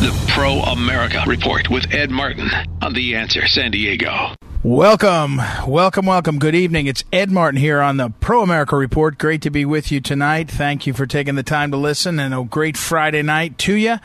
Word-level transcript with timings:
The 0.00 0.18
Pro 0.28 0.60
America 0.60 1.22
Report 1.26 1.68
with 1.68 1.92
Ed 1.92 2.10
Martin 2.10 2.48
on 2.80 2.94
The 2.94 3.16
Answer 3.16 3.46
San 3.46 3.70
Diego. 3.70 4.34
Welcome, 4.62 5.42
welcome, 5.66 6.06
welcome. 6.06 6.38
Good 6.38 6.54
evening. 6.54 6.86
It's 6.86 7.04
Ed 7.12 7.30
Martin 7.30 7.60
here 7.60 7.82
on 7.82 7.98
the 7.98 8.08
Pro 8.08 8.42
America 8.42 8.76
Report. 8.76 9.18
Great 9.18 9.42
to 9.42 9.50
be 9.50 9.66
with 9.66 9.92
you 9.92 10.00
tonight. 10.00 10.50
Thank 10.50 10.86
you 10.86 10.94
for 10.94 11.06
taking 11.06 11.34
the 11.34 11.42
time 11.42 11.70
to 11.72 11.76
listen, 11.76 12.18
and 12.18 12.32
a 12.32 12.42
great 12.44 12.78
Friday 12.78 13.20
night 13.20 13.58
to 13.58 13.74
you 13.74 13.98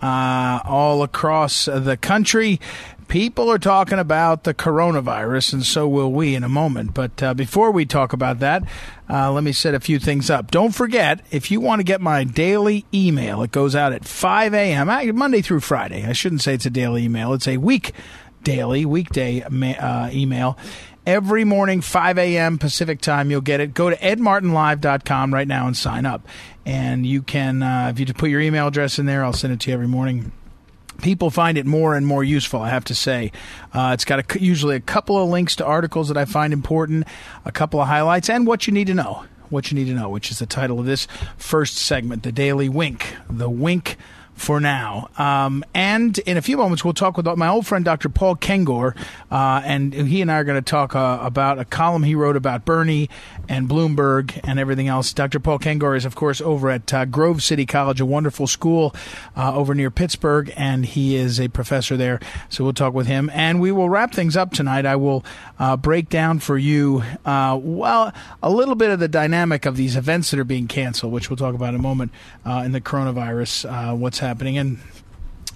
uh, 0.00 0.60
all 0.64 1.02
across 1.02 1.64
the 1.64 1.98
country 2.00 2.60
people 3.10 3.50
are 3.50 3.58
talking 3.58 3.98
about 3.98 4.44
the 4.44 4.54
coronavirus, 4.54 5.52
and 5.52 5.66
so 5.66 5.86
will 5.86 6.12
we 6.12 6.34
in 6.34 6.44
a 6.44 6.48
moment. 6.48 6.94
But 6.94 7.22
uh, 7.22 7.34
before 7.34 7.72
we 7.72 7.84
talk 7.84 8.14
about 8.14 8.38
that, 8.38 8.62
uh, 9.10 9.30
let 9.32 9.44
me 9.44 9.52
set 9.52 9.74
a 9.74 9.80
few 9.80 9.98
things 9.98 10.30
up. 10.30 10.50
Don't 10.50 10.72
forget, 10.72 11.20
if 11.30 11.50
you 11.50 11.60
want 11.60 11.80
to 11.80 11.84
get 11.84 12.00
my 12.00 12.24
daily 12.24 12.86
email, 12.94 13.42
it 13.42 13.50
goes 13.50 13.74
out 13.74 13.92
at 13.92 14.04
5 14.06 14.54
a.m., 14.54 15.16
Monday 15.16 15.42
through 15.42 15.60
Friday. 15.60 16.06
I 16.06 16.12
shouldn't 16.12 16.40
say 16.40 16.54
it's 16.54 16.66
a 16.66 16.70
daily 16.70 17.04
email, 17.04 17.34
it's 17.34 17.48
a 17.48 17.58
week 17.58 17.92
daily, 18.44 18.86
weekday 18.86 19.42
uh, 19.42 20.08
email. 20.12 20.56
Every 21.04 21.44
morning, 21.44 21.80
5 21.80 22.18
a.m. 22.18 22.58
Pacific 22.58 23.00
time, 23.00 23.30
you'll 23.30 23.40
get 23.40 23.58
it. 23.58 23.74
Go 23.74 23.90
to 23.90 23.96
edmartinlive.com 23.96 25.34
right 25.34 25.48
now 25.48 25.66
and 25.66 25.76
sign 25.76 26.06
up. 26.06 26.26
And 26.64 27.04
you 27.04 27.22
can, 27.22 27.62
uh, 27.62 27.88
if 27.90 27.98
you 27.98 28.06
put 28.14 28.30
your 28.30 28.40
email 28.40 28.68
address 28.68 28.98
in 28.98 29.06
there, 29.06 29.24
I'll 29.24 29.32
send 29.32 29.52
it 29.52 29.60
to 29.60 29.70
you 29.70 29.74
every 29.74 29.88
morning 29.88 30.30
people 31.02 31.30
find 31.30 31.58
it 31.58 31.66
more 31.66 31.94
and 31.94 32.06
more 32.06 32.24
useful. 32.24 32.60
I 32.60 32.70
have 32.70 32.84
to 32.86 32.94
say, 32.94 33.32
uh, 33.72 33.90
it's 33.94 34.04
got 34.04 34.18
a, 34.18 34.40
usually 34.40 34.76
a 34.76 34.80
couple 34.80 35.22
of 35.22 35.28
links 35.28 35.56
to 35.56 35.64
articles 35.64 36.08
that 36.08 36.16
I 36.16 36.24
find 36.24 36.52
important, 36.52 37.06
a 37.44 37.52
couple 37.52 37.80
of 37.80 37.88
highlights, 37.88 38.28
and 38.28 38.46
what 38.46 38.66
you 38.66 38.72
need 38.72 38.86
to 38.88 38.94
know. 38.94 39.24
What 39.48 39.72
you 39.72 39.74
need 39.74 39.86
to 39.86 39.94
know, 39.94 40.08
which 40.08 40.30
is 40.30 40.38
the 40.38 40.46
title 40.46 40.78
of 40.78 40.86
this 40.86 41.08
first 41.36 41.76
segment, 41.76 42.22
the 42.22 42.30
Daily 42.30 42.68
Wink, 42.68 43.16
the 43.28 43.50
Wink 43.50 43.96
for 44.40 44.58
now. 44.58 45.10
Um, 45.18 45.62
and 45.74 46.16
in 46.20 46.36
a 46.36 46.42
few 46.42 46.56
moments, 46.56 46.82
we'll 46.82 46.94
talk 46.94 47.16
with 47.16 47.26
my 47.26 47.48
old 47.48 47.66
friend 47.66 47.84
Dr. 47.84 48.08
Paul 48.08 48.36
Kengor, 48.36 48.96
uh, 49.30 49.62
and 49.64 49.92
he 49.92 50.22
and 50.22 50.32
I 50.32 50.38
are 50.38 50.44
going 50.44 50.62
to 50.62 50.68
talk 50.68 50.96
uh, 50.96 51.18
about 51.20 51.58
a 51.58 51.64
column 51.64 52.02
he 52.04 52.14
wrote 52.14 52.36
about 52.36 52.64
Bernie 52.64 53.10
and 53.50 53.68
Bloomberg 53.68 54.40
and 54.44 54.58
everything 54.58 54.88
else. 54.88 55.12
Dr. 55.12 55.38
Paul 55.38 55.58
Kengor 55.58 55.96
is, 55.96 56.06
of 56.06 56.14
course, 56.14 56.40
over 56.40 56.70
at 56.70 56.92
uh, 56.94 57.04
Grove 57.04 57.42
City 57.42 57.66
College, 57.66 58.00
a 58.00 58.06
wonderful 58.06 58.46
school 58.46 58.94
uh, 59.36 59.54
over 59.54 59.74
near 59.74 59.90
Pittsburgh, 59.90 60.50
and 60.56 60.86
he 60.86 61.16
is 61.16 61.38
a 61.38 61.48
professor 61.48 61.96
there. 61.96 62.18
So 62.48 62.64
we'll 62.64 62.72
talk 62.72 62.94
with 62.94 63.06
him, 63.06 63.30
and 63.34 63.60
we 63.60 63.72
will 63.72 63.90
wrap 63.90 64.14
things 64.14 64.36
up 64.36 64.52
tonight. 64.52 64.86
I 64.86 64.96
will 64.96 65.24
uh, 65.58 65.76
break 65.76 66.08
down 66.08 66.38
for 66.38 66.56
you, 66.56 67.04
uh, 67.26 67.58
well, 67.60 68.12
a 68.42 68.50
little 68.50 68.74
bit 68.74 68.90
of 68.90 69.00
the 69.00 69.08
dynamic 69.08 69.66
of 69.66 69.76
these 69.76 69.96
events 69.96 70.30
that 70.30 70.40
are 70.40 70.44
being 70.44 70.66
canceled, 70.66 71.12
which 71.12 71.28
we'll 71.28 71.36
talk 71.36 71.54
about 71.54 71.74
in 71.74 71.74
a 71.74 71.82
moment 71.82 72.12
in 72.46 72.72
the 72.72 72.80
coronavirus. 72.80 73.98
what's 73.98 74.18
happening 74.18 74.30
happening. 74.30 74.58
And 74.58 74.78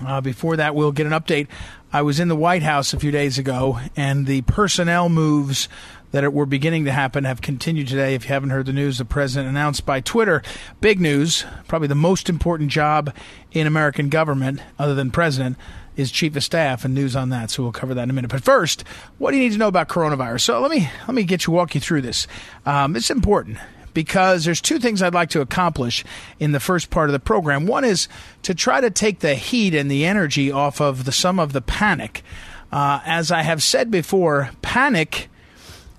uh, 0.04 0.20
before 0.20 0.56
that, 0.56 0.74
we'll 0.74 0.92
get 0.92 1.06
an 1.06 1.12
update. 1.12 1.46
I 1.92 2.02
was 2.02 2.18
in 2.18 2.26
the 2.26 2.34
White 2.34 2.64
House 2.64 2.92
a 2.92 2.98
few 2.98 3.12
days 3.12 3.38
ago, 3.38 3.78
and 3.96 4.26
the 4.26 4.42
personnel 4.42 5.08
moves 5.08 5.68
that 6.14 6.32
were 6.32 6.46
beginning 6.46 6.84
to 6.84 6.92
happen 6.92 7.24
have 7.24 7.40
continued 7.42 7.88
today. 7.88 8.14
If 8.14 8.22
you 8.22 8.28
haven't 8.28 8.50
heard 8.50 8.66
the 8.66 8.72
news, 8.72 8.98
the 8.98 9.04
president 9.04 9.48
announced 9.50 9.84
by 9.84 10.00
Twitter 10.00 10.42
big 10.80 11.00
news, 11.00 11.44
probably 11.66 11.88
the 11.88 11.96
most 11.96 12.28
important 12.28 12.70
job 12.70 13.12
in 13.50 13.66
American 13.66 14.10
government, 14.10 14.60
other 14.78 14.94
than 14.94 15.10
president, 15.10 15.56
is 15.96 16.12
chief 16.12 16.36
of 16.36 16.44
staff 16.44 16.84
and 16.84 16.94
news 16.94 17.16
on 17.16 17.30
that. 17.30 17.50
So 17.50 17.64
we'll 17.64 17.72
cover 17.72 17.94
that 17.94 18.04
in 18.04 18.10
a 18.10 18.12
minute. 18.12 18.30
But 18.30 18.44
first, 18.44 18.84
what 19.18 19.32
do 19.32 19.38
you 19.38 19.42
need 19.42 19.54
to 19.54 19.58
know 19.58 19.66
about 19.66 19.88
coronavirus? 19.88 20.42
So 20.42 20.60
let 20.60 20.70
me 20.70 20.88
let 21.08 21.16
me 21.16 21.24
get 21.24 21.48
you 21.48 21.52
walk 21.52 21.74
you 21.74 21.80
through 21.80 22.02
this. 22.02 22.28
Um, 22.64 22.94
it's 22.94 23.10
important 23.10 23.58
because 23.92 24.44
there's 24.44 24.60
two 24.60 24.78
things 24.78 25.02
I'd 25.02 25.14
like 25.14 25.30
to 25.30 25.40
accomplish 25.40 26.04
in 26.38 26.52
the 26.52 26.60
first 26.60 26.90
part 26.90 27.08
of 27.08 27.12
the 27.12 27.18
program. 27.18 27.66
One 27.66 27.82
is 27.82 28.06
to 28.44 28.54
try 28.54 28.80
to 28.80 28.90
take 28.90 29.18
the 29.18 29.34
heat 29.34 29.74
and 29.74 29.90
the 29.90 30.04
energy 30.04 30.52
off 30.52 30.80
of 30.80 31.06
the 31.06 31.12
some 31.12 31.40
of 31.40 31.52
the 31.52 31.60
panic. 31.60 32.22
Uh, 32.70 33.00
as 33.04 33.32
I 33.32 33.42
have 33.42 33.64
said 33.64 33.90
before, 33.90 34.50
panic 34.62 35.28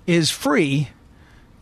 is 0.06 0.30
free. 0.30 0.88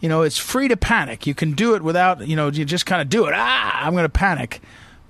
You 0.00 0.08
know, 0.08 0.22
it's 0.22 0.38
free 0.38 0.68
to 0.68 0.76
panic. 0.76 1.26
You 1.26 1.34
can 1.34 1.52
do 1.52 1.74
it 1.74 1.82
without, 1.82 2.26
you 2.26 2.36
know, 2.36 2.48
you 2.48 2.64
just 2.64 2.86
kind 2.86 3.00
of 3.00 3.08
do 3.08 3.26
it. 3.26 3.32
Ah, 3.34 3.86
I'm 3.86 3.92
going 3.92 4.04
to 4.04 4.08
panic. 4.08 4.60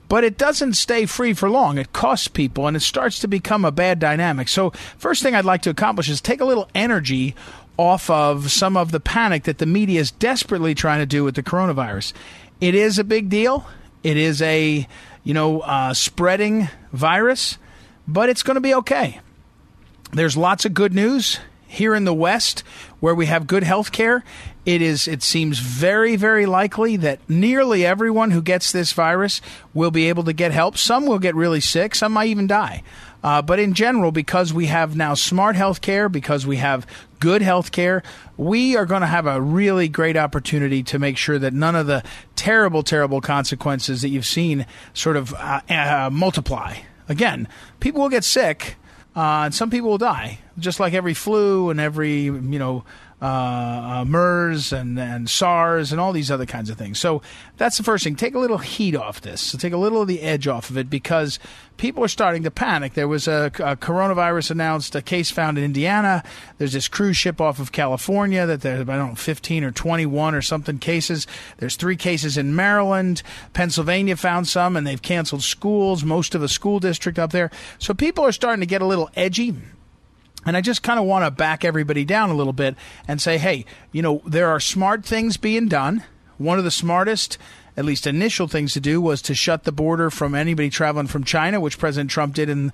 But 0.08 0.22
it 0.22 0.38
doesn't 0.38 0.74
stay 0.74 1.06
free 1.06 1.32
for 1.32 1.50
long. 1.50 1.78
It 1.78 1.92
costs 1.92 2.28
people 2.28 2.66
and 2.66 2.76
it 2.76 2.80
starts 2.80 3.18
to 3.20 3.28
become 3.28 3.64
a 3.64 3.72
bad 3.72 3.98
dynamic. 3.98 4.48
So, 4.48 4.70
first 4.98 5.22
thing 5.22 5.34
I'd 5.34 5.44
like 5.44 5.62
to 5.62 5.70
accomplish 5.70 6.08
is 6.08 6.20
take 6.20 6.40
a 6.40 6.44
little 6.44 6.68
energy 6.74 7.34
off 7.76 8.08
of 8.10 8.52
some 8.52 8.76
of 8.76 8.92
the 8.92 9.00
panic 9.00 9.44
that 9.44 9.58
the 9.58 9.66
media 9.66 10.00
is 10.00 10.10
desperately 10.10 10.74
trying 10.74 11.00
to 11.00 11.06
do 11.06 11.24
with 11.24 11.34
the 11.34 11.42
coronavirus. 11.42 12.12
It 12.60 12.74
is 12.74 12.98
a 12.98 13.04
big 13.04 13.28
deal. 13.28 13.66
It 14.02 14.16
is 14.16 14.40
a, 14.42 14.86
you 15.24 15.34
know, 15.34 15.60
uh, 15.60 15.94
spreading 15.94 16.68
virus, 16.92 17.58
but 18.06 18.28
it's 18.28 18.42
going 18.42 18.56
to 18.56 18.60
be 18.60 18.74
okay. 18.74 19.20
There's 20.12 20.36
lots 20.36 20.64
of 20.64 20.74
good 20.74 20.94
news 20.94 21.40
here 21.74 21.94
in 21.94 22.04
the 22.04 22.14
West 22.14 22.60
where 23.00 23.14
we 23.14 23.26
have 23.26 23.46
good 23.46 23.62
health 23.62 23.92
care. 23.92 24.24
It 24.64 24.80
is 24.80 25.06
it 25.06 25.22
seems 25.22 25.58
very 25.58 26.16
very 26.16 26.46
likely 26.46 26.96
that 26.96 27.20
nearly 27.28 27.84
everyone 27.84 28.30
who 28.30 28.40
gets 28.40 28.72
this 28.72 28.92
virus 28.92 29.40
will 29.74 29.90
be 29.90 30.08
able 30.08 30.24
to 30.24 30.32
get 30.32 30.52
help. 30.52 30.78
Some 30.78 31.06
will 31.06 31.18
get 31.18 31.34
really 31.34 31.60
sick, 31.60 31.94
some 31.94 32.12
might 32.12 32.28
even 32.28 32.46
die. 32.46 32.82
Uh, 33.24 33.40
but 33.40 33.58
in 33.58 33.72
general, 33.72 34.12
because 34.12 34.52
we 34.52 34.66
have 34.66 34.96
now 34.96 35.14
smart 35.14 35.56
health 35.56 35.80
care, 35.80 36.10
because 36.10 36.46
we 36.46 36.58
have 36.58 36.86
good 37.20 37.40
health 37.40 37.72
care, 37.72 38.02
we 38.36 38.76
are 38.76 38.84
going 38.84 39.00
to 39.00 39.06
have 39.06 39.26
a 39.26 39.40
really 39.40 39.88
great 39.88 40.14
opportunity 40.14 40.82
to 40.82 40.98
make 40.98 41.16
sure 41.16 41.38
that 41.38 41.54
none 41.54 41.74
of 41.74 41.86
the 41.86 42.04
terrible, 42.36 42.82
terrible 42.82 43.22
consequences 43.22 44.02
that 44.02 44.10
you've 44.10 44.26
seen 44.26 44.66
sort 44.92 45.16
of 45.16 45.32
uh, 45.32 45.62
uh, 45.70 46.10
multiply. 46.12 46.76
Again, 47.08 47.48
people 47.80 48.02
will 48.02 48.10
get 48.10 48.24
sick, 48.24 48.76
uh, 49.16 49.50
some 49.50 49.70
people 49.70 49.90
will 49.90 49.98
die, 49.98 50.38
just 50.58 50.80
like 50.80 50.92
every 50.92 51.14
flu 51.14 51.70
and 51.70 51.78
every, 51.80 52.22
you 52.22 52.58
know, 52.58 52.84
uh, 53.24 54.00
uh, 54.00 54.04
MERS 54.04 54.70
and, 54.70 54.98
and 54.98 55.30
SARS 55.30 55.92
and 55.92 55.98
all 55.98 56.12
these 56.12 56.30
other 56.30 56.44
kinds 56.44 56.68
of 56.68 56.76
things. 56.76 57.00
So 57.00 57.22
that's 57.56 57.78
the 57.78 57.82
first 57.82 58.04
thing. 58.04 58.16
Take 58.16 58.34
a 58.34 58.38
little 58.38 58.58
heat 58.58 58.94
off 58.94 59.22
this. 59.22 59.40
So 59.40 59.56
take 59.56 59.72
a 59.72 59.78
little 59.78 60.02
of 60.02 60.08
the 60.08 60.20
edge 60.20 60.46
off 60.46 60.68
of 60.68 60.76
it 60.76 60.90
because 60.90 61.38
people 61.78 62.04
are 62.04 62.08
starting 62.08 62.42
to 62.42 62.50
panic. 62.50 62.92
There 62.92 63.08
was 63.08 63.26
a, 63.26 63.46
a, 63.46 63.76
coronavirus 63.76 64.50
announced, 64.50 64.94
a 64.94 65.00
case 65.00 65.30
found 65.30 65.56
in 65.56 65.64
Indiana. 65.64 66.22
There's 66.58 66.74
this 66.74 66.86
cruise 66.86 67.16
ship 67.16 67.40
off 67.40 67.58
of 67.58 67.72
California 67.72 68.44
that 68.44 68.60
there's, 68.60 68.86
I 68.86 68.96
don't 68.96 69.08
know, 69.08 69.14
15 69.14 69.64
or 69.64 69.70
21 69.70 70.34
or 70.34 70.42
something 70.42 70.76
cases. 70.76 71.26
There's 71.56 71.76
three 71.76 71.96
cases 71.96 72.36
in 72.36 72.54
Maryland. 72.54 73.22
Pennsylvania 73.54 74.16
found 74.16 74.48
some, 74.48 74.76
and 74.76 74.86
they've 74.86 75.00
canceled 75.00 75.44
schools, 75.44 76.04
most 76.04 76.34
of 76.34 76.42
a 76.42 76.48
school 76.48 76.78
district 76.78 77.18
up 77.18 77.32
there. 77.32 77.50
So 77.78 77.94
people 77.94 78.22
are 78.22 78.32
starting 78.32 78.60
to 78.60 78.66
get 78.66 78.82
a 78.82 78.86
little 78.86 79.08
edgy. 79.16 79.54
And 80.46 80.56
I 80.56 80.60
just 80.60 80.82
kind 80.82 80.98
of 80.98 81.06
want 81.06 81.24
to 81.24 81.30
back 81.30 81.64
everybody 81.64 82.04
down 82.04 82.30
a 82.30 82.34
little 82.34 82.52
bit 82.52 82.76
and 83.08 83.20
say, 83.20 83.38
hey, 83.38 83.64
you 83.92 84.02
know, 84.02 84.22
there 84.26 84.48
are 84.48 84.60
smart 84.60 85.04
things 85.04 85.36
being 85.36 85.68
done. 85.68 86.04
One 86.36 86.58
of 86.58 86.64
the 86.64 86.70
smartest, 86.70 87.38
at 87.76 87.84
least 87.84 88.06
initial 88.06 88.48
things 88.48 88.72
to 88.72 88.80
do, 88.80 89.00
was 89.00 89.22
to 89.22 89.34
shut 89.34 89.62
the 89.62 89.72
border 89.72 90.10
from 90.10 90.34
anybody 90.34 90.68
traveling 90.68 91.06
from 91.06 91.22
China, 91.22 91.60
which 91.60 91.78
President 91.78 92.10
Trump 92.10 92.34
did 92.34 92.48
in 92.48 92.72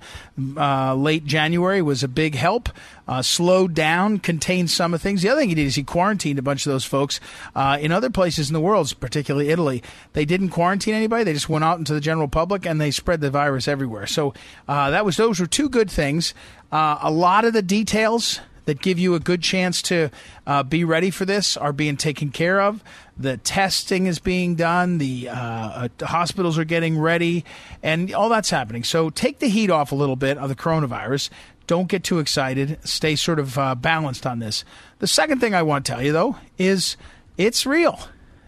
uh, 0.57 0.95
late 0.95 1.25
January, 1.25 1.81
was 1.81 2.01
a 2.01 2.07
big 2.07 2.33
help. 2.35 2.69
Uh, 3.07 3.21
slowed 3.21 3.73
down, 3.73 4.19
contained 4.19 4.69
some 4.69 4.93
of 4.93 5.01
things. 5.01 5.21
The 5.21 5.29
other 5.29 5.41
thing 5.41 5.49
he 5.49 5.55
did 5.55 5.67
is 5.67 5.75
he 5.75 5.83
quarantined 5.83 6.39
a 6.39 6.41
bunch 6.41 6.65
of 6.65 6.71
those 6.71 6.85
folks 6.85 7.19
uh, 7.55 7.77
in 7.81 7.91
other 7.91 8.09
places 8.09 8.49
in 8.49 8.53
the 8.53 8.61
world, 8.61 8.93
particularly 8.99 9.49
Italy. 9.49 9.83
They 10.13 10.23
didn't 10.23 10.49
quarantine 10.49 10.93
anybody; 10.93 11.23
they 11.23 11.33
just 11.33 11.49
went 11.49 11.65
out 11.65 11.77
into 11.77 11.93
the 11.93 11.99
general 11.99 12.29
public 12.29 12.65
and 12.65 12.79
they 12.79 12.89
spread 12.89 13.19
the 13.19 13.29
virus 13.29 13.67
everywhere. 13.67 14.07
So 14.07 14.33
uh, 14.67 14.91
that 14.91 15.03
was 15.03 15.17
those 15.17 15.39
were 15.39 15.45
two 15.45 15.67
good 15.67 15.91
things. 15.91 16.33
Uh, 16.71 16.97
a 17.01 17.11
lot 17.11 17.45
of 17.45 17.53
the 17.53 17.61
details 17.61 18.39
that 18.65 18.81
give 18.81 18.99
you 18.99 19.15
a 19.15 19.19
good 19.19 19.41
chance 19.41 19.81
to 19.81 20.09
uh, 20.47 20.63
be 20.63 20.83
ready 20.83 21.09
for 21.09 21.25
this 21.25 21.57
are 21.57 21.73
being 21.73 21.97
taken 21.97 22.29
care 22.29 22.61
of. 22.61 22.83
The 23.17 23.37
testing 23.37 24.05
is 24.05 24.19
being 24.19 24.55
done. 24.55 24.97
The 24.97 25.29
uh, 25.29 25.35
uh, 25.35 25.87
hospitals 26.05 26.57
are 26.57 26.63
getting 26.63 26.97
ready, 26.97 27.43
and 27.83 28.13
all 28.13 28.29
that's 28.29 28.49
happening. 28.49 28.83
So 28.83 29.09
take 29.09 29.39
the 29.39 29.49
heat 29.49 29.69
off 29.69 29.91
a 29.91 29.95
little 29.95 30.15
bit 30.15 30.37
of 30.37 30.49
the 30.49 30.55
coronavirus. 30.55 31.29
Don't 31.67 31.87
get 31.87 32.03
too 32.03 32.19
excited. 32.19 32.79
Stay 32.83 33.15
sort 33.15 33.39
of 33.39 33.57
uh, 33.57 33.75
balanced 33.75 34.25
on 34.25 34.39
this. 34.39 34.63
The 34.99 35.07
second 35.07 35.39
thing 35.39 35.53
I 35.53 35.63
want 35.63 35.85
to 35.85 35.91
tell 35.91 36.01
you, 36.01 36.11
though, 36.11 36.37
is 36.57 36.97
it's 37.37 37.65
real. 37.65 37.99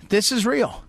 This 0.09 0.31
is 0.31 0.45
real. 0.45 0.83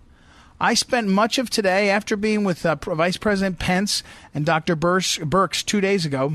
I 0.59 0.73
spent 0.73 1.07
much 1.07 1.37
of 1.37 1.49
today 1.49 1.89
after 1.89 2.15
being 2.15 2.43
with 2.43 2.65
uh, 2.65 2.75
Vice 2.75 3.17
President 3.17 3.59
Pence 3.59 4.03
and 4.33 4.45
Dr. 4.45 4.75
Birx 4.75 5.65
two 5.65 5.81
days 5.81 6.05
ago. 6.05 6.33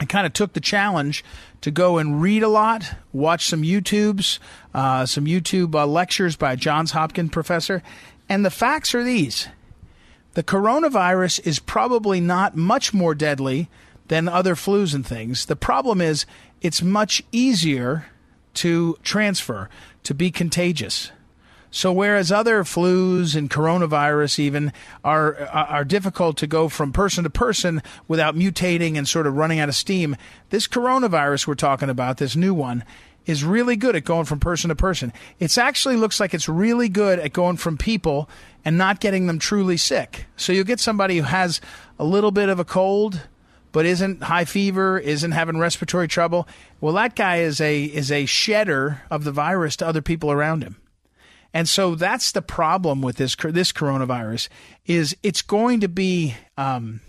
I 0.00 0.06
kind 0.06 0.26
of 0.26 0.32
took 0.32 0.54
the 0.54 0.60
challenge 0.60 1.22
to 1.60 1.70
go 1.70 1.98
and 1.98 2.22
read 2.22 2.42
a 2.42 2.48
lot, 2.48 2.94
watch 3.12 3.46
some 3.46 3.62
YouTubes, 3.62 4.38
uh, 4.72 5.04
some 5.04 5.26
YouTube 5.26 5.74
uh, 5.74 5.86
lectures 5.86 6.36
by 6.36 6.56
Johns 6.56 6.92
Hopkins 6.92 7.30
professor, 7.30 7.82
and 8.26 8.44
the 8.44 8.50
facts 8.50 8.94
are 8.94 9.04
these: 9.04 9.48
the 10.32 10.42
coronavirus 10.42 11.46
is 11.46 11.58
probably 11.58 12.18
not 12.18 12.56
much 12.56 12.94
more 12.94 13.14
deadly 13.14 13.68
than 14.08 14.26
other 14.26 14.54
flus 14.54 14.94
and 14.94 15.06
things. 15.06 15.44
The 15.46 15.54
problem 15.54 16.00
is 16.00 16.24
it's 16.62 16.82
much 16.82 17.22
easier 17.30 18.06
to 18.54 18.96
transfer, 19.02 19.68
to 20.04 20.14
be 20.14 20.30
contagious. 20.30 21.12
So 21.70 21.92
whereas 21.92 22.32
other 22.32 22.64
flus 22.64 23.36
and 23.36 23.48
coronavirus 23.48 24.38
even 24.40 24.72
are 25.04 25.40
uh, 25.40 25.66
are 25.66 25.84
difficult 25.84 26.36
to 26.38 26.46
go 26.46 26.68
from 26.68 26.92
person 26.92 27.24
to 27.24 27.30
person 27.30 27.82
without 28.08 28.34
mutating 28.34 28.96
and 28.96 29.08
sort 29.08 29.26
of 29.26 29.36
running 29.36 29.60
out 29.60 29.68
of 29.68 29.76
steam, 29.76 30.16
this 30.50 30.66
coronavirus 30.66 31.46
we're 31.46 31.54
talking 31.54 31.88
about, 31.88 32.16
this 32.16 32.34
new 32.34 32.54
one, 32.54 32.84
is 33.26 33.44
really 33.44 33.76
good 33.76 33.94
at 33.94 34.04
going 34.04 34.24
from 34.24 34.40
person 34.40 34.68
to 34.68 34.74
person. 34.74 35.12
It 35.38 35.56
actually 35.56 35.96
looks 35.96 36.18
like 36.18 36.34
it's 36.34 36.48
really 36.48 36.88
good 36.88 37.18
at 37.18 37.32
going 37.32 37.56
from 37.56 37.78
people 37.78 38.28
and 38.64 38.76
not 38.76 39.00
getting 39.00 39.26
them 39.26 39.38
truly 39.38 39.76
sick. 39.76 40.26
So 40.36 40.52
you'll 40.52 40.64
get 40.64 40.80
somebody 40.80 41.18
who 41.18 41.22
has 41.24 41.60
a 41.98 42.04
little 42.04 42.32
bit 42.32 42.48
of 42.48 42.58
a 42.58 42.64
cold 42.64 43.22
but 43.72 43.86
isn't 43.86 44.24
high 44.24 44.44
fever, 44.44 44.98
isn't 44.98 45.30
having 45.30 45.58
respiratory 45.58 46.08
trouble. 46.08 46.48
Well, 46.80 46.94
that 46.94 47.14
guy 47.14 47.36
is 47.36 47.60
a 47.60 47.84
is 47.84 48.10
a 48.10 48.26
shedder 48.26 49.02
of 49.10 49.22
the 49.24 49.32
virus 49.32 49.76
to 49.76 49.86
other 49.86 50.02
people 50.02 50.32
around 50.32 50.62
him. 50.62 50.76
And 51.52 51.68
so 51.68 51.94
that's 51.94 52.32
the 52.32 52.42
problem 52.42 53.02
with 53.02 53.16
this 53.16 53.34
this 53.36 53.72
coronavirus 53.72 54.48
is 54.86 55.16
it's 55.22 55.42
going 55.42 55.80
to 55.80 55.88
be 55.88 56.36
um, 56.56 57.00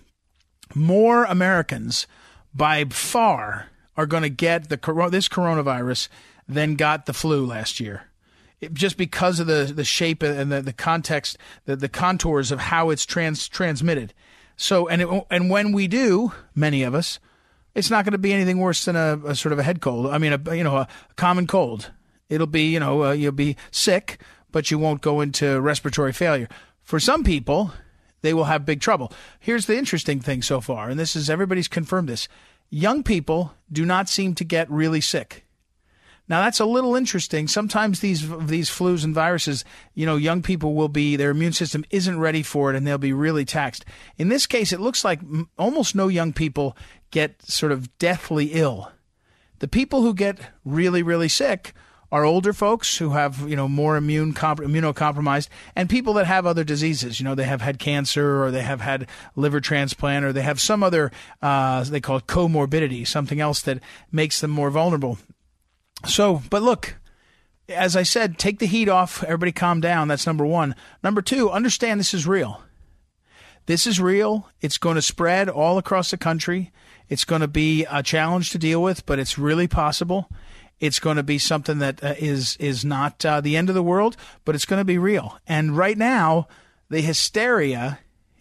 more 0.73 1.25
Americans 1.25 2.07
by 2.53 2.85
far 2.85 3.67
are 3.95 4.05
going 4.05 4.23
to 4.23 4.29
get 4.29 4.69
the 4.69 4.77
this 5.11 5.27
coronavirus 5.27 6.07
than 6.47 6.75
got 6.75 7.05
the 7.05 7.13
flu 7.13 7.45
last 7.45 7.79
year. 7.79 8.03
It, 8.59 8.73
just 8.73 8.97
because 8.97 9.39
of 9.39 9.47
the, 9.47 9.71
the 9.73 9.83
shape 9.83 10.21
and 10.23 10.51
the, 10.51 10.61
the 10.61 10.73
context, 10.73 11.37
the, 11.65 11.75
the 11.75 11.89
contours 11.89 12.51
of 12.51 12.59
how 12.59 12.89
it's 12.89 13.05
trans, 13.05 13.47
transmitted. 13.47 14.13
So, 14.55 14.87
and 14.87 15.01
it, 15.01 15.25
and 15.31 15.49
when 15.49 15.71
we 15.71 15.87
do, 15.87 16.33
many 16.53 16.83
of 16.83 16.93
us, 16.93 17.19
it's 17.73 17.89
not 17.89 18.05
going 18.05 18.11
to 18.11 18.19
be 18.19 18.33
anything 18.33 18.59
worse 18.59 18.85
than 18.85 18.95
a, 18.95 19.19
a, 19.25 19.35
sort 19.35 19.53
of 19.53 19.59
a 19.59 19.63
head 19.63 19.81
cold. 19.81 20.07
I 20.07 20.17
mean, 20.17 20.33
a 20.33 20.55
you 20.55 20.63
know 20.63 20.77
a 20.77 20.87
common 21.15 21.47
cold. 21.47 21.91
It'll 22.31 22.47
be 22.47 22.63
you 22.63 22.79
know 22.79 23.03
uh, 23.03 23.11
you'll 23.11 23.33
be 23.33 23.57
sick, 23.69 24.19
but 24.51 24.71
you 24.71 24.79
won't 24.79 25.01
go 25.01 25.21
into 25.21 25.59
respiratory 25.59 26.13
failure. 26.13 26.47
For 26.81 26.99
some 26.99 27.23
people, 27.23 27.73
they 28.21 28.33
will 28.33 28.45
have 28.45 28.65
big 28.65 28.79
trouble. 28.79 29.11
Here's 29.39 29.65
the 29.65 29.77
interesting 29.77 30.21
thing 30.21 30.41
so 30.41 30.61
far, 30.61 30.89
and 30.89 30.99
this 30.99 31.15
is 31.15 31.29
everybody's 31.29 31.67
confirmed 31.67 32.07
this: 32.09 32.29
young 32.69 33.03
people 33.03 33.53
do 33.71 33.85
not 33.85 34.09
seem 34.09 34.33
to 34.35 34.45
get 34.45 34.71
really 34.71 35.01
sick. 35.01 35.45
Now 36.29 36.41
that's 36.41 36.61
a 36.61 36.65
little 36.65 36.95
interesting. 36.95 37.49
Sometimes 37.49 37.99
these 37.99 38.21
these 38.39 38.69
flus 38.69 39.03
and 39.03 39.13
viruses, 39.13 39.65
you 39.93 40.05
know, 40.05 40.15
young 40.15 40.41
people 40.41 40.73
will 40.73 40.87
be 40.87 41.17
their 41.17 41.31
immune 41.31 41.51
system 41.51 41.83
isn't 41.89 42.17
ready 42.17 42.43
for 42.43 42.69
it 42.71 42.77
and 42.77 42.87
they'll 42.87 42.97
be 42.97 43.11
really 43.11 43.43
taxed. 43.43 43.83
In 44.17 44.29
this 44.29 44.47
case, 44.47 44.71
it 44.71 44.79
looks 44.79 45.03
like 45.03 45.19
almost 45.57 45.93
no 45.93 46.07
young 46.07 46.31
people 46.31 46.77
get 47.11 47.41
sort 47.41 47.73
of 47.73 47.97
deathly 47.97 48.51
ill. 48.53 48.93
The 49.59 49.67
people 49.67 50.03
who 50.03 50.13
get 50.13 50.39
really 50.63 51.03
really 51.03 51.27
sick 51.27 51.73
are 52.11 52.25
older 52.25 52.53
folks 52.53 52.97
who 52.97 53.11
have 53.11 53.47
you 53.47 53.55
know 53.55 53.67
more 53.67 53.95
immune 53.95 54.33
comp- 54.33 54.59
immunocompromised 54.59 55.47
and 55.75 55.89
people 55.89 56.13
that 56.13 56.27
have 56.27 56.45
other 56.45 56.63
diseases 56.63 57.19
you 57.19 57.23
know 57.23 57.35
they 57.35 57.45
have 57.45 57.61
had 57.61 57.79
cancer 57.79 58.43
or 58.43 58.51
they 58.51 58.61
have 58.61 58.81
had 58.81 59.07
liver 59.35 59.59
transplant 59.61 60.25
or 60.25 60.33
they 60.33 60.41
have 60.41 60.59
some 60.59 60.83
other 60.83 61.11
uh, 61.41 61.83
they 61.85 62.01
call 62.01 62.17
it 62.17 62.27
comorbidity 62.27 63.07
something 63.07 63.39
else 63.39 63.61
that 63.61 63.79
makes 64.11 64.41
them 64.41 64.51
more 64.51 64.69
vulnerable 64.69 65.17
so, 66.05 66.41
but 66.49 66.61
look, 66.61 66.95
as 67.69 67.95
I 67.95 68.03
said, 68.03 68.37
take 68.37 68.59
the 68.59 68.65
heat 68.65 68.89
off. 68.89 69.23
Everybody 69.23 69.51
calm 69.51 69.81
down. 69.81 70.07
That's 70.07 70.25
number 70.27 70.45
one. 70.45 70.75
Number 71.03 71.21
two, 71.21 71.49
understand 71.49 71.99
this 71.99 72.13
is 72.13 72.27
real. 72.27 72.61
This 73.67 73.85
is 73.85 74.01
real. 74.01 74.49
It's 74.61 74.77
going 74.77 74.95
to 74.95 75.01
spread 75.01 75.47
all 75.47 75.77
across 75.77 76.11
the 76.11 76.17
country. 76.17 76.71
It's 77.07 77.25
going 77.25 77.41
to 77.41 77.47
be 77.47 77.85
a 77.89 78.01
challenge 78.01 78.49
to 78.51 78.57
deal 78.57 78.81
with, 78.81 79.05
but 79.05 79.19
it's 79.19 79.37
really 79.37 79.67
possible. 79.67 80.29
It's 80.81 80.99
going 80.99 81.15
to 81.15 81.23
be 81.23 81.37
something 81.37 81.77
that 81.77 82.03
uh, 82.03 82.15
is 82.17 82.57
is 82.57 82.83
not 82.83 83.23
uh, 83.23 83.39
the 83.39 83.55
end 83.55 83.69
of 83.69 83.75
the 83.75 83.83
world, 83.83 84.17
but 84.43 84.55
it's 84.55 84.65
going 84.65 84.81
to 84.81 84.85
be 84.85 84.97
real. 84.97 85.39
And 85.47 85.77
right 85.77 85.97
now, 85.97 86.49
the 86.89 87.01
hysteria 87.01 87.99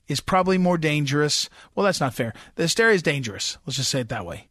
is 0.08 0.20
probably 0.20 0.58
more 0.58 0.78
dangerous. 0.78 1.48
Well, 1.74 1.84
that's 1.84 2.00
not 2.00 2.14
fair. 2.14 2.34
The 2.56 2.64
hysteria 2.64 2.94
is 2.94 3.02
dangerous. 3.02 3.58
Let's 3.64 3.76
just 3.76 3.90
say 3.90 4.00
it 4.00 4.08
that 4.08 4.26
way. 4.26 4.48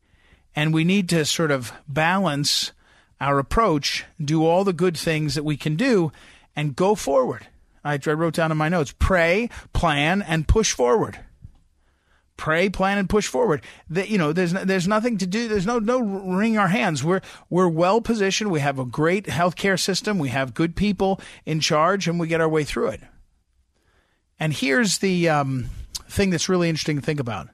And 0.56 0.74
we 0.74 0.84
need 0.84 1.10
to 1.10 1.26
sort 1.26 1.52
of 1.52 1.74
balance 1.88 2.72
our 3.20 3.40
approach, 3.40 4.06
do 4.24 4.46
all 4.46 4.64
the 4.64 4.72
good 4.72 4.96
things 4.96 5.36
that 5.36 5.44
we 5.44 5.58
can 5.58 5.76
do, 5.76 6.12
and 6.56 6.76
go 6.76 6.96
forward. 6.96 7.48
I, 7.84 8.00
I 8.06 8.12
wrote 8.12 8.36
down 8.36 8.52
in 8.52 8.58
my 8.58 8.70
notes 8.70 8.94
pray, 8.98 9.50
plan, 9.74 10.22
and 10.22 10.48
push 10.48 10.74
forward. 10.74 11.20
Pray, 12.40 12.70
plan, 12.70 12.98
and 12.98 13.10
push 13.10 13.28
forward. 13.28 13.62
That 13.90 14.08
you 14.08 14.18
know, 14.18 14.32
there's 14.32 14.54
there's 14.54 14.88
nothing 14.88 15.18
to 15.18 15.28
do. 15.28 15.50
There's 15.50 15.66
no 15.66 15.78
no 15.78 16.00
wring 16.00 16.58
our 16.58 16.70
hands. 16.70 17.04
We're 17.04 17.20
we're 17.50 17.68
well 17.68 18.00
positioned. 18.00 18.50
We 18.50 18.62
have 18.62 18.80
a 18.80 18.86
great 18.86 19.26
healthcare 19.26 19.78
system. 19.78 20.18
We 20.18 20.30
have 20.30 20.54
good 20.54 20.78
people 20.78 21.20
in 21.46 21.60
charge, 21.60 22.08
and 22.08 22.18
we 22.18 22.30
get 22.30 22.40
our 22.40 22.48
way 22.48 22.64
through 22.64 22.92
it. 22.92 23.02
And 24.40 24.54
here's 24.54 25.00
the 25.00 25.28
um, 25.28 25.70
thing 26.08 26.30
that's 26.30 26.48
really 26.48 26.70
interesting 26.70 26.96
to 26.96 27.06
think 27.06 27.20
about. 27.20 27.50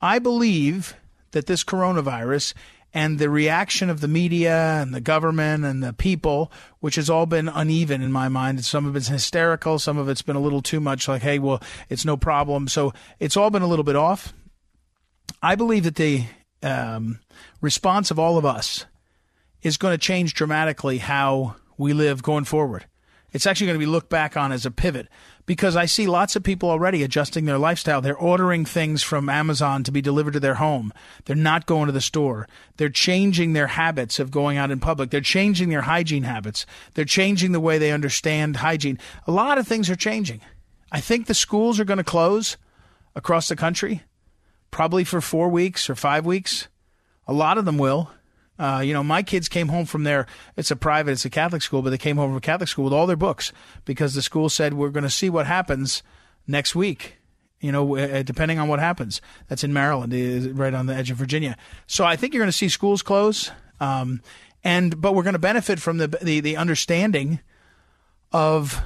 I 0.00 0.18
believe 0.18 0.96
that 1.32 1.44
this 1.44 1.62
coronavirus 1.62 2.54
and 2.94 3.18
the 3.18 3.28
reaction 3.28 3.90
of 3.90 4.00
the 4.00 4.08
media 4.08 4.80
and 4.80 4.94
the 4.94 5.00
government 5.00 5.64
and 5.64 5.82
the 5.82 5.92
people, 5.92 6.50
which 6.78 6.94
has 6.94 7.10
all 7.10 7.26
been 7.26 7.48
uneven 7.48 8.00
in 8.00 8.12
my 8.12 8.28
mind. 8.28 8.64
Some 8.64 8.86
of 8.86 8.94
it's 8.94 9.08
hysterical, 9.08 9.80
some 9.80 9.98
of 9.98 10.08
it's 10.08 10.22
been 10.22 10.36
a 10.36 10.40
little 10.40 10.62
too 10.62 10.78
much 10.78 11.08
like, 11.08 11.20
hey, 11.20 11.40
well, 11.40 11.60
it's 11.88 12.04
no 12.04 12.16
problem. 12.16 12.68
So 12.68 12.94
it's 13.18 13.36
all 13.36 13.50
been 13.50 13.62
a 13.62 13.66
little 13.66 13.84
bit 13.84 13.96
off. 13.96 14.32
I 15.42 15.56
believe 15.56 15.82
that 15.84 15.96
the 15.96 16.24
um, 16.62 17.18
response 17.60 18.12
of 18.12 18.18
all 18.20 18.38
of 18.38 18.46
us 18.46 18.86
is 19.60 19.76
going 19.76 19.92
to 19.92 19.98
change 19.98 20.34
dramatically 20.34 20.98
how 20.98 21.56
we 21.76 21.92
live 21.92 22.22
going 22.22 22.44
forward. 22.44 22.86
It's 23.32 23.46
actually 23.46 23.66
going 23.66 23.80
to 23.80 23.86
be 23.86 23.90
looked 23.90 24.10
back 24.10 24.36
on 24.36 24.52
as 24.52 24.64
a 24.64 24.70
pivot 24.70 25.08
because 25.46 25.76
I 25.76 25.84
see 25.86 26.06
lots 26.06 26.36
of 26.36 26.42
people 26.42 26.70
already 26.70 27.02
adjusting 27.02 27.44
their 27.44 27.58
lifestyle. 27.58 28.00
They're 28.00 28.16
ordering 28.16 28.64
things 28.64 29.02
from 29.02 29.28
Amazon 29.28 29.84
to 29.84 29.92
be 29.92 30.00
delivered 30.00 30.32
to 30.32 30.40
their 30.40 30.54
home. 30.54 30.92
They're 31.24 31.36
not 31.36 31.66
going 31.66 31.86
to 31.86 31.92
the 31.92 32.00
store. 32.00 32.48
They're 32.76 32.88
changing 32.88 33.52
their 33.52 33.66
habits 33.66 34.18
of 34.18 34.30
going 34.30 34.56
out 34.56 34.70
in 34.70 34.80
public. 34.80 35.10
They're 35.10 35.20
changing 35.20 35.68
their 35.68 35.82
hygiene 35.82 36.22
habits. 36.22 36.64
They're 36.94 37.04
changing 37.04 37.52
the 37.52 37.60
way 37.60 37.78
they 37.78 37.92
understand 37.92 38.56
hygiene. 38.56 38.98
A 39.26 39.32
lot 39.32 39.58
of 39.58 39.68
things 39.68 39.90
are 39.90 39.96
changing. 39.96 40.40
I 40.90 41.00
think 41.00 41.26
the 41.26 41.34
schools 41.34 41.78
are 41.78 41.84
going 41.84 41.98
to 41.98 42.04
close 42.04 42.56
across 43.14 43.48
the 43.48 43.56
country, 43.56 44.02
probably 44.70 45.04
for 45.04 45.20
four 45.20 45.48
weeks 45.48 45.90
or 45.90 45.94
five 45.94 46.24
weeks. 46.24 46.68
A 47.26 47.32
lot 47.32 47.58
of 47.58 47.64
them 47.64 47.78
will. 47.78 48.10
Uh, 48.58 48.82
you 48.84 48.92
know, 48.92 49.02
my 49.02 49.22
kids 49.22 49.48
came 49.48 49.68
home 49.68 49.84
from 49.84 50.04
there. 50.04 50.26
It's 50.56 50.70
a 50.70 50.76
private, 50.76 51.12
it's 51.12 51.24
a 51.24 51.30
Catholic 51.30 51.62
school, 51.62 51.82
but 51.82 51.90
they 51.90 51.98
came 51.98 52.16
home 52.16 52.30
from 52.30 52.36
a 52.36 52.40
Catholic 52.40 52.68
school 52.68 52.84
with 52.84 52.92
all 52.92 53.06
their 53.06 53.16
books 53.16 53.52
because 53.84 54.14
the 54.14 54.22
school 54.22 54.48
said 54.48 54.74
we're 54.74 54.90
going 54.90 55.04
to 55.04 55.10
see 55.10 55.28
what 55.28 55.46
happens 55.46 56.02
next 56.46 56.74
week. 56.74 57.18
You 57.60 57.72
know, 57.72 57.96
uh, 57.96 58.22
depending 58.22 58.58
on 58.58 58.68
what 58.68 58.78
happens. 58.78 59.22
That's 59.48 59.64
in 59.64 59.72
Maryland, 59.72 60.12
right 60.58 60.74
on 60.74 60.84
the 60.86 60.94
edge 60.94 61.10
of 61.10 61.16
Virginia. 61.16 61.56
So 61.86 62.04
I 62.04 62.14
think 62.14 62.34
you're 62.34 62.42
going 62.42 62.48
to 62.48 62.56
see 62.56 62.68
schools 62.68 63.00
close, 63.00 63.50
um, 63.80 64.20
and 64.62 65.00
but 65.00 65.14
we're 65.14 65.22
going 65.22 65.32
to 65.32 65.38
benefit 65.38 65.80
from 65.80 65.96
the, 65.96 66.08
the 66.08 66.40
the 66.40 66.58
understanding 66.58 67.40
of 68.32 68.82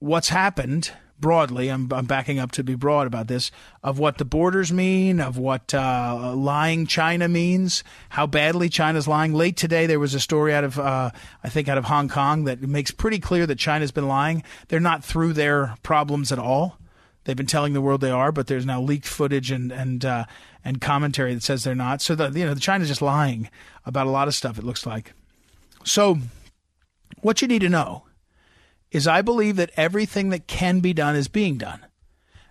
what's 0.00 0.30
happened 0.30 0.90
broadly, 1.20 1.68
I'm, 1.68 1.92
I'm 1.92 2.06
backing 2.06 2.38
up 2.38 2.52
to 2.52 2.64
be 2.64 2.74
broad 2.74 3.06
about 3.06 3.28
this, 3.28 3.50
of 3.82 3.98
what 3.98 4.18
the 4.18 4.24
borders 4.24 4.72
mean, 4.72 5.20
of 5.20 5.38
what 5.38 5.74
uh, 5.74 6.32
lying 6.34 6.86
China 6.86 7.28
means, 7.28 7.82
how 8.10 8.26
badly 8.26 8.68
China's 8.68 9.08
lying. 9.08 9.32
Late 9.32 9.56
today, 9.56 9.86
there 9.86 10.00
was 10.00 10.14
a 10.14 10.20
story 10.20 10.54
out 10.54 10.64
of, 10.64 10.78
uh, 10.78 11.10
I 11.42 11.48
think, 11.48 11.68
out 11.68 11.78
of 11.78 11.84
Hong 11.84 12.08
Kong 12.08 12.44
that 12.44 12.62
makes 12.62 12.90
pretty 12.90 13.18
clear 13.18 13.46
that 13.46 13.58
China's 13.58 13.92
been 13.92 14.08
lying. 14.08 14.42
They're 14.68 14.80
not 14.80 15.04
through 15.04 15.32
their 15.32 15.74
problems 15.82 16.32
at 16.32 16.38
all. 16.38 16.78
They've 17.24 17.36
been 17.36 17.46
telling 17.46 17.72
the 17.72 17.80
world 17.80 18.00
they 18.00 18.10
are, 18.10 18.30
but 18.30 18.46
there's 18.46 18.64
now 18.64 18.80
leaked 18.80 19.06
footage 19.08 19.50
and 19.50 19.72
and 19.72 20.04
uh, 20.04 20.24
and 20.64 20.80
commentary 20.80 21.34
that 21.34 21.42
says 21.42 21.64
they're 21.64 21.74
not. 21.74 22.00
So 22.00 22.14
the 22.14 22.30
you 22.30 22.46
know 22.46 22.54
China's 22.54 22.86
just 22.86 23.02
lying 23.02 23.50
about 23.84 24.06
a 24.06 24.10
lot 24.10 24.28
of 24.28 24.34
stuff. 24.34 24.58
It 24.58 24.64
looks 24.64 24.86
like. 24.86 25.12
So, 25.82 26.18
what 27.22 27.42
you 27.42 27.48
need 27.48 27.62
to 27.62 27.68
know 27.68 28.05
is 28.90 29.06
I 29.06 29.22
believe 29.22 29.56
that 29.56 29.72
everything 29.76 30.30
that 30.30 30.46
can 30.46 30.80
be 30.80 30.92
done 30.92 31.16
is 31.16 31.28
being 31.28 31.58
done. 31.58 31.80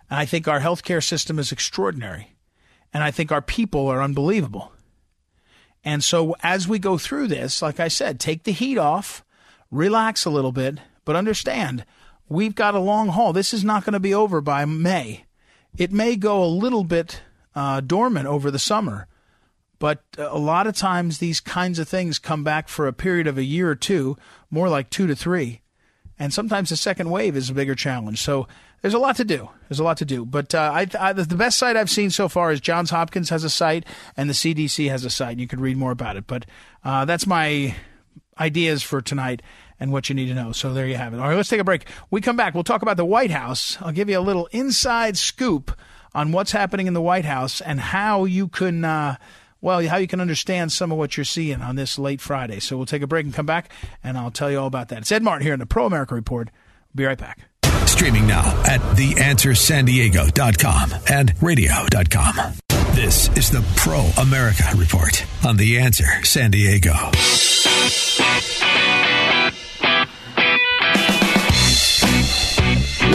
And 0.08 0.18
I 0.18 0.24
think 0.24 0.46
our 0.46 0.60
healthcare 0.60 1.02
system 1.02 1.38
is 1.38 1.52
extraordinary. 1.52 2.36
And 2.92 3.02
I 3.02 3.10
think 3.10 3.32
our 3.32 3.42
people 3.42 3.88
are 3.88 4.02
unbelievable. 4.02 4.72
And 5.84 6.02
so 6.02 6.34
as 6.42 6.66
we 6.66 6.78
go 6.78 6.98
through 6.98 7.28
this, 7.28 7.62
like 7.62 7.78
I 7.80 7.88
said, 7.88 8.18
take 8.18 8.44
the 8.44 8.52
heat 8.52 8.78
off, 8.78 9.24
relax 9.70 10.24
a 10.24 10.30
little 10.30 10.52
bit, 10.52 10.78
but 11.04 11.16
understand 11.16 11.84
we've 12.28 12.54
got 12.54 12.74
a 12.74 12.80
long 12.80 13.08
haul. 13.08 13.32
This 13.32 13.54
is 13.54 13.64
not 13.64 13.84
going 13.84 13.92
to 13.92 14.00
be 14.00 14.14
over 14.14 14.40
by 14.40 14.64
May. 14.64 15.24
It 15.76 15.92
may 15.92 16.16
go 16.16 16.42
a 16.42 16.46
little 16.46 16.84
bit 16.84 17.22
uh, 17.54 17.80
dormant 17.80 18.26
over 18.26 18.50
the 18.50 18.58
summer, 18.58 19.06
but 19.78 20.02
a 20.18 20.38
lot 20.38 20.66
of 20.66 20.74
times 20.74 21.18
these 21.18 21.40
kinds 21.40 21.78
of 21.78 21.88
things 21.88 22.18
come 22.18 22.42
back 22.42 22.68
for 22.68 22.86
a 22.86 22.92
period 22.92 23.26
of 23.26 23.38
a 23.38 23.44
year 23.44 23.70
or 23.70 23.74
two, 23.74 24.16
more 24.50 24.68
like 24.68 24.90
two 24.90 25.06
to 25.06 25.14
three. 25.14 25.60
And 26.18 26.32
sometimes 26.32 26.70
the 26.70 26.76
second 26.76 27.10
wave 27.10 27.36
is 27.36 27.50
a 27.50 27.54
bigger 27.54 27.74
challenge. 27.74 28.22
So 28.22 28.48
there's 28.80 28.94
a 28.94 28.98
lot 28.98 29.16
to 29.16 29.24
do. 29.24 29.50
There's 29.68 29.80
a 29.80 29.84
lot 29.84 29.98
to 29.98 30.04
do. 30.04 30.24
But 30.24 30.54
uh, 30.54 30.70
I, 30.72 30.86
I, 30.98 31.12
the 31.12 31.36
best 31.36 31.58
site 31.58 31.76
I've 31.76 31.90
seen 31.90 32.10
so 32.10 32.28
far 32.28 32.52
is 32.52 32.60
Johns 32.60 32.90
Hopkins 32.90 33.30
has 33.30 33.44
a 33.44 33.50
site 33.50 33.84
and 34.16 34.28
the 34.30 34.34
CDC 34.34 34.88
has 34.88 35.04
a 35.04 35.10
site. 35.10 35.38
You 35.38 35.46
can 35.46 35.60
read 35.60 35.76
more 35.76 35.92
about 35.92 36.16
it. 36.16 36.26
But 36.26 36.46
uh, 36.84 37.04
that's 37.04 37.26
my 37.26 37.74
ideas 38.38 38.82
for 38.82 39.02
tonight 39.02 39.42
and 39.78 39.92
what 39.92 40.08
you 40.08 40.14
need 40.14 40.28
to 40.28 40.34
know. 40.34 40.52
So 40.52 40.72
there 40.72 40.86
you 40.86 40.96
have 40.96 41.12
it. 41.12 41.20
All 41.20 41.28
right, 41.28 41.36
let's 41.36 41.48
take 41.48 41.60
a 41.60 41.64
break. 41.64 41.86
We 42.10 42.20
come 42.20 42.36
back. 42.36 42.54
We'll 42.54 42.64
talk 42.64 42.82
about 42.82 42.96
the 42.96 43.04
White 43.04 43.30
House. 43.30 43.76
I'll 43.80 43.92
give 43.92 44.08
you 44.08 44.18
a 44.18 44.20
little 44.20 44.46
inside 44.52 45.18
scoop 45.18 45.76
on 46.14 46.32
what's 46.32 46.52
happening 46.52 46.86
in 46.86 46.94
the 46.94 47.02
White 47.02 47.26
House 47.26 47.60
and 47.60 47.78
how 47.78 48.24
you 48.24 48.48
can. 48.48 48.84
Uh, 48.84 49.16
well, 49.66 49.84
how 49.88 49.96
you 49.96 50.06
can 50.06 50.20
understand 50.20 50.70
some 50.70 50.92
of 50.92 50.98
what 50.98 51.16
you're 51.16 51.24
seeing 51.24 51.60
on 51.60 51.74
this 51.74 51.98
late 51.98 52.20
Friday. 52.20 52.60
So 52.60 52.76
we'll 52.76 52.86
take 52.86 53.02
a 53.02 53.08
break 53.08 53.24
and 53.24 53.34
come 53.34 53.46
back, 53.46 53.72
and 54.04 54.16
I'll 54.16 54.30
tell 54.30 54.48
you 54.48 54.60
all 54.60 54.68
about 54.68 54.90
that. 54.90 54.98
It's 54.98 55.10
Ed 55.10 55.24
Martin 55.24 55.44
here 55.44 55.54
in 55.54 55.58
the 55.58 55.66
Pro 55.66 55.86
America 55.86 56.14
Report. 56.14 56.50
Be 56.94 57.04
right 57.04 57.18
back. 57.18 57.48
Streaming 57.84 58.28
now 58.28 58.44
at 58.64 58.80
theanswersandiego.com 58.96 60.92
and 61.10 61.34
radio.com. 61.42 62.36
This 62.94 63.28
is 63.36 63.50
the 63.50 63.64
Pro 63.74 64.08
America 64.22 64.62
Report 64.76 65.26
on 65.44 65.56
The 65.56 65.80
Answer 65.80 66.24
San 66.24 66.52
Diego. 66.52 66.94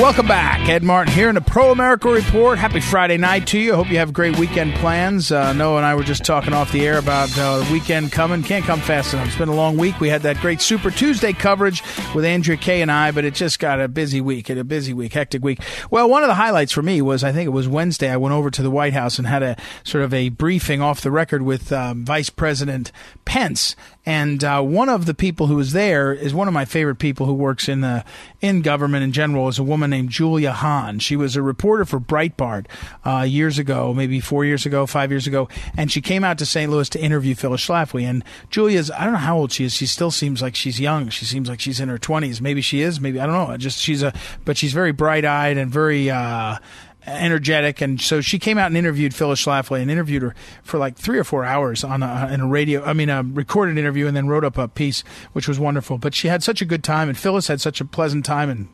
Welcome 0.02 0.26
back. 0.26 0.68
Ed 0.68 0.82
Martin 0.82 1.14
here 1.14 1.30
in 1.30 1.36
the 1.36 1.42
Pro 1.42 1.72
America 1.72 2.10
Report. 2.10 2.58
Happy 2.58 2.80
Friday 2.80 3.18
night 3.18 3.46
to 3.50 3.60
you. 3.60 3.74
I 3.74 3.76
hope 3.76 3.92
you 3.92 4.00
have 4.00 4.12
great 4.12 4.36
weekend 4.40 4.74
plans. 4.74 5.32
Uh, 5.32 5.54
Noah 5.54 5.78
and 5.78 5.86
I 5.86 5.94
were 5.94 6.04
just 6.04 6.26
talking 6.26 6.54
off 6.54 6.72
the 6.72 6.88
air 6.88 6.98
about 6.98 7.30
uh, 7.38 7.60
the 7.60 7.72
weekend 7.72 8.12
coming. 8.12 8.42
Can't 8.42 8.66
come 8.66 8.80
fast 8.80 9.14
enough. 9.14 9.28
It's 9.28 9.38
been 9.38 9.48
a 9.48 9.54
long 9.54 9.78
week. 9.78 10.00
We 10.00 10.10
had 10.10 10.24
that 10.24 10.38
great 10.38 10.60
Super 10.60 10.90
Tuesday 10.90 11.34
coverage 11.34 11.84
with 12.16 12.26
Andrea 12.26 12.58
Kay 12.58 12.82
and 12.82 12.92
I, 12.92 13.12
but 13.12 13.26
it 13.26 13.36
just 13.36 13.60
got 13.60 13.80
a 13.80 13.88
busy 13.88 14.22
week. 14.22 14.50
A 14.50 14.64
busy 14.64 14.92
week, 14.92 15.14
hectic 15.14 15.44
week. 15.44 15.60
Well, 15.92 16.10
one 16.10 16.24
of 16.24 16.30
the 16.30 16.34
highlights 16.34 16.72
for 16.72 16.82
me 16.82 17.04
was 17.04 17.24
I 17.24 17.32
think 17.32 17.46
it 17.46 17.52
was 17.52 17.68
Wednesday. 17.68 18.10
I 18.10 18.18
went 18.18 18.34
over 18.34 18.50
to 18.50 18.64
the 18.64 18.72
White 18.72 18.94
House 18.94 19.20
and 19.20 19.28
had 19.28 19.44
a 19.44 19.56
sort 19.84 20.04
of 20.04 20.16
a 20.16 20.30
briefing 20.30 20.82
off 20.82 21.02
the 21.02 21.12
record 21.12 21.44
with 21.44 21.72
um, 21.72 22.06
Vice 22.06 22.32
President 22.32 22.92
Pence. 23.24 23.76
And 24.06 24.44
uh, 24.44 24.62
one 24.62 24.90
of 24.90 25.06
the 25.06 25.14
people 25.14 25.46
who 25.46 25.56
was 25.56 25.74
there 25.74 26.12
is 26.12 26.34
one 26.34 26.48
of 26.48 26.54
my 26.54 26.66
favorite 26.66 26.96
people 26.96 27.28
who 27.28 27.34
works 27.34 27.70
in 27.70 27.82
the 27.82 28.04
in 28.40 28.62
government 28.62 29.04
in 29.04 29.12
general. 29.12 29.48
Is 29.48 29.60
a 29.60 29.64
woman 29.64 29.92
named 29.92 30.10
Julia 30.10 30.52
Hahn. 30.52 30.98
She 31.00 31.16
was 31.16 31.36
a 31.36 31.42
reporter 31.42 31.86
for 31.86 32.00
Breitbart 32.00 32.66
uh, 33.06 33.22
years 33.22 33.60
ago, 33.60 33.94
maybe 33.94 34.20
four 34.20 34.44
years 34.44 34.66
ago, 34.66 34.88
five 34.88 35.12
years 35.12 35.28
ago, 35.28 35.48
and 35.78 35.92
she 35.92 36.02
came 36.02 36.24
out 36.24 36.40
to 36.40 36.46
St. 36.48 36.72
Louis 36.72 36.90
to 36.90 37.00
interview 37.00 37.36
Phyllis 37.36 37.66
Schlafly. 37.66 38.04
And 38.04 38.24
Julia's 38.50 38.90
I 38.90 39.04
don't 39.04 39.14
know 39.14 39.20
how 39.20 39.38
old 39.38 39.52
she 39.52 39.66
is. 39.66 39.74
She 39.74 39.86
still 39.86 40.12
seems 40.12 40.42
like 40.42 40.56
she's 40.56 40.80
young. 40.80 41.10
She 41.10 41.26
seems 41.26 41.48
like 41.48 41.60
she's 41.60 41.80
in 41.80 41.90
her 41.90 42.00
twenties. 42.00 42.42
Maybe 42.42 42.62
she 42.62 42.82
is. 42.82 43.00
Maybe 43.00 43.20
I 43.20 43.28
don't 43.28 43.50
know. 43.50 43.58
Just 43.58 43.80
she's 43.80 44.02
a 44.02 44.14
but 44.46 44.58
she's 44.58 44.74
very 44.74 44.92
bright 44.92 45.26
eyed 45.26 45.58
and 45.58 45.72
very. 45.72 46.10
Uh, 46.10 46.58
energetic, 47.06 47.82
and 47.82 48.00
so 48.00 48.22
she 48.22 48.40
came 48.40 48.58
out 48.58 48.68
and 48.68 48.78
interviewed 48.78 49.14
Phyllis 49.14 49.44
Schlafly 49.44 49.82
and 49.82 49.90
interviewed 49.90 50.22
her 50.22 50.36
for 50.64 50.78
like 50.78 50.96
three 50.98 51.18
or 51.18 51.24
four 51.24 51.44
hours 51.44 51.84
on 51.84 52.04
a, 52.04 52.30
in 52.32 52.42
a 52.42 52.48
radio, 52.48 52.84
I 52.84 52.94
mean, 52.94 53.10
a 53.10 53.24
recorded 53.24 53.78
interview, 53.78 54.08
and 54.08 54.16
then 54.16 54.28
wrote 54.28 54.44
up 54.44 54.58
a 54.58 54.68
piece, 54.68 55.04
which 55.34 55.48
was 55.48 55.60
wonderful. 55.60 55.98
But 55.98 56.14
she 56.14 56.28
had 56.28 56.44
such 56.44 56.62
a 56.62 56.66
good 56.66 56.84
time, 56.84 57.10
and 57.10 57.18
Phyllis 57.18 57.48
had 57.48 57.62
such 57.62 57.82
a 57.82 57.86
pleasant 57.86 58.26
time, 58.26 58.50
and 58.50 58.68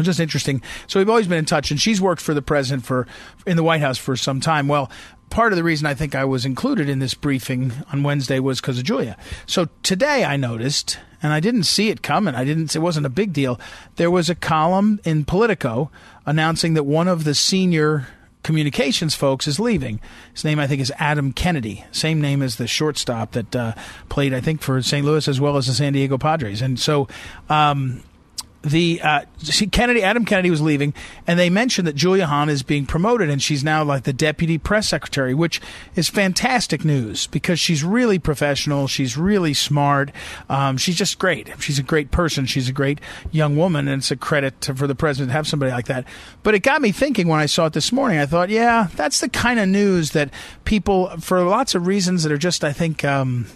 just 0.00 0.20
interesting. 0.20 0.62
So 0.86 0.98
we've 0.98 1.08
always 1.08 1.26
been 1.26 1.38
in 1.38 1.44
touch, 1.44 1.70
and 1.70 1.80
she's 1.80 2.00
worked 2.00 2.22
for 2.22 2.34
the 2.34 2.42
president 2.42 2.84
for 2.84 3.06
in 3.46 3.56
the 3.56 3.62
White 3.62 3.80
House 3.80 3.98
for 3.98 4.16
some 4.16 4.40
time. 4.40 4.68
Well, 4.68 4.90
part 5.30 5.52
of 5.52 5.56
the 5.56 5.64
reason 5.64 5.86
I 5.86 5.94
think 5.94 6.14
I 6.14 6.24
was 6.24 6.44
included 6.44 6.88
in 6.88 6.98
this 6.98 7.14
briefing 7.14 7.72
on 7.92 8.02
Wednesday 8.02 8.38
was 8.38 8.60
because 8.60 8.78
of 8.78 8.84
Julia. 8.84 9.16
So 9.46 9.68
today 9.82 10.24
I 10.24 10.36
noticed, 10.36 10.98
and 11.22 11.32
I 11.32 11.40
didn't 11.40 11.64
see 11.64 11.88
it 11.90 12.02
coming. 12.02 12.34
I 12.34 12.44
didn't. 12.44 12.76
It 12.76 12.80
wasn't 12.80 13.06
a 13.06 13.10
big 13.10 13.32
deal. 13.32 13.58
There 13.96 14.10
was 14.10 14.30
a 14.30 14.34
column 14.34 15.00
in 15.04 15.24
Politico 15.24 15.90
announcing 16.26 16.74
that 16.74 16.84
one 16.84 17.08
of 17.08 17.24
the 17.24 17.34
senior 17.34 18.06
communications 18.42 19.14
folks 19.14 19.46
is 19.46 19.60
leaving. 19.60 20.00
His 20.34 20.44
name, 20.44 20.58
I 20.58 20.66
think, 20.66 20.80
is 20.80 20.92
Adam 20.98 21.32
Kennedy. 21.32 21.84
Same 21.92 22.20
name 22.20 22.42
as 22.42 22.56
the 22.56 22.66
shortstop 22.66 23.32
that 23.32 23.54
uh, 23.54 23.74
played, 24.08 24.34
I 24.34 24.40
think, 24.40 24.62
for 24.62 24.82
St. 24.82 25.04
Louis 25.04 25.26
as 25.28 25.40
well 25.40 25.56
as 25.56 25.66
the 25.66 25.74
San 25.74 25.92
Diego 25.92 26.18
Padres. 26.18 26.60
And 26.60 26.78
so, 26.78 27.08
um, 27.48 28.02
the 28.62 29.00
uh, 29.02 29.22
see, 29.38 29.66
Kennedy, 29.66 30.02
Adam 30.02 30.24
Kennedy 30.24 30.50
was 30.50 30.60
leaving, 30.60 30.94
and 31.26 31.38
they 31.38 31.50
mentioned 31.50 31.86
that 31.88 31.96
Julia 31.96 32.26
Hahn 32.26 32.48
is 32.48 32.62
being 32.62 32.86
promoted, 32.86 33.28
and 33.28 33.42
she's 33.42 33.64
now 33.64 33.82
like 33.82 34.04
the 34.04 34.12
deputy 34.12 34.56
press 34.58 34.88
secretary, 34.88 35.34
which 35.34 35.60
is 35.96 36.08
fantastic 36.08 36.84
news 36.84 37.26
because 37.26 37.58
she's 37.58 37.82
really 37.82 38.18
professional, 38.18 38.86
she's 38.86 39.16
really 39.16 39.52
smart, 39.54 40.12
um, 40.48 40.76
she's 40.76 40.96
just 40.96 41.18
great. 41.18 41.50
She's 41.58 41.78
a 41.78 41.82
great 41.82 42.10
person, 42.10 42.46
she's 42.46 42.68
a 42.68 42.72
great 42.72 43.00
young 43.30 43.56
woman, 43.56 43.88
and 43.88 44.00
it's 44.00 44.10
a 44.10 44.16
credit 44.16 44.60
to, 44.62 44.74
for 44.74 44.86
the 44.86 44.94
president 44.94 45.30
to 45.30 45.34
have 45.34 45.48
somebody 45.48 45.72
like 45.72 45.86
that. 45.86 46.04
But 46.42 46.54
it 46.54 46.60
got 46.60 46.80
me 46.80 46.92
thinking 46.92 47.28
when 47.28 47.40
I 47.40 47.46
saw 47.46 47.66
it 47.66 47.72
this 47.72 47.92
morning. 47.92 48.18
I 48.18 48.26
thought, 48.26 48.48
yeah, 48.48 48.88
that's 48.94 49.20
the 49.20 49.28
kind 49.28 49.58
of 49.58 49.68
news 49.68 50.12
that 50.12 50.30
people, 50.64 51.08
for 51.18 51.42
lots 51.42 51.74
of 51.74 51.86
reasons 51.86 52.22
that 52.22 52.32
are 52.32 52.38
just, 52.38 52.62
I 52.64 52.72
think. 52.72 53.04
Um, 53.04 53.46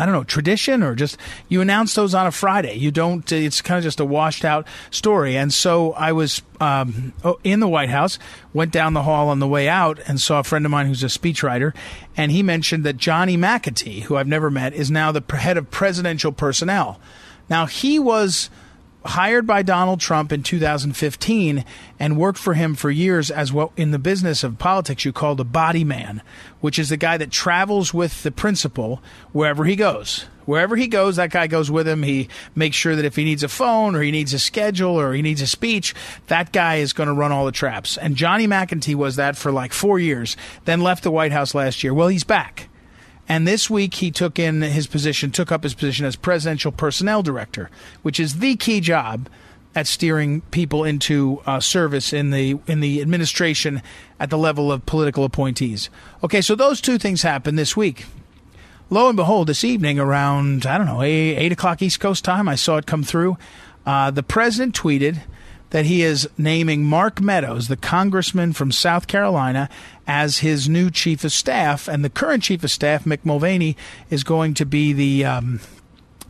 I 0.00 0.06
don't 0.06 0.14
know, 0.14 0.24
tradition 0.24 0.82
or 0.82 0.94
just 0.94 1.18
you 1.50 1.60
announce 1.60 1.94
those 1.94 2.14
on 2.14 2.26
a 2.26 2.32
Friday. 2.32 2.74
You 2.74 2.90
don't, 2.90 3.30
it's 3.30 3.60
kind 3.60 3.76
of 3.76 3.84
just 3.84 4.00
a 4.00 4.04
washed 4.04 4.46
out 4.46 4.66
story. 4.90 5.36
And 5.36 5.52
so 5.52 5.92
I 5.92 6.12
was 6.12 6.40
um, 6.58 7.12
oh, 7.22 7.38
in 7.44 7.60
the 7.60 7.68
White 7.68 7.90
House, 7.90 8.18
went 8.54 8.72
down 8.72 8.94
the 8.94 9.02
hall 9.02 9.28
on 9.28 9.40
the 9.40 9.46
way 9.46 9.68
out 9.68 10.00
and 10.06 10.18
saw 10.18 10.40
a 10.40 10.44
friend 10.44 10.64
of 10.64 10.70
mine 10.70 10.86
who's 10.86 11.02
a 11.02 11.06
speechwriter. 11.06 11.74
And 12.16 12.32
he 12.32 12.42
mentioned 12.42 12.84
that 12.84 12.96
Johnny 12.96 13.36
McEntee, 13.36 14.04
who 14.04 14.16
I've 14.16 14.26
never 14.26 14.50
met, 14.50 14.72
is 14.72 14.90
now 14.90 15.12
the 15.12 15.36
head 15.36 15.58
of 15.58 15.70
presidential 15.70 16.32
personnel. 16.32 16.98
Now, 17.50 17.66
he 17.66 17.98
was 17.98 18.48
hired 19.04 19.46
by 19.46 19.62
Donald 19.62 20.00
Trump 20.00 20.32
in 20.32 20.42
2015 20.42 21.64
and 21.98 22.16
worked 22.16 22.38
for 22.38 22.54
him 22.54 22.74
for 22.74 22.90
years 22.90 23.30
as 23.30 23.52
what 23.52 23.70
in 23.76 23.90
the 23.90 23.98
business 23.98 24.44
of 24.44 24.58
politics 24.58 25.04
you 25.04 25.12
call 25.12 25.34
the 25.34 25.44
body 25.44 25.84
man, 25.84 26.22
which 26.60 26.78
is 26.78 26.88
the 26.88 26.96
guy 26.96 27.16
that 27.16 27.30
travels 27.30 27.94
with 27.94 28.22
the 28.22 28.30
principal 28.30 29.02
wherever 29.32 29.64
he 29.64 29.76
goes. 29.76 30.26
Wherever 30.46 30.74
he 30.74 30.88
goes, 30.88 31.16
that 31.16 31.30
guy 31.30 31.46
goes 31.46 31.70
with 31.70 31.86
him. 31.86 32.02
He 32.02 32.28
makes 32.54 32.76
sure 32.76 32.96
that 32.96 33.04
if 33.04 33.14
he 33.14 33.24
needs 33.24 33.42
a 33.42 33.48
phone 33.48 33.94
or 33.94 34.02
he 34.02 34.10
needs 34.10 34.34
a 34.34 34.38
schedule 34.38 34.98
or 34.98 35.12
he 35.12 35.22
needs 35.22 35.40
a 35.40 35.46
speech, 35.46 35.94
that 36.26 36.50
guy 36.50 36.76
is 36.76 36.92
going 36.92 37.06
to 37.06 37.12
run 37.12 37.30
all 37.30 37.44
the 37.44 37.52
traps. 37.52 37.96
And 37.96 38.16
Johnny 38.16 38.48
McEntee 38.48 38.96
was 38.96 39.16
that 39.16 39.36
for 39.36 39.52
like 39.52 39.72
four 39.72 39.98
years, 39.98 40.36
then 40.64 40.80
left 40.80 41.04
the 41.04 41.10
White 41.10 41.32
House 41.32 41.54
last 41.54 41.84
year. 41.84 41.94
Well, 41.94 42.08
he's 42.08 42.24
back. 42.24 42.69
And 43.30 43.46
this 43.46 43.70
week 43.70 43.94
he 43.94 44.10
took 44.10 44.40
in 44.40 44.60
his 44.60 44.88
position, 44.88 45.30
took 45.30 45.52
up 45.52 45.62
his 45.62 45.72
position 45.72 46.04
as 46.04 46.16
presidential 46.16 46.72
personnel 46.72 47.22
director, 47.22 47.70
which 48.02 48.18
is 48.18 48.40
the 48.40 48.56
key 48.56 48.80
job 48.80 49.28
at 49.72 49.86
steering 49.86 50.40
people 50.50 50.82
into 50.82 51.40
uh, 51.46 51.60
service 51.60 52.12
in 52.12 52.32
the 52.32 52.58
in 52.66 52.80
the 52.80 53.00
administration 53.00 53.82
at 54.18 54.30
the 54.30 54.36
level 54.36 54.72
of 54.72 54.84
political 54.84 55.22
appointees. 55.22 55.90
Okay, 56.24 56.40
so 56.40 56.56
those 56.56 56.80
two 56.80 56.98
things 56.98 57.22
happened 57.22 57.56
this 57.56 57.76
week. 57.76 58.06
Lo 58.90 59.06
and 59.06 59.16
behold, 59.16 59.46
this 59.46 59.62
evening 59.62 60.00
around 60.00 60.66
I 60.66 60.76
don't 60.76 60.88
know 60.88 61.00
eight, 61.00 61.36
eight 61.36 61.52
o'clock 61.52 61.80
East 61.82 62.00
Coast 62.00 62.24
time, 62.24 62.48
I 62.48 62.56
saw 62.56 62.78
it 62.78 62.86
come 62.86 63.04
through. 63.04 63.38
Uh, 63.86 64.10
the 64.10 64.24
president 64.24 64.74
tweeted 64.74 65.20
that 65.70 65.86
he 65.86 66.02
is 66.02 66.28
naming 66.36 66.84
Mark 66.84 67.20
Meadows, 67.20 67.68
the 67.68 67.76
congressman 67.76 68.52
from 68.52 68.72
South 68.72 69.06
Carolina, 69.06 69.68
as 70.06 70.38
his 70.38 70.68
new 70.68 70.90
chief 70.90 71.24
of 71.24 71.32
staff. 71.32 71.88
And 71.88 72.04
the 72.04 72.10
current 72.10 72.42
chief 72.42 72.62
of 72.64 72.70
staff, 72.70 73.04
Mick 73.04 73.20
Mulvaney, 73.24 73.76
is 74.10 74.24
going 74.24 74.54
to 74.54 74.66
be 74.66 74.92
the 74.92 75.24
um, 75.24 75.60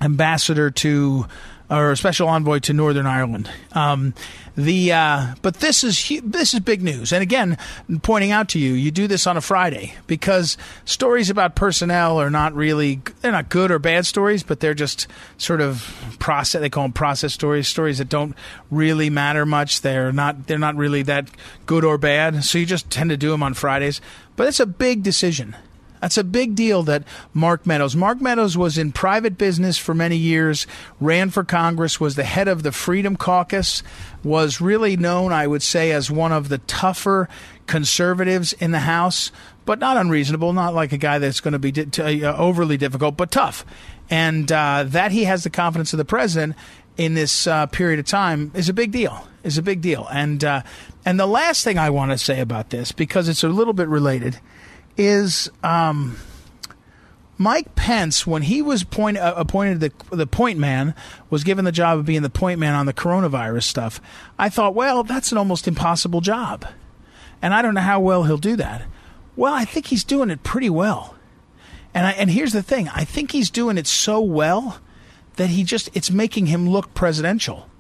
ambassador 0.01 0.71
to 0.71 1.27
or 1.71 1.93
a 1.93 1.97
special 1.97 2.29
envoy 2.29 2.59
to 2.59 2.73
Northern 2.73 3.07
Ireland. 3.07 3.49
Um, 3.73 4.13
the 4.57 4.93
uh, 4.93 5.35
but 5.43 5.55
this 5.57 5.85
is 5.85 6.21
this 6.25 6.53
is 6.53 6.61
big 6.61 6.83
news, 6.83 7.13
and 7.13 7.23
again, 7.23 7.57
pointing 8.03 8.33
out 8.33 8.49
to 8.51 8.59
you, 8.59 8.73
you 8.73 8.91
do 8.91 9.07
this 9.07 9.27
on 9.27 9.37
a 9.37 9.41
Friday 9.41 9.95
because 10.07 10.59
stories 10.85 11.31
about 11.31 11.55
personnel 11.55 12.21
are 12.21 12.31
not 12.31 12.53
really 12.55 13.01
they're 13.21 13.33
not 13.33 13.49
good 13.49 13.71
or 13.71 13.79
bad 13.79 14.07
stories, 14.07 14.43
but 14.43 14.61
they're 14.61 14.75
just 14.75 15.07
sort 15.39 15.61
of 15.61 16.17
process. 16.19 16.61
They 16.61 16.69
call 16.69 16.85
them 16.85 16.93
process 16.93 17.33
stories, 17.33 17.69
stories 17.69 17.99
that 17.99 18.09
don't 18.09 18.35
really 18.71 19.09
matter 19.09 19.47
much. 19.47 19.83
They're 19.83 20.13
not 20.13 20.49
they're 20.49 20.59
not 20.59 20.77
really 20.77 21.03
that 21.03 21.31
good 21.67 21.85
or 21.85 21.97
bad, 21.97 22.43
so 22.45 22.59
you 22.59 22.67
just 22.67 22.91
tend 22.91 23.11
to 23.11 23.17
do 23.17 23.31
them 23.31 23.43
on 23.43 23.55
Fridays. 23.55 24.01
But 24.35 24.49
it's 24.49 24.61
a 24.61 24.67
big 24.67 25.03
decision. 25.03 25.57
That's 26.01 26.17
a 26.17 26.25
big 26.25 26.55
deal 26.55 26.83
that 26.85 27.05
Mark 27.35 27.67
Meadows. 27.67 27.95
Mark 27.95 28.21
Meadows 28.21 28.57
was 28.57 28.79
in 28.79 28.93
private 28.93 29.37
business 29.37 29.77
for 29.77 29.95
many 29.95 30.17
years, 30.17 30.67
ran 30.99 31.31
for 31.31 31.45
Congress, 31.45 32.01
was 32.01 32.17
the 32.17 32.25
head 32.25 32.49
of 32.49 32.63
the 32.63 32.73
Freedom 32.73 33.17
Caucus, 33.17 33.83
was 34.25 34.61
really 34.61 34.97
known, 34.97 35.33
I 35.33 35.47
would 35.47 35.63
say, 35.63 35.93
as 35.93 36.11
one 36.11 36.33
of 36.33 36.49
the 36.49 36.59
tougher 36.59 37.29
conservatives 37.67 38.53
in 38.55 38.71
the 38.71 38.81
House, 38.81 39.31
but 39.65 39.79
not 39.79 39.97
unreasonable, 39.97 40.53
not 40.53 40.75
like 40.75 40.93
a 40.93 40.99
guy 40.99 41.19
that's 41.19 41.41
going 41.41 41.53
to 41.53 41.59
be 41.59 41.71
di- 41.71 42.25
uh, 42.25 42.37
overly 42.37 42.77
difficult, 42.77 43.17
but 43.17 43.31
tough. 43.31 43.65
And 44.09 44.51
uh, 44.51 44.85
that 44.89 45.13
he 45.13 45.25
has 45.25 45.45
the 45.45 45.51
confidence 45.51 45.93
of 45.93 45.99
the 45.99 46.05
president 46.05 46.57
in 46.97 47.15
this 47.15 47.47
uh, 47.47 47.67
period 47.67 48.01
of 48.01 48.07
time 48.07 48.51
is 48.55 48.69
a 48.69 48.73
big 48.73 48.91
deal. 48.91 49.27
Is 49.43 49.57
a 49.57 49.63
big 49.63 49.81
deal. 49.81 50.07
And 50.13 50.45
uh, 50.45 50.63
and 51.05 51.19
the 51.19 51.27
last 51.27 51.65
thing 51.65 51.79
I 51.79 51.89
want 51.89 52.11
to 52.11 52.19
say 52.19 52.41
about 52.41 52.69
this, 52.69 52.93
because 52.93 53.27
it's 53.27 53.43
a 53.43 53.49
little 53.49 53.73
bit 53.73 53.89
related, 53.89 54.39
is 54.97 55.51
um, 55.63 56.17
Mike 57.41 57.75
Pence, 57.75 58.27
when 58.27 58.43
he 58.43 58.61
was 58.61 58.85
point, 58.85 59.17
uh, 59.17 59.33
appointed 59.35 59.81
the 59.81 59.93
the 60.15 60.27
point 60.27 60.59
man, 60.59 60.95
was 61.31 61.43
given 61.43 61.65
the 61.65 61.73
job 61.73 61.99
of 61.99 62.05
being 62.05 62.21
the 62.21 62.29
point 62.29 62.61
man 62.61 62.75
on 62.75 62.85
the 62.85 62.93
coronavirus 62.93 63.63
stuff. 63.63 64.01
I 64.39 64.51
thought, 64.51 64.75
well, 64.75 65.03
that's 65.05 65.33
an 65.33 65.39
almost 65.39 65.67
impossible 65.67 66.21
job, 66.21 66.67
and 67.41 67.55
I 67.55 67.63
don't 67.63 67.75
know 67.75 67.81
how 67.81 67.99
well 67.99 68.25
he'll 68.25 68.37
do 68.37 68.57
that. 68.57 68.83
Well, 69.37 69.55
I 69.55 69.65
think 69.65 69.87
he's 69.87 70.05
doing 70.05 70.29
it 70.29 70.43
pretty 70.43 70.69
well, 70.69 71.17
and 71.95 72.07
I, 72.07 72.11
and 72.11 72.31
here's 72.31 72.53
the 72.53 72.63
thing: 72.63 72.89
I 72.89 73.05
think 73.05 73.33
he's 73.33 73.49
doing 73.49 73.79
it 73.79 73.87
so 73.87 74.21
well 74.21 74.79
that 75.37 75.49
he 75.49 75.65
just 75.65 75.89
it's 75.95 76.11
making 76.11 76.45
him 76.45 76.69
look 76.69 76.93
presidential. 76.93 77.71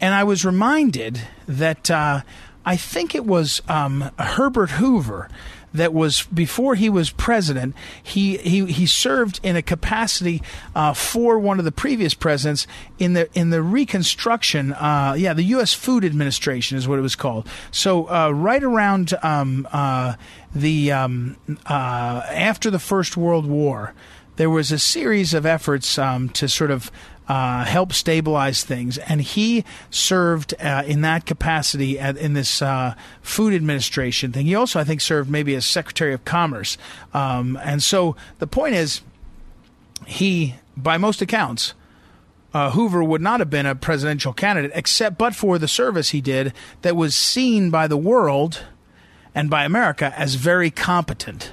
And 0.00 0.14
I 0.14 0.22
was 0.22 0.44
reminded 0.44 1.20
that 1.48 1.90
uh, 1.90 2.22
I 2.64 2.76
think 2.76 3.16
it 3.16 3.24
was 3.24 3.60
um, 3.68 4.10
Herbert 4.18 4.70
Hoover 4.70 5.28
that 5.74 5.92
was 5.92 6.22
before 6.24 6.74
he 6.74 6.88
was 6.88 7.10
president. 7.10 7.74
He 8.02 8.36
he, 8.38 8.66
he 8.66 8.86
served 8.86 9.40
in 9.42 9.56
a 9.56 9.62
capacity 9.62 10.42
uh, 10.74 10.94
for 10.94 11.38
one 11.38 11.58
of 11.58 11.64
the 11.64 11.72
previous 11.72 12.14
presidents 12.14 12.66
in 12.98 13.12
the 13.14 13.28
in 13.38 13.50
the 13.50 13.62
Reconstruction. 13.62 14.72
Uh, 14.72 15.14
yeah, 15.16 15.32
the 15.32 15.44
U.S. 15.44 15.72
Food 15.72 16.04
Administration 16.04 16.78
is 16.78 16.86
what 16.86 16.98
it 16.98 17.02
was 17.02 17.16
called. 17.16 17.46
So 17.70 18.08
uh, 18.10 18.30
right 18.30 18.62
around 18.62 19.14
um, 19.22 19.66
uh, 19.72 20.14
the 20.54 20.92
um, 20.92 21.36
uh, 21.66 22.22
after 22.28 22.70
the 22.70 22.78
First 22.78 23.16
World 23.16 23.46
War 23.46 23.94
there 24.36 24.50
was 24.50 24.72
a 24.72 24.78
series 24.78 25.34
of 25.34 25.44
efforts 25.44 25.98
um, 25.98 26.28
to 26.30 26.48
sort 26.48 26.70
of 26.70 26.90
uh, 27.28 27.64
help 27.64 27.92
stabilize 27.92 28.64
things, 28.64 28.98
and 28.98 29.20
he 29.20 29.64
served 29.90 30.54
uh, 30.60 30.82
in 30.86 31.02
that 31.02 31.24
capacity 31.24 31.98
at, 31.98 32.16
in 32.16 32.34
this 32.34 32.60
uh, 32.60 32.94
food 33.20 33.54
administration 33.54 34.32
thing. 34.32 34.46
He 34.46 34.54
also, 34.54 34.80
I 34.80 34.84
think, 34.84 35.00
served 35.00 35.30
maybe 35.30 35.54
as 35.54 35.64
Secretary 35.64 36.12
of 36.12 36.24
Commerce. 36.24 36.76
Um, 37.14 37.58
and 37.62 37.82
so 37.82 38.16
the 38.38 38.46
point 38.46 38.74
is, 38.74 39.02
he, 40.06 40.56
by 40.76 40.98
most 40.98 41.22
accounts, 41.22 41.74
uh, 42.54 42.70
Hoover 42.70 43.02
would 43.02 43.22
not 43.22 43.40
have 43.40 43.50
been 43.50 43.66
a 43.66 43.74
presidential 43.74 44.32
candidate, 44.32 44.72
except 44.74 45.16
but 45.16 45.34
for 45.34 45.58
the 45.58 45.68
service 45.68 46.10
he 46.10 46.20
did 46.20 46.52
that 46.82 46.96
was 46.96 47.14
seen 47.14 47.70
by 47.70 47.86
the 47.86 47.96
world 47.96 48.64
and 49.34 49.48
by 49.48 49.64
America 49.64 50.12
as 50.16 50.34
very 50.34 50.70
competent. 50.70 51.52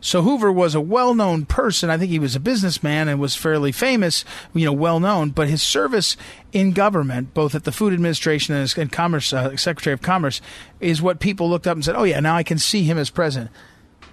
So 0.00 0.22
Hoover 0.22 0.52
was 0.52 0.74
a 0.74 0.80
well-known 0.80 1.46
person. 1.46 1.90
I 1.90 1.98
think 1.98 2.10
he 2.10 2.20
was 2.20 2.36
a 2.36 2.40
businessman 2.40 3.08
and 3.08 3.18
was 3.18 3.34
fairly 3.34 3.72
famous, 3.72 4.24
you 4.54 4.64
know, 4.64 4.72
well-known. 4.72 5.30
But 5.30 5.48
his 5.48 5.62
service 5.62 6.16
in 6.52 6.70
government, 6.70 7.34
both 7.34 7.54
at 7.54 7.64
the 7.64 7.72
Food 7.72 7.92
Administration 7.92 8.54
and 8.54 8.62
as 8.62 8.74
Commerce 8.92 9.32
uh, 9.32 9.56
Secretary 9.56 9.92
of 9.92 10.02
Commerce, 10.02 10.40
is 10.78 11.02
what 11.02 11.18
people 11.18 11.50
looked 11.50 11.66
up 11.66 11.74
and 11.76 11.84
said, 11.84 11.96
"Oh 11.96 12.04
yeah, 12.04 12.20
now 12.20 12.36
I 12.36 12.44
can 12.44 12.58
see 12.58 12.84
him 12.84 12.96
as 12.96 13.10
president." 13.10 13.50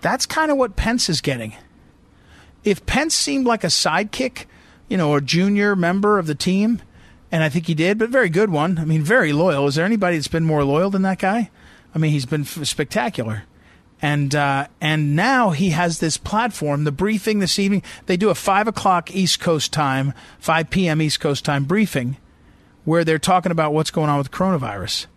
That's 0.02 0.26
kind 0.26 0.52
of 0.52 0.58
what 0.58 0.76
Pence 0.76 1.08
is 1.08 1.22
getting. 1.22 1.56
If 2.64 2.86
Pence 2.86 3.14
seemed 3.14 3.46
like 3.46 3.64
a 3.64 3.68
sidekick, 3.68 4.46
you 4.90 4.98
know, 4.98 5.12
or 5.12 5.22
junior 5.22 5.76
member 5.76 6.18
of 6.18 6.26
the 6.26 6.36
team, 6.36 6.82
and 7.32 7.44
I 7.44 7.50
think 7.50 7.68
he 7.68 7.76
did, 7.76 8.00
but 8.00 8.10
very 8.10 8.30
good 8.30 8.50
one. 8.50 8.80
I 8.80 8.86
mean, 8.86 9.04
very 9.04 9.34
loyal. 9.34 9.68
Is 9.68 9.76
there 9.76 9.86
anybody 9.86 10.18
that's 10.18 10.28
been 10.28 10.46
more 10.46 10.64
loyal 10.64 10.90
than 10.90 11.04
that 11.04 11.20
guy? 11.20 11.52
I 11.94 12.00
mean, 12.00 12.12
he's 12.12 12.26
been 12.26 12.42
f- 12.42 12.66
spectacular 12.66 13.44
and 14.06 14.36
uh, 14.36 14.68
and 14.80 15.16
now 15.16 15.50
he 15.50 15.72
has 15.72 15.98
this 15.98 16.16
platform. 16.16 16.84
The 16.84 16.92
briefing 16.92 17.40
this 17.40 17.58
evening, 17.58 17.82
they 18.06 18.18
do 18.18 18.30
a 18.30 18.36
five 18.36 18.68
o'clock 18.68 19.10
East 19.10 19.40
Coast 19.40 19.74
time, 19.74 20.14
five 20.38 20.70
p.m. 20.70 21.02
East 21.02 21.20
Coast 21.20 21.44
time 21.44 21.66
briefing, 21.66 22.18
where 22.84 23.04
they're 23.04 23.18
talking 23.18 23.52
about 23.52 23.74
what's 23.74 23.90
going 23.90 24.12
on 24.12 24.20
with 24.20 24.30
coronavirus. 24.30 25.08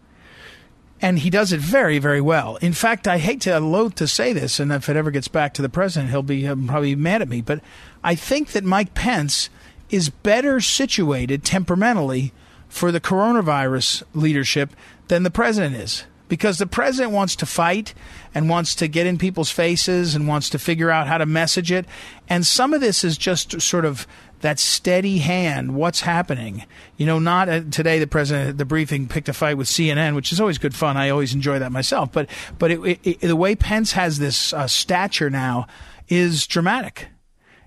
And 1.02 1.18
he 1.18 1.28
does 1.28 1.52
it 1.52 1.60
very, 1.60 1.98
very 1.98 2.22
well. 2.22 2.56
In 2.56 2.72
fact, 2.72 3.06
I 3.06 3.18
hate 3.18 3.42
to 3.42 3.60
loathe 3.60 3.94
to 3.96 4.08
say 4.08 4.32
this, 4.32 4.58
and 4.58 4.72
if 4.72 4.88
it 4.88 4.96
ever 4.96 5.10
gets 5.10 5.28
back 5.28 5.52
to 5.54 5.62
the 5.62 5.68
president, 5.68 6.10
he'll 6.10 6.22
be 6.22 6.44
probably 6.44 6.96
mad 6.96 7.20
at 7.20 7.28
me. 7.28 7.42
But 7.42 7.60
I 8.02 8.14
think 8.14 8.52
that 8.52 8.64
Mike 8.64 8.94
Pence 8.94 9.50
is 9.90 10.08
better 10.08 10.60
situated 10.60 11.44
temperamentally 11.44 12.32
for 12.70 12.90
the 12.90 13.02
coronavirus 13.02 14.02
leadership 14.14 14.70
than 15.08 15.24
the 15.24 15.30
president 15.30 15.76
is 15.76 16.04
because 16.28 16.58
the 16.58 16.66
president 16.66 17.12
wants 17.12 17.34
to 17.36 17.46
fight 17.46 17.94
and 18.34 18.48
wants 18.48 18.74
to 18.76 18.88
get 18.88 19.06
in 19.06 19.18
people's 19.18 19.50
faces 19.50 20.14
and 20.14 20.28
wants 20.28 20.50
to 20.50 20.58
figure 20.58 20.90
out 20.90 21.06
how 21.06 21.18
to 21.18 21.26
message 21.26 21.72
it. 21.72 21.86
And 22.28 22.46
some 22.46 22.74
of 22.74 22.80
this 22.80 23.02
is 23.02 23.18
just 23.18 23.60
sort 23.60 23.84
of 23.84 24.06
that 24.40 24.58
steady 24.58 25.18
hand. 25.18 25.74
What's 25.74 26.02
happening? 26.02 26.64
You 26.96 27.06
know, 27.06 27.18
not 27.18 27.48
uh, 27.48 27.62
today. 27.70 27.98
The 27.98 28.06
president, 28.06 28.58
the 28.58 28.64
briefing 28.64 29.08
picked 29.08 29.28
a 29.28 29.32
fight 29.32 29.56
with 29.56 29.66
CNN, 29.66 30.14
which 30.14 30.32
is 30.32 30.40
always 30.40 30.58
good 30.58 30.74
fun. 30.74 30.96
I 30.96 31.10
always 31.10 31.34
enjoy 31.34 31.58
that 31.58 31.72
myself. 31.72 32.12
But 32.12 32.28
but 32.58 32.70
it, 32.70 33.00
it, 33.02 33.20
the 33.20 33.36
way 33.36 33.56
Pence 33.56 33.92
has 33.92 34.18
this 34.18 34.52
uh, 34.52 34.66
stature 34.66 35.30
now 35.30 35.66
is 36.08 36.46
dramatic. 36.46 37.08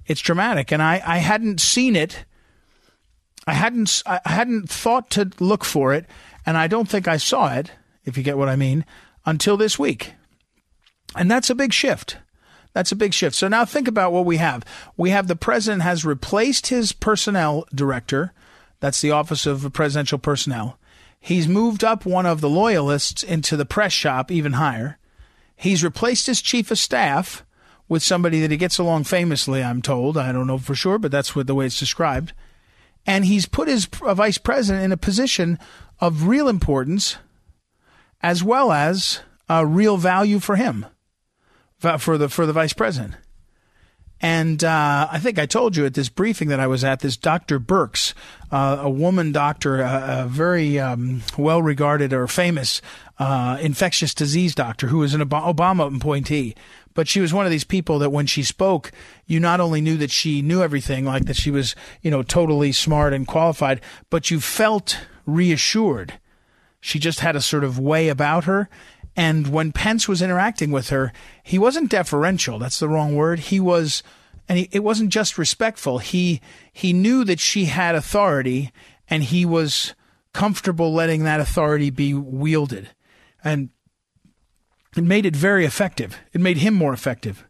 It's 0.07 0.21
dramatic, 0.21 0.71
and 0.71 0.81
I, 0.81 1.01
I 1.05 1.17
hadn't 1.17 1.61
seen 1.61 1.95
it. 1.95 2.25
I 3.47 3.53
hadn't 3.53 4.01
I 4.05 4.21
hadn't 4.25 4.69
thought 4.69 5.09
to 5.11 5.29
look 5.39 5.65
for 5.65 5.93
it, 5.93 6.05
and 6.45 6.57
I 6.57 6.67
don't 6.67 6.87
think 6.87 7.07
I 7.07 7.17
saw 7.17 7.53
it 7.53 7.71
if 8.05 8.17
you 8.17 8.23
get 8.23 8.37
what 8.37 8.49
I 8.49 8.55
mean, 8.55 8.85
until 9.25 9.57
this 9.57 9.77
week. 9.77 10.13
And 11.15 11.29
that's 11.29 11.49
a 11.49 11.55
big 11.55 11.73
shift. 11.73 12.17
That's 12.73 12.91
a 12.91 12.95
big 12.95 13.13
shift. 13.13 13.35
So 13.35 13.47
now 13.47 13.65
think 13.65 13.87
about 13.87 14.13
what 14.13 14.25
we 14.25 14.37
have. 14.37 14.63
We 14.95 15.09
have 15.09 15.27
the 15.27 15.35
president 15.35 15.81
has 15.81 16.05
replaced 16.05 16.67
his 16.67 16.93
personnel 16.93 17.65
director. 17.75 18.31
That's 18.79 19.01
the 19.01 19.11
Office 19.11 19.45
of 19.45 19.73
Presidential 19.73 20.17
Personnel. 20.17 20.77
He's 21.19 21.47
moved 21.47 21.83
up 21.83 22.05
one 22.05 22.25
of 22.25 22.41
the 22.41 22.49
loyalists 22.49 23.23
into 23.23 23.55
the 23.55 23.65
press 23.65 23.93
shop 23.93 24.31
even 24.31 24.53
higher. 24.53 24.97
He's 25.55 25.83
replaced 25.83 26.27
his 26.27 26.41
chief 26.41 26.71
of 26.71 26.79
staff 26.79 27.45
with 27.87 28.01
somebody 28.01 28.39
that 28.39 28.51
he 28.51 28.57
gets 28.57 28.79
along 28.79 29.03
famously, 29.03 29.61
I'm 29.61 29.81
told. 29.81 30.17
I 30.17 30.31
don't 30.31 30.47
know 30.47 30.57
for 30.57 30.73
sure, 30.73 30.97
but 30.97 31.11
that's 31.11 31.35
what 31.35 31.45
the 31.45 31.53
way 31.53 31.65
it's 31.65 31.77
described. 31.77 32.33
And 33.05 33.25
he's 33.25 33.45
put 33.45 33.67
his 33.67 33.87
uh, 34.01 34.13
vice 34.13 34.37
president 34.37 34.85
in 34.85 34.91
a 34.91 34.97
position 34.97 35.59
of 35.99 36.27
real 36.27 36.47
importance 36.47 37.17
as 38.21 38.43
well 38.43 38.71
as 38.71 39.21
a 39.49 39.65
real 39.65 39.97
value 39.97 40.39
for 40.39 40.55
him, 40.55 40.85
for 41.77 42.17
the 42.17 42.29
for 42.29 42.45
the 42.45 42.53
vice 42.53 42.73
president. 42.73 43.15
And 44.21 44.63
uh, 44.63 45.07
I 45.11 45.17
think 45.17 45.39
I 45.39 45.47
told 45.47 45.75
you 45.75 45.85
at 45.85 45.95
this 45.95 46.07
briefing 46.07 46.49
that 46.49 46.59
I 46.59 46.67
was 46.67 46.83
at, 46.83 46.99
this 46.99 47.17
Dr. 47.17 47.59
Birx, 47.59 48.13
uh, 48.51 48.77
a 48.81 48.89
woman 48.89 49.31
doctor, 49.31 49.81
a, 49.81 50.25
a 50.25 50.27
very 50.27 50.79
um, 50.79 51.23
well 51.39 51.61
regarded 51.61 52.13
or 52.13 52.27
famous 52.27 52.83
uh, 53.17 53.57
infectious 53.59 54.13
disease 54.13 54.53
doctor 54.53 54.87
who 54.87 54.99
was 54.99 55.15
an 55.15 55.21
Obama 55.21 55.95
appointee. 55.95 56.55
But 56.93 57.07
she 57.07 57.19
was 57.19 57.33
one 57.33 57.45
of 57.45 57.51
these 57.51 57.63
people 57.63 57.99
that 57.99 58.11
when 58.11 58.27
she 58.27 58.43
spoke, 58.43 58.91
you 59.25 59.39
not 59.39 59.59
only 59.59 59.81
knew 59.81 59.97
that 59.97 60.11
she 60.11 60.41
knew 60.41 60.61
everything, 60.61 61.05
like 61.05 61.25
that 61.25 61.37
she 61.37 61.49
was, 61.49 61.73
you 62.01 62.11
know, 62.11 62.21
totally 62.21 62.73
smart 62.73 63.13
and 63.13 63.25
qualified, 63.25 63.81
but 64.09 64.29
you 64.29 64.39
felt 64.39 64.99
reassured 65.25 66.19
she 66.81 66.99
just 66.99 67.21
had 67.21 67.35
a 67.35 67.41
sort 67.41 67.63
of 67.63 67.79
way 67.79 68.09
about 68.09 68.43
her. 68.45 68.67
And 69.15 69.47
when 69.47 69.71
Pence 69.71 70.07
was 70.07 70.21
interacting 70.21 70.71
with 70.71 70.89
her, 70.89 71.13
he 71.43 71.59
wasn't 71.59 71.91
deferential. 71.91 72.59
That's 72.59 72.79
the 72.79 72.89
wrong 72.89 73.15
word. 73.15 73.39
He 73.39 73.59
was, 73.59 74.03
and 74.49 74.57
he, 74.57 74.69
it 74.71 74.83
wasn't 74.83 75.11
just 75.11 75.37
respectful. 75.37 75.99
He, 75.99 76.41
he 76.73 76.91
knew 76.91 77.23
that 77.25 77.39
she 77.39 77.65
had 77.65 77.95
authority 77.95 78.71
and 79.09 79.23
he 79.23 79.45
was 79.45 79.93
comfortable 80.33 80.93
letting 80.93 81.23
that 81.23 81.39
authority 81.39 81.89
be 81.89 82.13
wielded. 82.13 82.89
And 83.43 83.69
it 84.95 85.03
made 85.03 85.25
it 85.25 85.35
very 85.35 85.65
effective. 85.65 86.17
It 86.33 86.41
made 86.41 86.57
him 86.57 86.73
more 86.73 86.93
effective. 86.93 87.45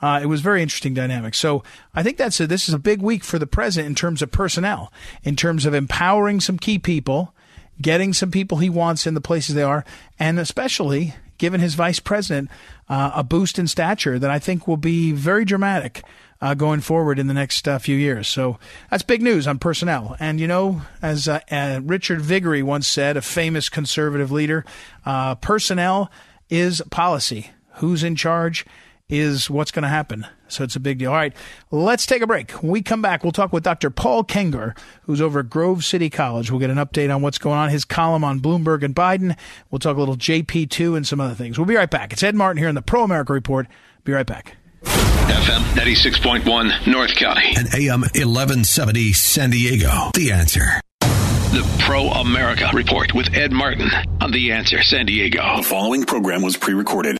Uh, 0.00 0.20
it 0.22 0.26
was 0.26 0.40
very 0.40 0.60
interesting 0.60 0.92
dynamic. 0.92 1.34
So 1.34 1.62
I 1.94 2.02
think 2.02 2.18
that's 2.18 2.38
a, 2.40 2.46
this 2.46 2.68
is 2.68 2.74
a 2.74 2.78
big 2.78 3.00
week 3.00 3.24
for 3.24 3.38
the 3.38 3.46
president 3.46 3.88
in 3.88 3.94
terms 3.94 4.20
of 4.20 4.30
personnel, 4.30 4.92
in 5.22 5.36
terms 5.36 5.64
of 5.64 5.72
empowering 5.72 6.40
some 6.40 6.58
key 6.58 6.78
people 6.78 7.34
getting 7.80 8.12
some 8.12 8.30
people 8.30 8.58
he 8.58 8.70
wants 8.70 9.06
in 9.06 9.14
the 9.14 9.20
places 9.20 9.54
they 9.54 9.62
are, 9.62 9.84
and 10.18 10.38
especially 10.38 11.14
giving 11.38 11.60
his 11.60 11.74
vice 11.74 12.00
president 12.00 12.50
uh, 12.88 13.10
a 13.14 13.22
boost 13.22 13.58
in 13.58 13.66
stature 13.66 14.18
that 14.18 14.30
I 14.30 14.38
think 14.38 14.66
will 14.66 14.76
be 14.76 15.12
very 15.12 15.44
dramatic. 15.44 16.02
Uh, 16.38 16.52
going 16.52 16.82
forward 16.82 17.18
in 17.18 17.28
the 17.28 17.34
next 17.34 17.66
uh, 17.66 17.78
few 17.78 17.96
years. 17.96 18.28
So 18.28 18.58
that's 18.90 19.02
big 19.02 19.22
news 19.22 19.46
on 19.46 19.58
personnel. 19.58 20.16
And, 20.20 20.38
you 20.38 20.46
know, 20.46 20.82
as 21.00 21.26
uh, 21.28 21.40
uh, 21.50 21.80
Richard 21.82 22.20
Viguerie 22.20 22.62
once 22.62 22.86
said, 22.86 23.16
a 23.16 23.22
famous 23.22 23.70
conservative 23.70 24.30
leader, 24.30 24.62
uh, 25.06 25.36
personnel 25.36 26.10
is 26.50 26.82
policy. 26.90 27.52
Who's 27.76 28.04
in 28.04 28.16
charge? 28.16 28.66
Is 29.08 29.48
what's 29.48 29.70
going 29.70 29.84
to 29.84 29.88
happen. 29.88 30.26
So 30.48 30.64
it's 30.64 30.74
a 30.74 30.80
big 30.80 30.98
deal. 30.98 31.10
All 31.10 31.16
right, 31.16 31.32
let's 31.70 32.06
take 32.06 32.22
a 32.22 32.26
break. 32.26 32.50
When 32.60 32.72
we 32.72 32.82
come 32.82 33.00
back, 33.02 33.22
we'll 33.22 33.30
talk 33.30 33.52
with 33.52 33.62
Dr. 33.62 33.88
Paul 33.88 34.24
Kengor, 34.24 34.76
who's 35.02 35.20
over 35.20 35.40
at 35.40 35.48
Grove 35.48 35.84
City 35.84 36.10
College. 36.10 36.50
We'll 36.50 36.58
get 36.58 36.70
an 36.70 36.76
update 36.78 37.14
on 37.14 37.22
what's 37.22 37.38
going 37.38 37.56
on, 37.56 37.70
his 37.70 37.84
column 37.84 38.24
on 38.24 38.40
Bloomberg 38.40 38.82
and 38.82 38.96
Biden. 38.96 39.36
We'll 39.70 39.78
talk 39.78 39.96
a 39.96 40.00
little 40.00 40.16
JP2 40.16 40.96
and 40.96 41.06
some 41.06 41.20
other 41.20 41.34
things. 41.34 41.56
We'll 41.56 41.66
be 41.66 41.76
right 41.76 41.88
back. 41.90 42.12
It's 42.12 42.22
Ed 42.24 42.34
Martin 42.34 42.58
here 42.58 42.68
in 42.68 42.74
the 42.74 42.82
Pro 42.82 43.04
America 43.04 43.32
Report. 43.32 43.68
Be 44.02 44.10
right 44.10 44.26
back. 44.26 44.56
FM 44.82 45.62
96.1 45.76 46.86
North 46.92 47.14
County. 47.14 47.54
and 47.56 47.72
AM 47.74 48.00
1170 48.00 49.12
San 49.12 49.50
Diego. 49.50 50.10
The 50.14 50.32
answer. 50.32 50.80
The 51.00 51.64
Pro 51.78 52.08
America 52.08 52.68
Report 52.74 53.14
with 53.14 53.32
Ed 53.34 53.52
Martin 53.52 53.88
on 54.20 54.32
The 54.32 54.50
Answer 54.50 54.82
San 54.82 55.06
Diego. 55.06 55.58
The 55.58 55.62
following 55.62 56.04
program 56.04 56.42
was 56.42 56.56
pre 56.56 56.74
recorded. 56.74 57.18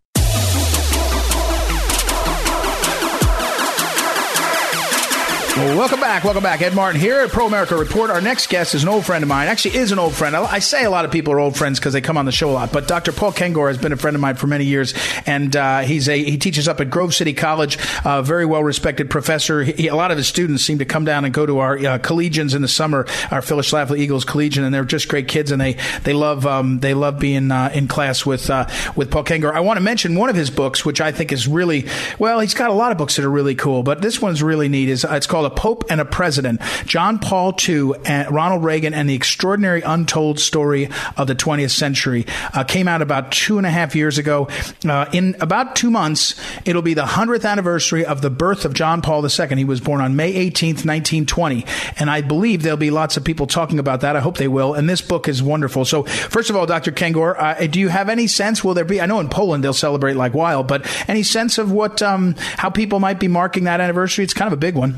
Welcome 5.57 6.01
back. 6.01 6.23
Welcome 6.23 6.42
back. 6.42 6.61
Ed 6.61 6.75
Martin 6.75 7.01
here 7.01 7.21
at 7.21 7.31
Pro 7.31 7.47
America 7.47 7.77
Report. 7.77 8.11
Our 8.11 8.21
next 8.21 8.49
guest 8.49 8.75
is 8.75 8.83
an 8.83 8.90
old 8.90 9.07
friend 9.07 9.23
of 9.23 9.29
mine. 9.29 9.49
Actually, 9.49 9.77
is 9.77 9.90
an 9.90 9.99
old 9.99 10.14
friend. 10.14 10.37
I 10.37 10.59
say 10.59 10.85
a 10.85 10.90
lot 10.90 11.07
of 11.07 11.11
people 11.11 11.33
are 11.33 11.40
old 11.40 11.57
friends 11.57 11.79
because 11.79 11.95
they 11.95 12.03
come 12.03 12.19
on 12.19 12.27
the 12.27 12.33
show 12.33 12.51
a 12.51 12.53
lot. 12.53 12.73
But 12.73 12.87
Dr. 12.87 13.11
Paul 13.11 13.33
Kengor 13.33 13.69
has 13.69 13.79
been 13.79 13.92
a 13.92 13.97
friend 13.97 14.14
of 14.14 14.21
mine 14.21 14.35
for 14.35 14.47
many 14.47 14.64
years, 14.66 14.92
and 15.25 15.57
uh, 15.57 15.81
he's 15.81 16.11
a 16.11 16.23
he 16.23 16.37
teaches 16.37 16.69
up 16.69 16.81
at 16.81 16.90
Grove 16.90 17.14
City 17.14 17.33
College. 17.33 17.79
A 18.05 18.23
very 18.23 18.45
well 18.45 18.62
respected 18.62 19.09
professor. 19.09 19.64
He, 19.64 19.88
a 19.88 19.97
lot 19.97 20.11
of 20.11 20.19
his 20.19 20.27
students 20.27 20.62
seem 20.62 20.79
to 20.79 20.85
come 20.85 21.07
down 21.07 21.25
and 21.25 21.33
go 21.33 21.47
to 21.47 21.59
our 21.61 21.77
uh, 21.79 21.99
collegians 21.99 22.55
in 22.55 22.61
the 22.61 22.69
summer, 22.69 23.07
our 23.31 23.40
Phyllis 23.40 23.71
Schlafly 23.71 23.99
Eagles 23.99 24.27
Collegian, 24.27 24.62
and 24.62 24.75
they're 24.75 24.85
just 24.85 25.09
great 25.09 25.27
kids, 25.27 25.51
and 25.51 25.61
they 25.61 25.77
they 26.03 26.12
love 26.12 26.47
um, 26.47 26.81
they 26.81 26.92
love 26.92 27.19
being 27.19 27.51
uh, 27.51 27.71
in 27.73 27.88
class 27.88 28.27
with 28.27 28.51
uh, 28.51 28.69
with 28.95 29.11
Paul 29.11 29.25
Kengor. 29.25 29.53
I 29.53 29.61
want 29.61 29.79
to 29.79 29.83
mention 29.83 30.16
one 30.16 30.29
of 30.29 30.37
his 30.37 30.51
books, 30.51 30.85
which 30.85 31.01
I 31.01 31.12
think 31.12 31.33
is 31.33 31.49
really 31.49 31.87
well. 32.19 32.40
He's 32.40 32.55
got 32.55 32.69
a 32.69 32.75
lot 32.75 32.92
of 32.92 32.99
books 32.99 33.16
that 33.16 33.25
are 33.25 33.31
really 33.31 33.55
cool, 33.55 33.83
but 33.83 34.03
this 34.03 34.21
one's 34.21 34.42
really 34.42 34.69
neat. 34.69 34.90
is 34.90 35.05
It's 35.09 35.27
called 35.27 35.45
A 35.46 35.50
Pope 35.50 35.85
and 35.88 36.00
a 36.00 36.04
President. 36.04 36.61
John 36.85 37.18
Paul 37.18 37.56
II 37.66 37.92
and 38.04 38.30
Ronald 38.30 38.64
Reagan 38.64 38.92
and 38.92 39.09
the 39.09 39.14
Extraordinary 39.14 39.82
Untold 39.82 40.38
Story 40.38 40.88
of 41.16 41.26
the 41.26 41.35
20th 41.35 41.70
Century 41.70 42.26
uh, 42.52 42.64
came 42.64 42.88
out 42.88 43.02
about 43.02 43.32
two 43.32 43.59
and 43.59 43.66
a 43.66 43.70
half 43.70 43.94
years 43.94 44.18
ago. 44.18 44.48
Uh, 44.87 45.06
in 45.12 45.37
about 45.40 45.76
two 45.76 45.90
months, 45.90 46.35
it'll 46.64 46.82
be 46.82 46.94
the 46.94 47.04
100th 47.04 47.48
anniversary 47.48 48.04
of 48.04 48.22
the 48.22 48.30
birth 48.30 48.64
of 48.64 48.74
John 48.74 49.02
Paul 49.02 49.24
II. 49.24 49.56
He 49.56 49.64
was 49.64 49.80
born 49.80 50.00
on 50.00 50.16
May 50.16 50.32
18th, 50.32 50.85
1920. 50.85 51.64
And 51.98 52.11
I 52.11 52.20
believe 52.20 52.62
there'll 52.62 52.76
be 52.76 52.90
lots 52.90 53.16
of 53.16 53.24
people 53.24 53.46
talking 53.46 53.78
about 53.78 54.00
that. 54.00 54.16
I 54.16 54.20
hope 54.20 54.37
they 54.37 54.48
will. 54.48 54.74
And 54.74 54.88
this 54.88 55.00
book 55.00 55.28
is 55.28 55.42
wonderful. 55.42 55.85
So, 55.85 56.02
first 56.02 56.50
of 56.50 56.56
all, 56.56 56.66
Dr. 56.66 56.92
Kengor, 56.92 57.37
uh, 57.38 57.66
do 57.66 57.80
you 57.80 57.88
have 57.88 58.09
any 58.09 58.26
sense? 58.26 58.64
Will 58.64 58.74
there 58.74 58.85
be? 58.85 59.00
I 59.00 59.06
know 59.06 59.20
in 59.20 59.28
Poland 59.28 59.62
they'll 59.64 59.72
celebrate 59.72 60.14
like 60.14 60.35
wild, 60.35 60.66
but 60.66 60.87
any 61.09 61.22
sense 61.22 61.59
of 61.59 61.70
what, 61.72 62.02
um, 62.02 62.35
how 62.56 62.70
people 62.70 63.00
might 63.00 63.20
be 63.20 63.28
marking 63.28 63.64
that 63.64 63.80
anniversary? 63.80 64.24
It's 64.24 64.35
kind 64.35 64.46
of 64.46 64.52
a 64.52 64.61
big 64.61 64.74
one. 64.74 64.96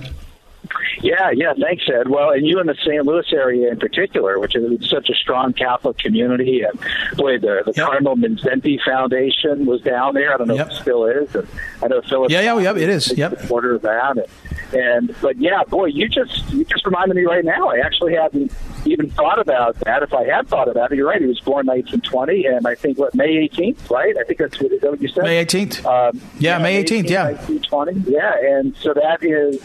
Yeah, 1.00 1.30
yeah, 1.30 1.54
thanks, 1.58 1.84
Ed. 1.88 2.08
Well, 2.08 2.30
and 2.30 2.46
you 2.46 2.60
in 2.60 2.66
the 2.66 2.74
St. 2.74 3.04
Louis 3.06 3.24
area 3.32 3.70
in 3.70 3.78
particular, 3.78 4.38
which 4.38 4.54
is 4.56 4.88
such 4.90 5.08
a 5.08 5.14
strong 5.14 5.52
Catholic 5.52 5.96
community, 5.98 6.62
and 6.62 6.78
boy, 7.16 7.38
the, 7.38 7.62
the 7.64 7.72
Yep. 7.76 7.86
Cardinal 7.86 8.16
Mindszenty 8.16 8.78
Foundation 8.84 9.64
was 9.66 9.80
down 9.80 10.14
there. 10.14 10.34
I 10.34 10.36
don't 10.36 10.48
know 10.48 10.56
Yep. 10.56 10.66
if 10.66 10.72
it 10.72 10.76
still 10.82 11.06
is. 11.06 11.34
And 11.34 11.46
I 11.82 11.86
know 11.86 12.02
Philip. 12.02 12.30
Yeah, 12.30 12.40
yeah, 12.40 12.58
yep, 12.58 12.76
it 12.76 12.88
is. 12.88 13.16
Yep. 13.16 13.40
supporter 13.40 13.76
of 13.76 13.82
that. 13.82 14.16
And, 14.18 14.74
and 14.74 15.16
but 15.22 15.36
yeah, 15.38 15.62
boy, 15.68 15.86
you 15.86 16.08
just 16.08 16.50
you 16.52 16.64
just 16.64 16.84
reminded 16.84 17.16
me 17.16 17.22
right 17.24 17.44
now. 17.44 17.68
I 17.68 17.78
actually 17.78 18.14
hadn't 18.14 18.52
even 18.84 19.08
thought 19.10 19.38
about 19.38 19.78
that. 19.80 20.02
If 20.02 20.12
I 20.12 20.24
had 20.24 20.48
thought 20.48 20.68
about 20.68 20.92
it, 20.92 20.96
you're 20.96 21.08
right. 21.08 21.20
He 21.20 21.26
was 21.26 21.40
born 21.40 21.66
1920, 21.66 22.44
and 22.46 22.66
I 22.66 22.74
think 22.74 22.98
what 22.98 23.14
May 23.14 23.48
18th, 23.48 23.88
right? 23.90 24.14
I 24.18 24.24
think 24.24 24.38
that's 24.40 24.60
what, 24.60 24.72
is 24.72 24.80
that 24.82 24.90
what 24.90 25.00
you 25.00 25.08
said. 25.08 25.22
May 25.24 25.44
18th. 25.44 25.84
Um, 25.86 26.20
Yeah, 26.38 26.58
May 26.58 26.82
18th, 26.84 27.08
yeah. 27.08 27.24
1920. 27.30 28.10
Yeah, 28.10 28.34
and 28.58 28.76
so 28.76 28.92
that 28.94 29.22
is, 29.22 29.62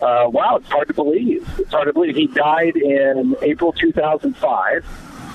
uh, 0.00 0.28
wow, 0.28 0.56
it's 0.56 0.68
hard 0.68 0.88
to 0.88 0.94
believe. 0.94 1.48
It's 1.58 1.70
hard 1.70 1.86
to 1.86 1.92
believe. 1.92 2.16
He 2.16 2.26
died 2.26 2.76
in 2.76 3.36
April 3.42 3.72
2005. 3.72 4.84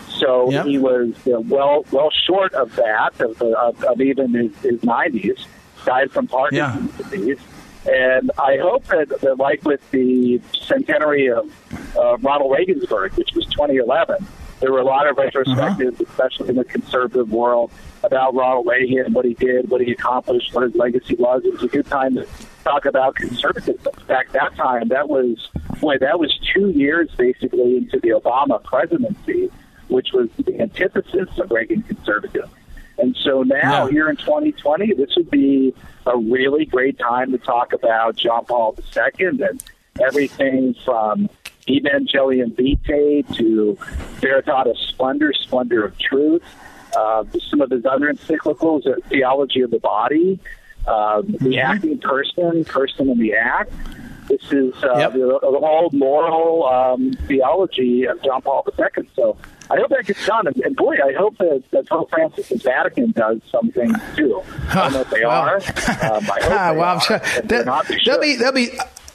So 0.09 0.51
Yep. 0.51 0.65
he 0.65 0.77
was 0.77 1.13
uh, 1.27 1.39
well 1.41 1.83
well 1.91 2.11
short 2.27 2.53
of 2.53 2.75
that, 2.75 3.19
of, 3.19 3.41
of, 3.41 3.83
of 3.83 4.01
even 4.01 4.33
his, 4.33 4.55
his 4.57 4.79
90s. 4.81 5.45
Died 5.83 6.11
from 6.11 6.27
Parkinson's 6.27 6.95
disease. 6.97 7.39
And 7.91 8.29
I 8.37 8.57
hope 8.57 8.85
that, 8.87 9.09
that, 9.21 9.37
like 9.39 9.63
with 9.65 9.81
the 9.89 10.39
centenary 10.53 11.31
of 11.31 11.49
uh, 11.97 12.17
Ronald 12.19 12.51
Reagan's 12.55 12.85
birth, 12.85 13.17
which 13.17 13.31
was 13.33 13.45
2011, 13.47 14.23
there 14.59 14.71
were 14.71 14.77
a 14.77 14.83
lot 14.85 15.07
of 15.07 15.15
retrospectives, 15.17 15.99
especially 15.99 16.49
in 16.49 16.55
the 16.57 16.63
conservative 16.65 17.31
world, 17.31 17.71
about 18.03 18.35
Ronald 18.35 18.67
Reagan, 18.67 19.11
what 19.13 19.25
he 19.25 19.33
did, 19.33 19.71
what 19.71 19.81
he 19.81 19.91
accomplished, 19.91 20.53
what 20.53 20.61
his 20.63 20.75
legacy 20.75 21.15
was. 21.15 21.43
It 21.43 21.53
was 21.53 21.63
a 21.63 21.67
good 21.67 21.87
time 21.87 22.13
to 22.13 22.27
talk 22.63 22.85
about 22.85 23.15
conservatism. 23.15 23.93
Back 24.07 24.31
that 24.31 24.55
time, 24.55 24.89
that 24.89 25.09
was 25.09 25.49
boy, 25.79 25.97
that 25.99 26.19
was 26.19 26.37
two 26.53 26.69
years 26.69 27.09
basically 27.17 27.77
into 27.77 27.99
the 27.99 28.09
Obama 28.09 28.63
presidency, 28.63 29.49
which 29.87 30.13
was 30.13 30.29
the 30.37 30.59
antithesis 30.61 31.29
of 31.37 31.51
Reagan 31.51 31.81
conservatism. 31.83 32.49
And 32.97 33.15
so 33.15 33.43
now, 33.43 33.85
Yeah. 33.85 33.91
here 33.91 34.09
in 34.09 34.15
2020, 34.17 34.93
this 34.93 35.15
would 35.15 35.31
be 35.31 35.73
a 36.05 36.17
really 36.17 36.65
great 36.65 36.99
time 36.99 37.31
to 37.31 37.37
talk 37.37 37.73
about 37.73 38.15
John 38.15 38.45
Paul 38.45 38.77
II 38.95 39.27
and 39.27 39.63
everything 39.99 40.75
from 40.85 41.29
Evangelium 41.67 42.55
Vitae 42.55 43.23
to 43.35 43.77
Veritatis 44.19 44.77
Splendor, 44.89 45.33
Splendor 45.33 45.85
of 45.85 45.97
Truth, 45.97 46.43
uh, 46.97 47.23
some 47.49 47.61
of 47.61 47.71
his 47.71 47.85
other 47.85 48.11
encyclicals, 48.11 48.85
uh, 48.87 48.95
Theology 49.09 49.61
of 49.61 49.71
the 49.71 49.79
Body, 49.79 50.39
uh, 50.87 51.21
The 51.25 51.59
Acting 51.59 51.99
Person, 51.99 52.65
Person 52.65 53.09
in 53.09 53.19
the 53.19 53.33
Act. 53.33 53.71
This 54.29 54.41
is 54.51 54.73
uh, 54.83 54.95
Yep. 54.97 55.13
the, 55.13 55.19
the 55.41 55.59
whole 55.59 55.89
moral 55.91 56.65
um, 56.67 57.11
theology 57.27 58.05
of 58.05 58.21
John 58.23 58.41
Paul 58.41 58.65
II. 58.79 59.09
So 59.15 59.35
I 59.69 59.75
hope 59.77 59.89
that 59.89 60.05
gets 60.05 60.25
done. 60.25 60.47
And, 60.47 60.55
and 60.57 60.75
boy, 60.75 60.95
I 61.03 61.13
hope 61.17 61.37
that, 61.39 61.63
that 61.71 61.89
Pope 61.89 62.09
Francis' 62.11 62.61
Vatican 62.61 63.11
does 63.11 63.41
something 63.51 63.93
too. 64.15 64.41
I 64.69 64.73
don't 64.75 64.93
know 64.93 65.01
if 65.01 65.09
they 65.09 65.25
Well- 65.25 65.31
are. 65.31 65.55
Um, 65.57 65.61
I 65.61 65.69
hope 66.41 66.51
Ah, 66.51 66.71
they 66.71 66.77
well, 66.79 66.93
I'm 66.93 66.99
sure 67.01 67.17
If 67.17 67.33
they're 67.35 67.41
there, 67.43 67.65
not, 67.65 67.87
they 67.87 67.97
there'll 68.05 68.21
should. 68.21 68.21
be 68.21 68.35
there'll 68.37 68.53
be. 68.53 68.69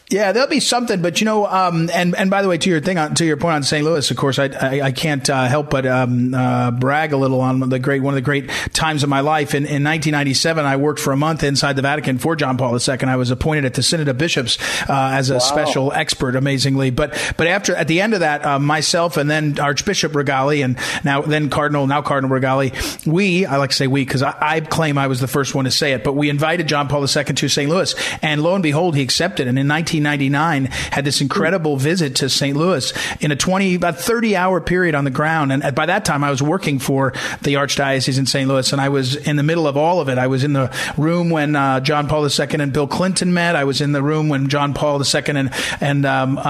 Yeah, 0.08 0.30
there'll 0.30 0.48
be 0.48 0.60
something, 0.60 1.02
but 1.02 1.20
you 1.20 1.24
know, 1.24 1.46
um, 1.46 1.90
and 1.92 2.14
and 2.14 2.30
by 2.30 2.40
the 2.42 2.48
way, 2.48 2.58
to 2.58 2.70
your 2.70 2.80
thing, 2.80 2.96
on, 2.96 3.16
to 3.16 3.24
your 3.24 3.36
point 3.36 3.56
on 3.56 3.62
St. 3.64 3.84
Louis, 3.84 4.08
of 4.08 4.16
course, 4.16 4.38
I 4.38 4.44
I, 4.46 4.80
I 4.82 4.92
can't 4.92 5.28
uh, 5.28 5.46
help 5.46 5.70
but 5.70 5.84
um, 5.84 6.32
uh, 6.32 6.70
brag 6.70 7.12
a 7.12 7.16
little 7.16 7.40
on 7.40 7.68
the 7.68 7.80
great 7.80 8.02
one 8.02 8.14
of 8.14 8.16
the 8.16 8.20
great 8.20 8.48
times 8.72 9.02
of 9.02 9.08
my 9.08 9.18
life. 9.18 9.52
In, 9.52 9.64
in 9.64 9.82
1997, 9.82 10.64
I 10.64 10.76
worked 10.76 11.00
for 11.00 11.12
a 11.12 11.16
month 11.16 11.42
inside 11.42 11.74
the 11.74 11.82
Vatican 11.82 12.18
for 12.18 12.36
John 12.36 12.56
Paul 12.56 12.78
II. 12.78 12.98
I 13.00 13.16
was 13.16 13.32
appointed 13.32 13.64
at 13.64 13.74
the 13.74 13.82
Synod 13.82 14.06
of 14.06 14.16
Bishops 14.16 14.58
uh, 14.88 15.10
as 15.12 15.30
a 15.30 15.40
special 15.40 15.92
expert, 15.92 16.36
amazingly. 16.36 16.90
But 16.90 17.34
but 17.36 17.48
after 17.48 17.74
at 17.74 17.88
the 17.88 18.00
end 18.00 18.14
of 18.14 18.20
that, 18.20 18.46
uh, 18.46 18.60
myself 18.60 19.16
and 19.16 19.28
then 19.28 19.58
Archbishop 19.58 20.12
Rigali 20.12 20.64
and 20.64 20.78
now 21.04 21.22
then 21.22 21.50
Cardinal 21.50 21.84
now 21.88 22.02
Cardinal 22.02 22.30
Rigali, 22.30 23.06
we 23.08 23.44
I 23.44 23.56
like 23.56 23.70
to 23.70 23.76
say 23.76 23.88
we 23.88 24.04
because 24.04 24.22
I, 24.22 24.36
I 24.40 24.60
claim 24.60 24.98
I 24.98 25.08
was 25.08 25.18
the 25.18 25.26
first 25.26 25.52
one 25.52 25.64
to 25.64 25.72
say 25.72 25.94
it, 25.94 26.04
but 26.04 26.12
we 26.12 26.30
invited 26.30 26.68
John 26.68 26.86
Paul 26.86 27.00
II 27.00 27.24
to 27.24 27.48
St. 27.48 27.68
Louis, 27.68 27.92
and 28.22 28.40
lo 28.40 28.54
and 28.54 28.62
behold, 28.62 28.94
he 28.94 29.02
accepted. 29.02 29.48
And 29.48 29.58
in 29.58 29.66
1999, 30.02 30.66
had 30.92 31.04
this 31.04 31.20
incredible 31.20 31.76
visit 31.76 32.16
to 32.16 32.28
St. 32.28 32.56
Louis 32.56 32.92
in 33.20 33.30
a 33.32 33.36
20 33.36 33.74
about 33.74 33.98
30 33.98 34.36
hour 34.36 34.60
period 34.60 34.94
on 34.94 35.04
the 35.04 35.10
ground. 35.10 35.52
And 35.52 35.74
by 35.74 35.86
that 35.86 36.04
time, 36.04 36.24
I 36.24 36.30
was 36.30 36.42
working 36.42 36.78
for 36.78 37.12
the 37.42 37.54
Archdiocese 37.54 38.18
in 38.18 38.26
St. 38.26 38.48
Louis, 38.48 38.72
and 38.72 38.80
I 38.80 38.88
was 38.88 39.16
in 39.16 39.36
the 39.36 39.42
middle 39.42 39.66
of 39.66 39.76
all 39.76 40.00
of 40.00 40.08
it. 40.08 40.18
I 40.18 40.26
was 40.26 40.44
in 40.44 40.52
the 40.52 40.74
room 40.96 41.30
when 41.30 41.56
uh, 41.56 41.80
John 41.80 42.08
Paul 42.08 42.26
II 42.26 42.46
and 42.60 42.72
Bill 42.72 42.86
Clinton 42.86 43.32
met. 43.32 43.56
I 43.56 43.64
was 43.64 43.80
in 43.80 43.92
the 43.92 44.02
room 44.02 44.28
when 44.28 44.48
John 44.48 44.74
Paul 44.74 45.02
II 45.02 45.22
and 45.28 45.50
and 45.80 46.06
um, 46.06 46.38
uh, 46.38 46.42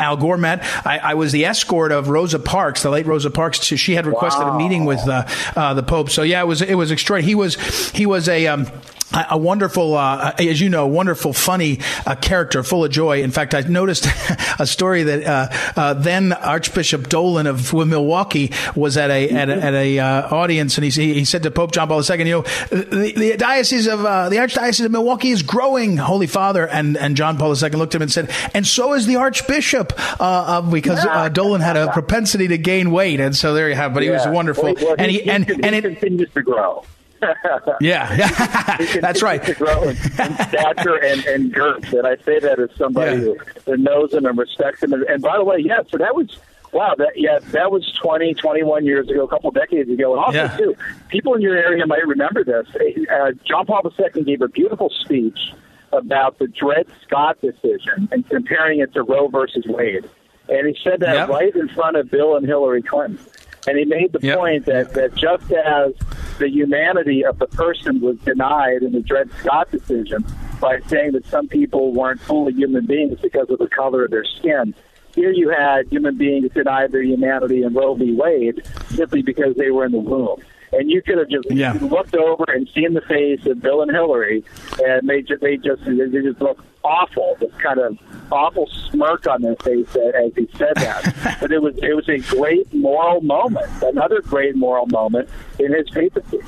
Al 0.00 0.16
Gore 0.16 0.36
met. 0.36 0.62
I, 0.86 0.98
I 0.98 1.14
was 1.14 1.32
the 1.32 1.44
escort 1.44 1.92
of 1.92 2.08
Rosa 2.08 2.38
Parks, 2.38 2.82
the 2.82 2.90
late 2.90 3.06
Rosa 3.06 3.30
Parks. 3.30 3.62
She 3.62 3.94
had 3.94 4.06
requested 4.06 4.46
a 4.46 4.56
meeting 4.56 4.84
with 4.84 5.06
uh, 5.08 5.26
uh, 5.56 5.74
the 5.74 5.82
Pope. 5.82 6.10
So 6.10 6.22
yeah, 6.22 6.40
it 6.40 6.46
was 6.46 6.62
it 6.62 6.74
was 6.74 6.90
extraordinary. 6.90 7.28
He 7.28 7.34
was 7.34 7.90
he 7.90 8.06
was 8.06 8.28
a 8.28 8.46
um, 8.46 8.66
a 9.12 9.26
a 9.30 9.38
wonderful, 9.38 9.96
uh, 9.96 10.32
as 10.38 10.60
you 10.60 10.68
know, 10.68 10.86
wonderful, 10.86 11.32
funny 11.32 11.80
uh, 12.06 12.14
character, 12.16 12.62
full 12.62 12.84
of 12.84 12.90
joy. 12.90 13.22
In 13.22 13.30
fact, 13.30 13.54
I 13.54 13.60
noticed 13.62 14.06
a 14.58 14.66
story 14.66 15.02
that 15.04 15.24
uh, 15.24 15.48
uh, 15.80 15.94
then 15.94 16.32
Archbishop 16.32 17.08
Dolan 17.08 17.46
of 17.46 17.72
Milwaukee 17.72 18.52
was 18.74 18.96
at 18.96 19.10
a 19.10 19.30
at 19.30 19.48
a, 19.48 19.54
at 19.54 19.74
a 19.74 19.98
uh, 19.98 20.34
audience, 20.34 20.76
and 20.78 20.84
he, 20.84 20.90
he 21.14 21.24
said 21.24 21.42
to 21.44 21.50
Pope 21.50 21.72
John 21.72 21.88
Paul 21.88 22.02
II, 22.08 22.18
"You 22.18 22.24
know, 22.24 22.42
the, 22.70 23.12
the 23.16 23.36
diocese 23.36 23.86
of 23.86 24.04
uh, 24.04 24.28
the 24.28 24.36
Archdiocese 24.36 24.84
of 24.84 24.90
Milwaukee 24.92 25.30
is 25.30 25.42
growing, 25.42 25.96
Holy 25.96 26.26
Father." 26.26 26.66
And 26.66 26.96
and 26.96 27.16
John 27.16 27.38
Paul 27.38 27.54
II 27.60 27.70
looked 27.70 27.94
at 27.94 27.98
him 27.98 28.02
and 28.02 28.12
said, 28.12 28.30
"And 28.54 28.66
so 28.66 28.94
is 28.94 29.06
the 29.06 29.16
Archbishop," 29.16 29.92
uh, 30.20 30.58
of, 30.58 30.70
because 30.70 31.04
uh, 31.04 31.28
Dolan 31.28 31.60
had 31.60 31.76
a 31.76 31.92
propensity 31.92 32.48
to 32.48 32.58
gain 32.58 32.90
weight, 32.90 33.20
and 33.20 33.34
so 33.36 33.54
there 33.54 33.68
you 33.68 33.74
have. 33.74 33.94
But 33.94 34.02
he 34.02 34.10
was 34.10 34.26
wonderful, 34.26 34.64
Well, 34.64 34.74
well, 34.80 34.94
and 34.98 35.10
he, 35.10 35.28
and 35.30 35.46
con- 35.46 35.60
and 35.64 35.74
he 35.74 35.78
it. 35.78 35.82
continues 35.82 36.30
to 36.34 36.42
grow. 36.42 36.84
Yeah, 37.80 38.14
that's 39.00 39.22
right. 39.22 39.42
To 39.44 39.54
grow 39.54 39.82
in, 39.84 39.90
in 39.90 39.96
stature 39.96 41.02
and, 41.02 41.24
and 41.26 41.52
girth, 41.52 41.92
and 41.92 42.06
I 42.06 42.16
say 42.18 42.38
that 42.40 42.58
as 42.58 42.70
somebody 42.76 43.12
Yeah. 43.16 43.22
who, 43.22 43.38
who 43.66 43.76
knows 43.76 44.12
him 44.12 44.26
and 44.26 44.36
respects 44.38 44.82
him. 44.82 44.92
And, 44.92 45.02
and 45.04 45.22
by 45.22 45.36
the 45.38 45.44
way, 45.44 45.58
yeah, 45.58 45.80
so 45.90 45.98
that 45.98 46.14
was 46.14 46.36
wow. 46.72 46.94
That 46.96 47.12
yeah, 47.16 47.38
that 47.52 47.70
was 47.72 47.90
20, 48.02 48.34
21 48.34 48.84
years 48.84 49.08
ago, 49.08 49.24
a 49.24 49.28
couple 49.28 49.50
decades 49.50 49.90
ago, 49.90 50.12
and 50.14 50.22
also 50.24 50.38
Yeah. 50.38 50.56
too, 50.56 50.74
people 51.08 51.34
in 51.34 51.42
your 51.42 51.56
area 51.56 51.86
might 51.86 52.06
remember 52.06 52.44
this. 52.44 52.66
Uh, 53.10 53.32
John 53.44 53.66
Paul 53.66 53.82
II 53.98 54.22
gave 54.24 54.42
a 54.42 54.48
beautiful 54.48 54.90
speech 54.90 55.52
about 55.92 56.38
the 56.38 56.46
Dred 56.46 56.86
Scott 57.06 57.40
decision 57.40 58.08
and 58.12 58.28
comparing 58.28 58.80
it 58.80 58.92
to 58.94 59.02
Roe 59.02 59.28
versus 59.28 59.64
Wade, 59.66 60.08
and 60.48 60.66
he 60.68 60.76
said 60.84 61.00
that 61.00 61.14
Yep. 61.14 61.28
right 61.28 61.54
in 61.56 61.68
front 61.68 61.96
of 61.96 62.10
Bill 62.10 62.36
and 62.36 62.46
Hillary 62.46 62.82
Clinton. 62.82 63.18
And 63.66 63.78
he 63.78 63.84
made 63.84 64.12
the 64.12 64.20
Yep. 64.22 64.38
point 64.38 64.66
that, 64.66 64.94
that 64.94 65.14
just 65.14 65.50
as 65.52 65.92
the 66.38 66.48
humanity 66.48 67.24
of 67.24 67.38
the 67.38 67.46
person 67.46 68.00
was 68.00 68.16
denied 68.18 68.82
in 68.82 68.92
the 68.92 69.00
Dred 69.00 69.30
Scott 69.40 69.70
decision 69.70 70.24
by 70.60 70.80
saying 70.88 71.12
that 71.12 71.26
some 71.26 71.48
people 71.48 71.92
weren't 71.92 72.20
fully 72.20 72.52
human 72.54 72.86
beings 72.86 73.18
because 73.20 73.50
of 73.50 73.58
the 73.58 73.68
color 73.68 74.04
of 74.04 74.10
their 74.10 74.24
skin, 74.24 74.74
here 75.14 75.30
you 75.32 75.48
had 75.50 75.88
human 75.88 76.16
beings 76.16 76.50
denied 76.54 76.92
their 76.92 77.02
humanity 77.02 77.62
in 77.62 77.74
Roe 77.74 77.94
v. 77.94 78.12
Wade 78.12 78.62
simply 78.90 79.22
because 79.22 79.56
they 79.56 79.70
were 79.70 79.84
in 79.84 79.92
the 79.92 79.98
womb. 79.98 80.40
And 80.72 80.90
you 80.90 81.02
could 81.02 81.18
have 81.18 81.28
just 81.28 81.50
Yeah. 81.50 81.76
looked 81.80 82.14
over 82.14 82.44
and 82.48 82.68
seen 82.74 82.94
the 82.94 83.00
face 83.02 83.44
of 83.46 83.60
Bill 83.60 83.82
and 83.82 83.90
Hillary, 83.90 84.44
and 84.84 85.08
they 85.08 85.22
just 85.22 85.40
they 85.42 85.56
just 85.56 85.84
they 85.84 86.22
just 86.22 86.40
looked 86.40 86.64
awful. 86.84 87.36
This 87.40 87.52
kind 87.62 87.80
of 87.80 87.98
awful 88.30 88.68
smirk 88.90 89.26
on 89.26 89.42
their 89.42 89.56
face 89.56 89.88
as, 89.96 90.14
as 90.14 90.32
he 90.36 90.48
said 90.56 90.72
that. 90.76 91.38
but 91.40 91.50
it 91.50 91.60
was 91.60 91.74
it 91.82 91.94
was 91.94 92.08
a 92.08 92.18
great 92.36 92.72
moral 92.72 93.20
moment, 93.20 93.66
another 93.82 94.20
great 94.22 94.54
moral 94.56 94.86
moment 94.86 95.28
in 95.58 95.72
his 95.72 95.90
papacy. 95.90 96.38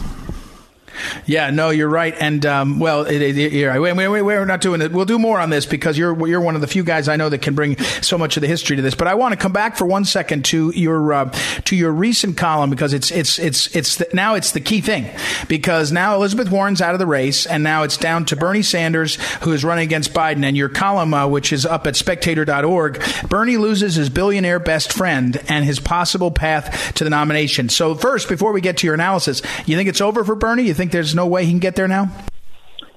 Yeah, 1.26 1.50
no, 1.50 1.70
you're 1.70 1.88
right. 1.88 2.14
And 2.18 2.44
um, 2.46 2.78
well, 2.78 3.04
it, 3.04 3.20
it, 3.22 3.52
you're 3.52 3.70
right. 3.70 3.80
We're 3.80 4.44
not 4.44 4.60
doing 4.60 4.80
it. 4.80 4.92
We'll 4.92 5.04
do 5.04 5.18
more 5.18 5.40
on 5.40 5.50
this 5.50 5.66
because 5.66 5.96
you're 5.98 6.26
you're 6.26 6.40
one 6.40 6.54
of 6.54 6.60
the 6.60 6.66
few 6.66 6.84
guys 6.84 7.08
I 7.08 7.16
know 7.16 7.28
that 7.28 7.42
can 7.42 7.54
bring 7.54 7.78
so 7.78 8.18
much 8.18 8.36
of 8.36 8.40
the 8.40 8.48
history 8.48 8.76
to 8.76 8.82
this. 8.82 8.94
But 8.94 9.08
I 9.08 9.14
want 9.14 9.32
to 9.32 9.36
come 9.36 9.52
back 9.52 9.76
for 9.76 9.86
one 9.86 10.04
second 10.04 10.44
to 10.46 10.70
your 10.70 11.12
uh, 11.12 11.32
to 11.64 11.76
your 11.76 11.92
recent 11.92 12.36
column 12.36 12.70
because 12.70 12.92
it's 12.92 13.10
it's 13.10 13.38
it's 13.38 13.74
it's 13.74 13.96
the, 13.96 14.08
now 14.12 14.34
it's 14.34 14.52
the 14.52 14.60
key 14.60 14.80
thing 14.80 15.06
because 15.48 15.92
now 15.92 16.14
Elizabeth 16.14 16.50
Warren's 16.50 16.80
out 16.80 16.94
of 16.94 16.98
the 16.98 17.06
race 17.06 17.46
and 17.46 17.62
now 17.62 17.82
it's 17.82 17.96
down 17.96 18.24
to 18.26 18.36
Bernie 18.36 18.62
Sanders 18.62 19.16
who 19.42 19.52
is 19.52 19.64
running 19.64 19.84
against 19.84 20.12
Biden. 20.12 20.44
And 20.44 20.56
your 20.56 20.68
column, 20.68 21.14
uh, 21.14 21.26
which 21.26 21.52
is 21.52 21.64
up 21.64 21.86
at 21.86 21.96
Spectator.org, 21.96 23.02
Bernie 23.28 23.56
loses 23.56 23.94
his 23.94 24.08
billionaire 24.08 24.58
best 24.58 24.92
friend 24.92 25.40
and 25.48 25.64
his 25.64 25.80
possible 25.80 26.30
path 26.30 26.94
to 26.94 27.04
the 27.04 27.10
nomination. 27.10 27.68
So 27.68 27.94
first, 27.94 28.28
before 28.28 28.52
we 28.52 28.60
get 28.60 28.78
to 28.78 28.86
your 28.86 28.94
analysis, 28.94 29.42
you 29.66 29.76
think 29.76 29.88
it's 29.88 30.00
over 30.00 30.24
for 30.24 30.34
Bernie? 30.34 30.64
You 30.64 30.74
think 30.74 30.81
there's 30.90 31.14
no 31.14 31.26
way 31.26 31.44
he 31.44 31.50
can 31.50 31.60
get 31.60 31.76
there 31.76 31.88
now? 31.88 32.10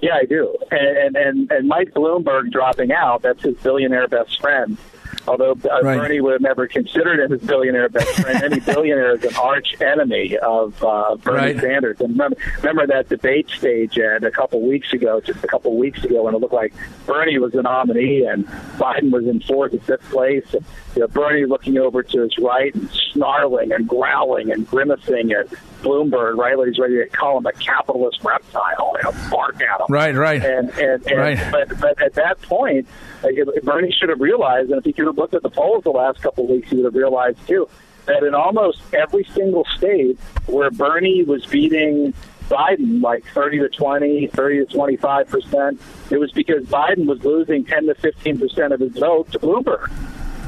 Yeah, 0.01 0.15
I 0.15 0.25
do. 0.25 0.55
And 0.71 1.15
and 1.15 1.51
and 1.51 1.67
Mike 1.67 1.93
Bloomberg 1.93 2.51
dropping 2.51 2.91
out, 2.91 3.21
that's 3.21 3.41
his 3.43 3.55
billionaire 3.57 4.07
best 4.07 4.39
friend. 4.41 4.77
Although 5.27 5.51
uh, 5.53 5.81
Right. 5.81 5.97
Bernie 5.99 6.21
would 6.21 6.33
have 6.33 6.41
never 6.41 6.67
considered 6.67 7.19
him 7.19 7.31
his 7.31 7.41
billionaire 7.41 7.89
best 7.97 8.07
friend, 8.21 8.43
any 8.43 8.59
billionaire 8.59 9.15
is 9.15 9.23
an 9.23 9.35
arch 9.35 9.75
enemy 9.81 10.37
of 10.37 10.81
uh, 10.83 11.15
Bernie 11.15 11.53
Right. 11.53 11.59
Sanders. 11.59 11.99
And 11.99 12.11
remember, 12.11 12.37
remember 12.57 12.87
that 12.87 13.09
debate 13.09 13.49
stage 13.49 13.97
Ed, 13.97 14.23
a 14.23 14.31
couple 14.31 14.61
weeks 14.67 14.93
ago, 14.93 15.21
just 15.21 15.43
a 15.43 15.47
couple 15.47 15.75
weeks 15.77 16.03
ago, 16.03 16.23
when 16.23 16.35
it 16.35 16.37
looked 16.41 16.53
like 16.53 16.73
Bernie 17.05 17.39
was 17.39 17.53
the 17.53 17.61
nominee 17.63 18.25
and 18.25 18.45
Biden 18.77 19.11
was 19.11 19.25
in 19.25 19.39
fourth 19.41 19.73
or 19.73 19.79
fifth 19.79 20.09
place. 20.11 20.45
And, 20.53 20.63
you 20.95 21.01
know, 21.01 21.07
Bernie 21.07 21.45
looking 21.45 21.77
over 21.77 22.03
to 22.03 22.21
his 22.21 22.37
right 22.37 22.73
and 22.73 22.89
snarling 23.13 23.71
and 23.71 23.87
growling 23.87 24.51
and 24.51 24.67
grimacing 24.69 25.31
at 25.31 25.47
Bloomberg, 25.81 26.37
right? 26.37 26.57
Like 26.57 26.67
he's 26.69 26.79
ready 26.79 26.95
to 26.95 27.07
call 27.09 27.37
him 27.37 27.45
a 27.45 27.51
capitalist 27.53 28.23
reptile, 28.23 28.95
you 28.97 29.03
know, 29.03 29.29
bark 29.29 29.55
at 29.61 29.79
him. 29.81 29.85
Right, 29.89 30.15
right. 30.15 30.43
And 30.43 30.69
and, 30.71 31.05
and 31.07 31.17
Right. 31.17 31.51
but 31.51 31.79
but 31.79 32.01
at 32.01 32.13
that 32.13 32.41
point, 32.41 32.87
like, 33.25 33.35
if- 33.37 33.63
Bernie 33.63 33.91
should 33.91 34.09
have 34.09 34.19
realized, 34.21 34.69
and 34.69 34.79
if 34.79 34.85
he 34.85 34.93
could 34.93 35.05
have 35.07 35.17
looked 35.17 35.33
at 35.33 35.43
the 35.43 35.49
polls 35.49 35.83
the 35.83 35.89
last 35.91 36.21
couple 36.21 36.43
of 36.45 36.49
weeks, 36.49 36.69
he 36.69 36.77
would 36.77 36.85
have 36.85 36.95
realized 36.95 37.37
too 37.47 37.67
that 38.05 38.23
in 38.23 38.35
almost 38.35 38.81
every 38.93 39.23
single 39.33 39.65
state 39.77 40.19
where 40.45 40.69
Bernie 40.69 41.23
was 41.23 41.45
beating 41.47 42.13
Biden 42.49 43.01
like 43.01 43.25
30 43.33 43.57
to 43.59 43.69
20, 43.69 44.27
30 44.27 44.57
to 44.59 44.65
25 44.65 45.27
percent, 45.27 45.81
it 46.11 46.17
was 46.19 46.31
because 46.31 46.63
Biden 46.65 47.07
was 47.07 47.23
losing 47.23 47.65
10 47.65 47.87
to 47.87 47.95
15 47.95 48.37
percent 48.39 48.73
of 48.73 48.79
his 48.79 48.91
vote 48.97 49.31
to 49.31 49.39
Bloomberg. 49.39 49.89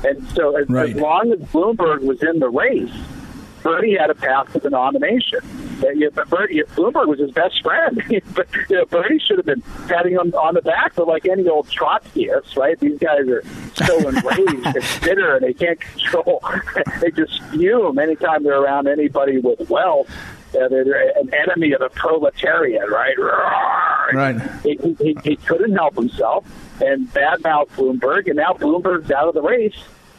And 0.05 0.27
so, 0.29 0.55
as, 0.55 0.69
Right. 0.69 0.91
as 0.91 0.95
long 1.01 1.31
as 1.33 1.39
Bloomberg 1.39 2.01
was 2.01 2.21
in 2.21 2.37
the 2.39 2.49
race, 2.49 2.91
Bernie 3.63 3.95
had 3.97 4.11
a 4.11 4.15
path 4.15 4.53
to 4.53 4.59
the 4.59 4.69
nomination. 4.69 5.39
Uh, 5.83 5.89
yeah, 5.89 6.07
but 6.13 6.29
Bernie, 6.29 6.61
Bloomberg 6.75 7.07
was 7.07 7.19
his 7.19 7.31
best 7.31 7.61
friend. 7.61 8.01
but 8.35 8.47
you 8.69 8.77
know, 8.77 8.85
Bernie 8.85 9.19
should 9.19 9.37
have 9.37 9.45
been 9.45 9.61
patting 9.87 10.13
him 10.13 10.33
on 10.35 10.55
the 10.55 10.61
back, 10.61 10.95
but 10.95 11.07
like 11.07 11.25
any 11.25 11.47
old 11.47 11.67
Trotskyists, 11.67 12.57
right? 12.57 12.79
These 12.79 12.99
guys 12.99 13.27
are 13.27 13.43
so 13.75 13.97
enraged 14.09 14.65
and 14.65 15.01
bitter, 15.01 15.35
and 15.35 15.45
they 15.45 15.53
can't 15.53 15.79
control. 15.79 16.43
they 17.01 17.11
just 17.11 17.41
fume 17.45 17.99
anytime 17.99 18.43
they're 18.43 18.61
around 18.61 18.87
anybody 18.87 19.37
with 19.37 19.69
wealth. 19.69 20.09
Uh, 20.49 20.67
they're, 20.69 20.85
they're 20.85 21.19
an 21.19 21.31
enemy 21.33 21.73
of 21.73 21.79
the 21.79 21.89
proletariat, 21.89 22.89
right? 22.89 23.17
Roar! 23.17 24.09
Right. 24.13 24.41
He, 24.63 24.77
he, 24.77 24.93
he, 24.99 25.17
he 25.23 25.35
couldn't 25.35 25.75
help 25.75 25.95
himself 25.95 26.45
and 26.81 27.07
badmouthed 27.09 27.69
Bloomberg, 27.71 28.27
and 28.27 28.37
now 28.37 28.53
Bloomberg's 28.53 29.11
out 29.11 29.27
of 29.27 29.33
the 29.33 29.41
race 29.41 29.75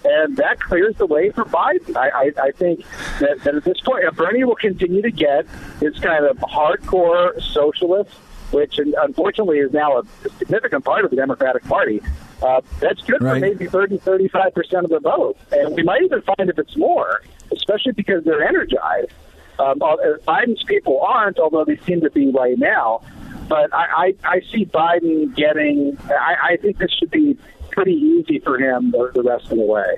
and 0.08 0.36
that 0.38 0.60
clears 0.60 0.96
the 0.96 1.06
way 1.06 1.30
for 1.30 1.44
Biden. 1.44 1.96
I, 1.96 2.08
I, 2.08 2.32
I 2.48 2.50
think 2.52 2.84
that, 3.20 3.40
that 3.44 3.54
at 3.54 3.64
this 3.64 3.80
point, 3.80 4.04
Bernie 4.16 4.44
will 4.44 4.56
continue 4.56 5.02
to 5.02 5.10
get 5.10 5.46
his 5.80 5.98
kind 5.98 6.24
of 6.24 6.36
hardcore 6.38 7.40
socialist, 7.42 8.10
which 8.50 8.78
unfortunately 8.78 9.58
is 9.58 9.72
now 9.72 9.98
a 9.98 10.02
significant 10.38 10.84
part 10.84 11.04
of 11.04 11.10
the 11.10 11.16
Democratic 11.16 11.64
Party. 11.64 12.00
Uh, 12.42 12.60
that's 12.80 13.02
good 13.02 13.20
Right. 13.20 13.34
for 13.34 13.40
maybe 13.40 13.66
30, 13.66 13.98
35 13.98 14.54
percent 14.54 14.84
of 14.84 14.90
the 14.90 15.00
vote, 15.00 15.36
and 15.52 15.74
we 15.74 15.82
might 15.82 16.02
even 16.02 16.22
find 16.22 16.48
if 16.48 16.58
it's 16.58 16.76
more, 16.76 17.20
especially 17.52 17.92
because 17.92 18.22
they're 18.24 18.42
energized. 18.46 19.10
Um, 19.58 19.82
uh, 19.82 19.96
Biden's 20.26 20.62
people 20.62 21.00
aren't, 21.00 21.40
although 21.40 21.64
they 21.64 21.78
seem 21.78 22.00
to 22.02 22.10
be 22.10 22.30
right 22.30 22.56
now. 22.56 23.02
But 23.48 23.74
I, 23.74 24.14
I, 24.24 24.36
I 24.36 24.40
see 24.52 24.66
Biden 24.66 25.34
getting. 25.34 25.98
I, 26.08 26.36
I 26.52 26.56
think 26.58 26.78
this 26.78 26.92
should 26.92 27.10
be 27.10 27.36
pretty 27.78 27.92
easy 27.92 28.40
for 28.40 28.58
him 28.58 28.90
the, 28.90 29.08
the 29.14 29.22
rest 29.22 29.44
of 29.52 29.56
the 29.56 29.64
way. 29.64 29.96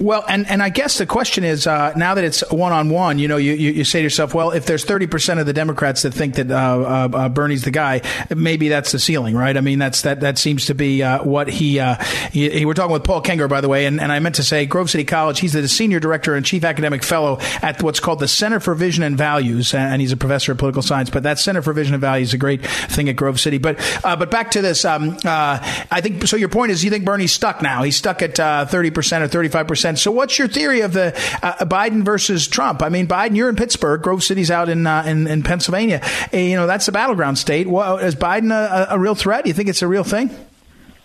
Well, 0.00 0.24
and, 0.28 0.48
and 0.48 0.62
I 0.62 0.68
guess 0.68 0.98
the 0.98 1.06
question 1.06 1.42
is 1.42 1.66
uh, 1.66 1.92
now 1.96 2.14
that 2.14 2.22
it's 2.22 2.48
one 2.52 2.72
on 2.72 2.88
one, 2.88 3.18
you 3.18 3.26
know, 3.26 3.36
you, 3.36 3.52
you, 3.54 3.72
you, 3.72 3.84
say 3.84 3.98
to 3.98 4.04
yourself, 4.04 4.32
well, 4.32 4.52
if 4.52 4.64
there's 4.64 4.84
30% 4.84 5.40
of 5.40 5.46
the 5.46 5.52
Democrats 5.52 6.02
that 6.02 6.14
think 6.14 6.36
that 6.36 6.50
uh, 6.50 6.54
uh, 6.54 7.16
uh, 7.16 7.28
Bernie's 7.28 7.64
the 7.64 7.72
guy, 7.72 8.02
maybe 8.34 8.68
that's 8.68 8.92
the 8.92 9.00
ceiling, 9.00 9.34
right? 9.34 9.56
I 9.56 9.60
mean, 9.60 9.80
that's 9.80 10.02
that 10.02 10.20
that 10.20 10.38
seems 10.38 10.66
to 10.66 10.74
be 10.74 11.02
uh, 11.02 11.24
what 11.24 11.48
he, 11.48 11.80
uh, 11.80 11.96
he, 12.30 12.48
he, 12.50 12.64
We're 12.64 12.74
talking 12.74 12.92
with 12.92 13.02
Paul 13.02 13.22
Kengor, 13.22 13.48
by 13.48 13.60
the 13.60 13.68
way, 13.68 13.86
and, 13.86 14.00
and 14.00 14.12
I 14.12 14.20
meant 14.20 14.36
to 14.36 14.44
say 14.44 14.66
Grove 14.66 14.88
City 14.88 15.04
College. 15.04 15.40
He's 15.40 15.52
the 15.52 15.66
senior 15.66 15.98
director 15.98 16.36
and 16.36 16.46
chief 16.46 16.62
academic 16.62 17.02
fellow 17.02 17.38
at 17.60 17.82
what's 17.82 17.98
called 17.98 18.20
the 18.20 18.28
Center 18.28 18.60
for 18.60 18.74
Vision 18.74 19.02
and 19.02 19.18
Values, 19.18 19.74
and 19.74 20.00
he's 20.00 20.12
a 20.12 20.16
professor 20.16 20.52
of 20.52 20.58
political 20.58 20.82
science. 20.82 21.10
But 21.10 21.24
that 21.24 21.40
Center 21.40 21.62
for 21.62 21.72
Vision 21.72 21.94
and 21.94 22.00
Values 22.00 22.28
is 22.28 22.34
a 22.34 22.38
great 22.38 22.64
thing 22.64 23.08
at 23.08 23.16
Grove 23.16 23.40
City. 23.40 23.58
But 23.58 23.78
but 24.02 24.30
back 24.30 24.52
to 24.52 24.62
this, 24.62 24.84
um, 24.84 25.16
I 25.24 26.00
think 26.02 26.26
so. 26.28 26.36
Your 26.36 26.48
point 26.50 26.70
is 26.70 26.84
you 26.84 26.90
think 26.90 27.04
Bernie's 27.04 27.32
stuck 27.32 27.62
now. 27.62 27.82
He's 27.82 27.96
stuck 27.96 28.22
at 28.22 28.34
30% 28.36 29.22
or 29.22 29.28
35% 29.28 29.87
sense. 29.88 30.02
So, 30.02 30.10
what's 30.10 30.38
your 30.38 30.48
theory 30.48 30.80
of 30.82 30.92
the 30.92 31.14
uh, 31.42 31.64
Biden 31.64 32.04
versus 32.04 32.46
Trump? 32.46 32.82
I 32.82 32.88
mean, 32.88 33.06
Biden, 33.06 33.36
you're 33.36 33.48
in 33.48 33.56
Pittsburgh, 33.56 34.02
Grove 34.02 34.22
City's 34.22 34.50
out 34.50 34.68
in 34.68 34.86
uh, 34.86 35.02
in, 35.06 35.26
in, 35.26 35.42
Pennsylvania. 35.42 36.02
You 36.32 36.56
know, 36.56 36.66
that's 36.66 36.86
the 36.86 36.92
battleground 36.92 37.38
state. 37.38 37.66
Well, 37.66 37.98
is 37.98 38.14
Biden 38.14 38.52
a, 38.52 38.94
a 38.94 38.98
real 38.98 39.14
threat? 39.14 39.44
Do 39.44 39.50
you 39.50 39.54
think 39.54 39.68
it's 39.68 39.82
a 39.82 39.88
real 39.88 40.04
thing? 40.04 40.30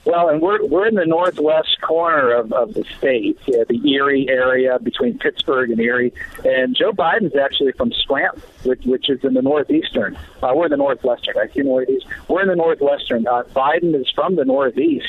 Well, 0.05 0.27
and 0.27 0.41
we're 0.41 0.65
we're 0.65 0.87
in 0.87 0.95
the 0.95 1.05
northwest 1.05 1.79
corner 1.81 2.33
of, 2.33 2.51
of 2.51 2.73
the 2.73 2.83
state, 2.97 3.39
yeah, 3.45 3.63
the 3.69 3.79
Erie 3.89 4.27
area 4.29 4.77
between 4.79 5.17
Pittsburgh 5.17 5.71
and 5.71 5.79
Erie. 5.79 6.13
And 6.43 6.75
Joe 6.75 6.91
Biden's 6.91 7.37
actually 7.37 7.71
from 7.71 7.93
Scranton, 7.93 8.41
which, 8.63 8.83
which 8.83 9.09
is 9.09 9.23
in 9.23 9.33
the 9.33 9.41
northeastern. 9.41 10.17
Uh, 10.41 10.51
we're 10.53 10.65
in 10.65 10.71
the 10.71 10.77
northwestern. 10.77 11.35
I 11.37 11.47
see 11.53 11.61
northeast. 11.61 12.05
We're 12.27 12.41
in 12.41 12.49
the 12.49 12.55
northwestern. 12.55 13.25
Uh, 13.27 13.43
Biden 13.55 13.95
is 13.95 14.09
from 14.13 14.35
the 14.35 14.43
northeast, 14.43 15.07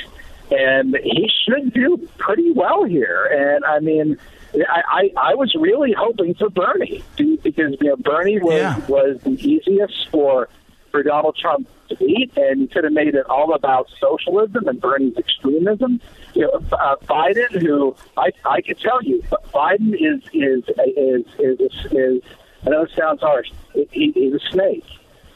and 0.51 0.97
he 1.03 1.31
should 1.45 1.73
do 1.73 2.09
pretty 2.19 2.53
well 2.53 2.85
here. 2.85 3.25
And 3.27 3.65
I 3.65 3.81
mean, 3.81 4.19
I, 4.55 4.83
I, 4.89 5.31
I 5.31 5.35
was 5.35 5.55
really 5.59 5.93
hoping 5.97 6.35
for 6.35 6.49
Bernie 6.51 7.03
because 7.17 7.77
you 7.81 7.89
know 7.89 7.97
Bernie 7.97 8.39
was 8.41 8.55
Yeah. 8.55 8.79
was 8.87 9.21
the 9.23 9.33
easiest 9.33 10.09
for 10.11 10.49
for 10.91 11.03
Donald 11.03 11.37
Trump 11.37 11.69
to 11.89 11.97
beat, 11.97 12.31
and 12.37 12.61
he 12.61 12.67
could 12.69 12.85
have 12.85 12.93
made 12.93 13.15
it 13.17 13.27
all 13.29 13.53
about 13.55 13.89
socialism 14.01 14.69
and 14.69 14.81
Bernie's 14.81 15.17
extremism. 15.19 16.01
You 16.35 16.43
know, 16.43 16.63
uh, 16.73 16.97
Biden, 17.07 17.61
who 17.61 17.97
I 18.17 18.31
I 18.45 18.61
can 18.61 18.77
tell 18.77 19.03
you, 19.03 19.23
Biden 19.53 19.93
is 19.95 20.23
is 20.33 20.65
is 20.87 21.25
is 21.39 21.61
is. 21.61 21.93
is 21.93 22.23
I 22.67 22.71
know 22.71 22.83
it 22.85 22.93
sounds 22.97 23.21
harsh. 23.21 23.51
He, 23.91 24.11
he's 24.13 24.33
a 24.33 24.39
snake. 24.51 24.85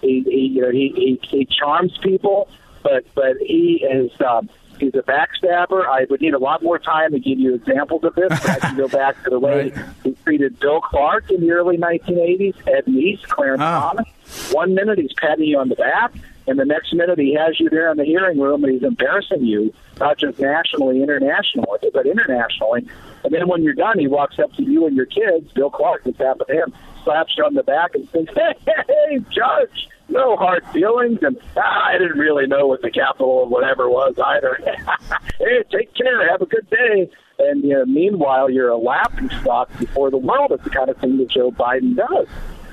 He, 0.01 0.23
he 0.23 0.47
you 0.55 0.62
know 0.62 0.71
he, 0.71 0.92
he 0.97 1.21
he 1.29 1.44
charms 1.44 1.99
people, 2.03 2.49
but 2.83 3.05
but 3.14 3.37
he 3.40 3.85
is. 3.90 4.11
Um, 4.21 4.49
He's 4.81 4.95
a 4.95 5.03
backstabber. 5.03 5.87
I 5.87 6.07
would 6.09 6.21
need 6.21 6.35
a 6.35 6.38
lot 6.38 6.62
more 6.62 6.79
time 6.79 7.12
to 7.12 7.19
give 7.21 7.38
you 7.38 7.55
examples 7.55 8.05
of 8.05 8.14
this. 8.14 8.29
But 8.29 8.49
I 8.49 8.59
can 8.59 8.77
go 8.77 8.88
back 9.01 9.23
to 9.25 9.31
the 9.31 9.38
way 9.38 9.71
Right. 9.71 9.85
he 10.05 10.12
treated 10.25 10.59
Bill 10.61 10.81
Clark 10.81 11.31
in 11.31 11.41
the 11.41 11.51
early 11.53 11.77
1980s, 11.79 12.55
Ed 12.67 12.85
Meese, 12.87 13.23
Clarence 13.25 13.61
Ah. 13.62 13.93
Thomas. 13.93 14.53
one 14.53 14.75
minute 14.75 14.99
he's 14.99 15.12
patting 15.14 15.45
you 15.45 15.59
on 15.59 15.69
the 15.69 15.75
back, 15.77 16.12
and 16.47 16.59
the 16.59 16.64
next 16.64 16.93
minute 16.95 17.19
he 17.19 17.35
has 17.35 17.59
you 17.61 17.69
there 17.71 17.91
in 17.91 17.97
the 17.97 18.05
hearing 18.05 18.38
room 18.38 18.62
and 18.64 18.73
he's 18.73 18.83
embarrassing 18.83 19.45
you, 19.45 19.73
not 20.01 20.19
just 20.19 20.38
nationally, 20.38 21.03
internationally, 21.03 21.79
but 21.93 22.07
internationally. 22.07 22.87
And 23.25 23.33
then 23.35 23.49
when 23.49 23.62
you're 23.62 23.75
done, 23.75 23.99
he 23.99 24.07
walks 24.07 24.38
up 24.38 24.53
to 24.55 24.62
you 24.62 24.87
and 24.87 24.97
your 24.97 25.07
kids, 25.07 25.53
Bill 25.53 25.71
Clark, 25.71 26.05
this 26.05 26.17
happened 26.17 26.49
to 26.49 26.55
him, 26.55 26.75
slaps 27.05 27.35
you 27.37 27.45
on 27.45 27.55
the 27.55 27.62
back 27.64 27.95
and 27.95 28.09
says, 28.11 28.27
hey, 28.35 28.55
hey, 28.88 29.19
Judge, 29.31 29.88
no 30.09 30.37
hard 30.37 30.66
feelings. 30.68 31.18
And 31.23 31.38
ah, 31.57 31.87
I 31.87 31.99
didn't 31.99 32.18
really 32.18 32.47
know 32.47 32.66
what 32.66 32.83
the 32.83 32.90
capital 32.90 33.44
of 33.44 33.51
whatever 33.51 33.88
was 33.88 34.14
either. 34.18 34.59
hey, 35.38 35.62
take 35.71 35.94
care. 35.94 36.29
Have 36.31 36.42
a 36.42 36.47
good 36.47 36.68
day. 36.71 37.11
And 37.38 37.62
you 37.62 37.75
know, 37.75 37.85
meanwhile, 37.87 38.51
you're 38.51 38.71
a 38.71 38.77
laughing 38.77 39.31
stock 39.40 39.71
before 39.79 40.11
the 40.11 40.16
world. 40.16 40.53
It's 40.53 40.64
the 40.64 40.71
kind 40.71 40.90
of 40.90 40.97
thing 40.99 41.18
that 41.18 41.29
Joe 41.29 41.51
Biden 41.51 41.97
does. 41.97 42.27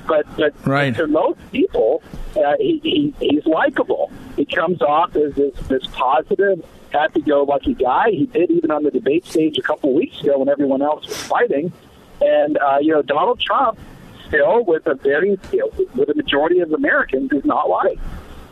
But 0.07 0.25
but 0.35 0.53
right. 0.65 0.95
to 0.95 1.07
most 1.07 1.39
people, 1.51 2.01
uh, 2.35 2.53
he, 2.59 2.79
he, 2.83 3.13
he's 3.19 3.45
likable. 3.45 4.11
He 4.35 4.45
comes 4.45 4.81
off 4.81 5.15
as 5.15 5.33
this, 5.33 5.55
this 5.67 5.85
positive, 5.87 6.63
happy-go-lucky 6.91 7.73
guy. 7.75 8.11
He 8.11 8.25
did 8.27 8.51
even 8.51 8.69
on 8.69 8.83
the 8.83 8.91
debate 8.91 9.25
stage 9.25 9.57
a 9.57 9.61
couple 9.61 9.89
of 9.89 9.95
weeks 9.95 10.21
ago 10.21 10.39
when 10.39 10.49
everyone 10.49 10.81
else 10.81 11.07
was 11.07 11.17
fighting. 11.23 11.71
And 12.21 12.57
uh, 12.57 12.77
you 12.81 12.93
know, 12.93 13.01
Donald 13.01 13.39
Trump 13.39 13.79
still 14.27 14.63
with 14.65 14.85
a 14.87 14.95
very 14.95 15.37
you 15.51 15.59
know, 15.59 15.69
with 15.95 16.09
a 16.09 16.15
majority 16.15 16.59
of 16.59 16.71
Americans 16.73 17.31
is 17.31 17.45
not 17.45 17.69
like. 17.69 17.99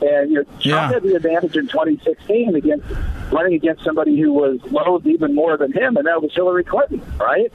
And 0.02 0.30
you 0.32 0.36
know, 0.38 0.44
Trump 0.44 0.64
Yeah. 0.64 0.92
had 0.94 1.04
the 1.04 1.16
advantage 1.16 1.56
in 1.56 1.68
2016 1.68 2.56
against 2.56 2.86
running 3.32 3.54
against 3.54 3.84
somebody 3.84 4.20
who 4.20 4.34
was 4.34 4.60
loathed 4.72 5.08
even 5.08 5.34
more 5.34 5.56
than 5.58 5.72
him, 5.72 5.96
and 5.98 6.06
that 6.08 6.22
was 6.22 6.32
Hillary 6.34 6.64
Clinton, 6.64 7.02
right? 7.20 7.52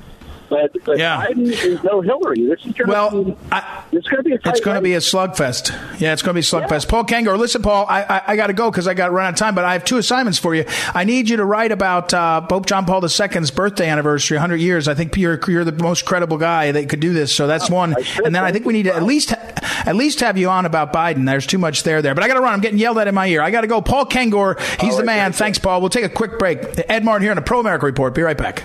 But, 0.48 0.72
but 0.84 0.98
Yeah. 0.98 1.26
Biden 1.26 1.46
is 1.52 1.82
no 1.84 2.00
Hillary. 2.00 2.46
This 2.46 2.60
is 2.64 2.72
going 2.72 2.74
to 2.74 2.84
Well, 2.86 3.24
be 3.24 3.36
I- 3.52 3.82
is 3.92 4.04
going 4.06 4.16
to 4.16 4.22
be 4.22 4.32
a 4.32 4.38
It's 4.50 4.60
going 4.60 4.76
to 4.76 4.80
be 4.80 4.94
a 4.94 4.98
slugfest. 4.98 5.70
Yeah, 6.00 6.12
it's 6.12 6.22
going 6.22 6.34
to 6.34 6.34
be 6.34 6.40
a 6.40 6.42
slugfest. 6.42 6.84
Yeah. 6.84 6.90
Paul 6.90 7.04
Kengor, 7.04 7.38
listen, 7.38 7.62
Paul, 7.62 7.86
I, 7.88 8.02
I, 8.02 8.22
I 8.28 8.36
got 8.36 8.46
to 8.48 8.52
go 8.52 8.70
because 8.70 8.88
I 8.88 8.94
got 8.94 9.12
run 9.12 9.26
out 9.26 9.32
of 9.34 9.36
time, 9.38 9.54
but 9.54 9.64
I 9.64 9.72
have 9.74 9.84
two 9.84 9.98
assignments 9.98 10.38
for 10.38 10.54
you. 10.54 10.64
I 10.94 11.04
need 11.04 11.28
you 11.28 11.36
to 11.38 11.44
write 11.44 11.72
about 11.72 12.12
uh, 12.14 12.40
Pope 12.42 12.66
John 12.66 12.86
Paul 12.86 13.02
II's 13.04 13.50
birthday 13.50 13.88
anniversary, 13.88 14.36
100 14.36 14.56
years. 14.56 14.88
I 14.88 14.94
think 14.94 15.16
you're, 15.16 15.38
you're 15.48 15.64
the 15.64 15.72
most 15.72 16.04
credible 16.04 16.38
guy 16.38 16.72
that 16.72 16.88
could 16.88 17.00
do 17.00 17.12
this, 17.12 17.34
so 17.34 17.46
that's 17.46 17.68
one. 17.70 17.94
I 17.96 18.02
should. 18.02 18.26
And 18.26 18.34
then 18.34 18.44
I 18.44 18.52
think 18.52 18.64
we 18.64 18.72
need 18.72 18.84
to 18.84 18.94
at 18.94 19.02
least 19.02 19.32
at 19.32 19.96
least 19.96 20.20
have 20.20 20.36
you 20.38 20.48
on 20.48 20.66
about 20.66 20.92
Biden. 20.92 21.26
There's 21.26 21.46
too 21.46 21.58
much 21.58 21.82
there 21.82 22.02
there, 22.02 22.14
but 22.14 22.24
I 22.24 22.28
got 22.28 22.34
to 22.34 22.40
run. 22.40 22.52
I'm 22.54 22.60
getting 22.60 22.78
yelled 22.78 22.98
at 22.98 23.08
in 23.08 23.14
my 23.14 23.26
ear. 23.26 23.42
I 23.42 23.50
got 23.50 23.62
to 23.62 23.66
go. 23.66 23.80
Paul 23.80 24.06
Kengor, 24.06 24.58
he's 24.80 24.92
All 24.92 24.98
the 24.98 25.04
man. 25.04 25.32
thank. 25.32 25.48
Thanks, 25.48 25.58
Paul. 25.58 25.80
We'll 25.80 25.90
take 25.90 26.04
a 26.04 26.08
quick 26.08 26.38
break. 26.38 26.58
Ed 26.90 27.04
Martin 27.04 27.22
here 27.22 27.32
on 27.32 27.36
the 27.36 27.42
Pro 27.42 27.60
America 27.60 27.86
Report. 27.86 28.14
Be 28.14 28.22
right 28.22 28.36
back. 28.36 28.64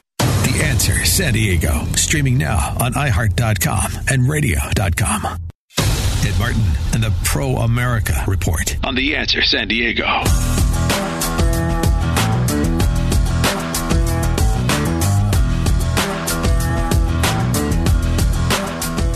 The 0.54 0.64
Answer 0.66 1.04
San 1.04 1.34
Diego, 1.34 1.84
streaming 1.96 2.38
now 2.38 2.78
on 2.80 2.94
iHeart.com 2.94 3.92
and 4.08 4.30
radio.com. 4.30 5.26
Ed 5.26 6.38
Martin 6.38 6.62
and 6.94 7.02
the 7.02 7.12
Pro 7.24 7.56
America 7.56 8.24
Report. 8.28 8.78
On 8.84 8.94
The 8.94 9.16
Answer 9.16 9.42
San 9.42 9.68
Diego. 9.68 10.06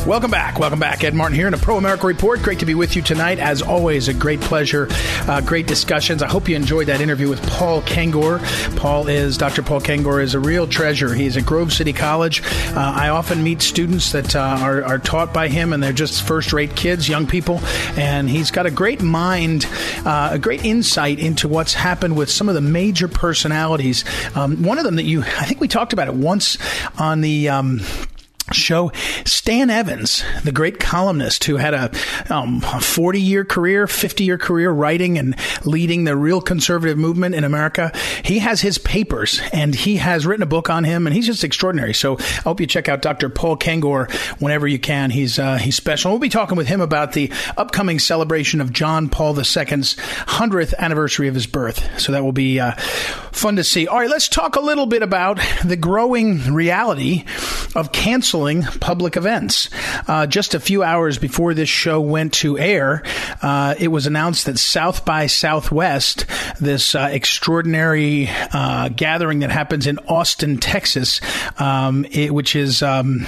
Welcome 0.08 0.32
back. 0.32 0.58
Welcome 0.58 0.80
back. 0.80 1.04
Ed 1.04 1.14
Martin 1.16 1.36
here 1.36 1.50
in 1.50 1.54
a 1.54 1.58
Pro 1.58 1.76
America 1.76 2.08
Report. 2.08 2.42
Great 2.42 2.60
to 2.60 2.66
be 2.66 2.76
with 2.76 2.96
you 2.96 3.02
tonight. 3.02 3.40
As 3.40 3.62
always, 3.62 4.08
a 4.08 4.14
great 4.14 4.40
pleasure. 4.40 4.88
Uh, 5.28 5.42
great 5.42 5.68
discussions. 5.68 6.24
I 6.24 6.30
hope 6.30 6.48
you 6.48 6.56
enjoyed 6.56 6.88
that 6.88 7.02
interview 7.02 7.28
with 7.28 7.46
Paul 7.46 7.82
Kengor. 7.82 8.40
Paul 8.78 9.10
is, 9.10 9.38
Dr. 9.38 9.64
Paul 9.64 9.82
Kengor 9.82 10.24
is 10.24 10.34
a 10.34 10.40
real 10.40 10.66
treasure. 10.66 11.14
He's 11.14 11.36
at 11.36 11.46
Grove 11.46 11.74
City 11.74 11.92
College. 11.92 12.42
Uh, 12.42 12.94
I 12.96 13.10
often 13.10 13.44
meet 13.44 13.62
students 13.62 14.14
that 14.14 14.34
uh, 14.34 14.60
are, 14.62 14.82
are 14.82 14.98
taught 14.98 15.34
by 15.34 15.50
him, 15.50 15.74
and 15.74 15.84
they're 15.84 15.92
just 15.92 16.24
first 16.24 16.54
rate 16.54 16.74
kids, 16.74 17.10
young 17.10 17.28
people. 17.28 17.60
And 17.98 18.30
he's 18.30 18.50
got 18.50 18.66
a 18.66 18.72
great 18.72 19.02
mind, 19.02 19.68
uh, 20.06 20.30
a 20.32 20.40
great 20.40 20.64
insight 20.64 21.20
into 21.20 21.50
what's 21.50 21.74
happened 21.74 22.16
with 22.16 22.32
some 22.32 22.48
of 22.48 22.56
the 22.56 22.62
major 22.62 23.10
personalities. 23.10 24.06
Um, 24.38 24.64
one 24.64 24.78
of 24.78 24.86
them 24.86 24.96
that 24.96 25.04
you, 25.04 25.24
I 25.24 25.44
think 25.44 25.60
we 25.60 25.68
talked 25.68 25.92
about 25.92 26.08
it 26.08 26.14
once 26.14 26.58
on 26.98 27.20
the. 27.20 27.50
Um, 27.50 27.82
show 28.54 28.92
Stan 29.26 29.70
Evans, 29.70 30.24
the 30.44 30.52
great 30.52 30.80
columnist 30.80 31.44
who 31.46 31.58
had 31.58 31.74
a, 31.74 31.92
um, 32.30 32.62
40 32.62 33.22
year 33.22 33.44
career, 33.44 33.88
50 33.88 34.24
year 34.24 34.38
career 34.38 34.72
writing 34.72 35.18
and 35.18 35.36
leading 35.66 36.06
the 36.06 36.16
real 36.16 36.42
conservative 36.42 36.98
movement 36.98 37.36
in 37.36 37.44
America. 37.44 37.92
He 38.24 38.40
has 38.40 38.62
his 38.62 38.78
papers 38.78 39.42
and 39.52 39.76
he 39.76 39.98
has 39.98 40.26
written 40.26 40.44
a 40.44 40.48
book 40.48 40.70
on 40.70 40.84
him 40.84 41.08
and 41.08 41.16
he's 41.16 41.26
just 41.26 41.44
extraordinary. 41.44 41.94
So 41.94 42.18
I 42.18 42.42
hope 42.44 42.60
you 42.60 42.68
check 42.68 42.88
out 42.88 43.02
Dr. 43.02 43.30
Paul 43.30 43.58
Kengor 43.58 44.12
whenever 44.40 44.68
you 44.68 44.80
can. 44.80 45.10
He's, 45.10 45.40
uh, 45.40 45.58
he's 45.58 45.76
special. 45.76 46.12
We'll 46.12 46.20
be 46.20 46.30
talking 46.30 46.58
with 46.58 46.68
him 46.68 46.82
about 46.82 47.14
the 47.14 47.32
upcoming 47.58 48.00
celebration 48.00 48.62
of 48.62 48.72
John 48.72 49.10
Paul 49.10 49.38
II's 49.38 49.46
100th 49.46 50.74
anniversary 50.78 51.28
of 51.28 51.36
his 51.36 51.48
birth. 51.48 52.00
So 52.00 52.14
that 52.14 52.24
will 52.24 52.32
be, 52.32 52.60
uh, 52.60 52.74
fun 53.38 53.56
to 53.58 53.64
see. 53.64 53.88
All 53.88 54.00
right, 54.00 54.10
let's 54.10 54.28
talk 54.28 54.56
a 54.56 54.60
little 54.60 54.86
bit 54.86 55.04
about 55.04 55.40
the 55.64 55.76
growing 55.76 56.54
reality 56.54 57.24
of 57.76 57.92
canceling 58.38 58.62
public 58.80 59.18
events. 59.18 59.70
Uh, 60.08 60.28
just 60.28 60.54
a 60.54 60.60
few 60.60 60.84
hours 60.84 61.18
before 61.18 61.54
this 61.54 61.70
show 61.70 62.00
went 62.00 62.34
to 62.34 62.58
air, 62.58 63.04
uh, 63.42 63.74
it 63.80 63.88
was 63.88 64.06
announced 64.06 64.46
that 64.46 64.60
South 64.60 65.06
by 65.06 65.26
Southwest, 65.28 66.26
this 66.60 66.94
uh, 66.94 67.10
extraordinary 67.12 68.30
uh, 68.54 68.90
gathering 68.90 69.40
that 69.40 69.50
happens 69.50 69.88
in 69.88 69.98
Austin, 70.08 70.58
Texas, 70.58 71.20
um, 71.60 72.06
it, 72.12 72.34
which 72.34 72.56
is. 72.56 72.84
Um, 72.84 73.26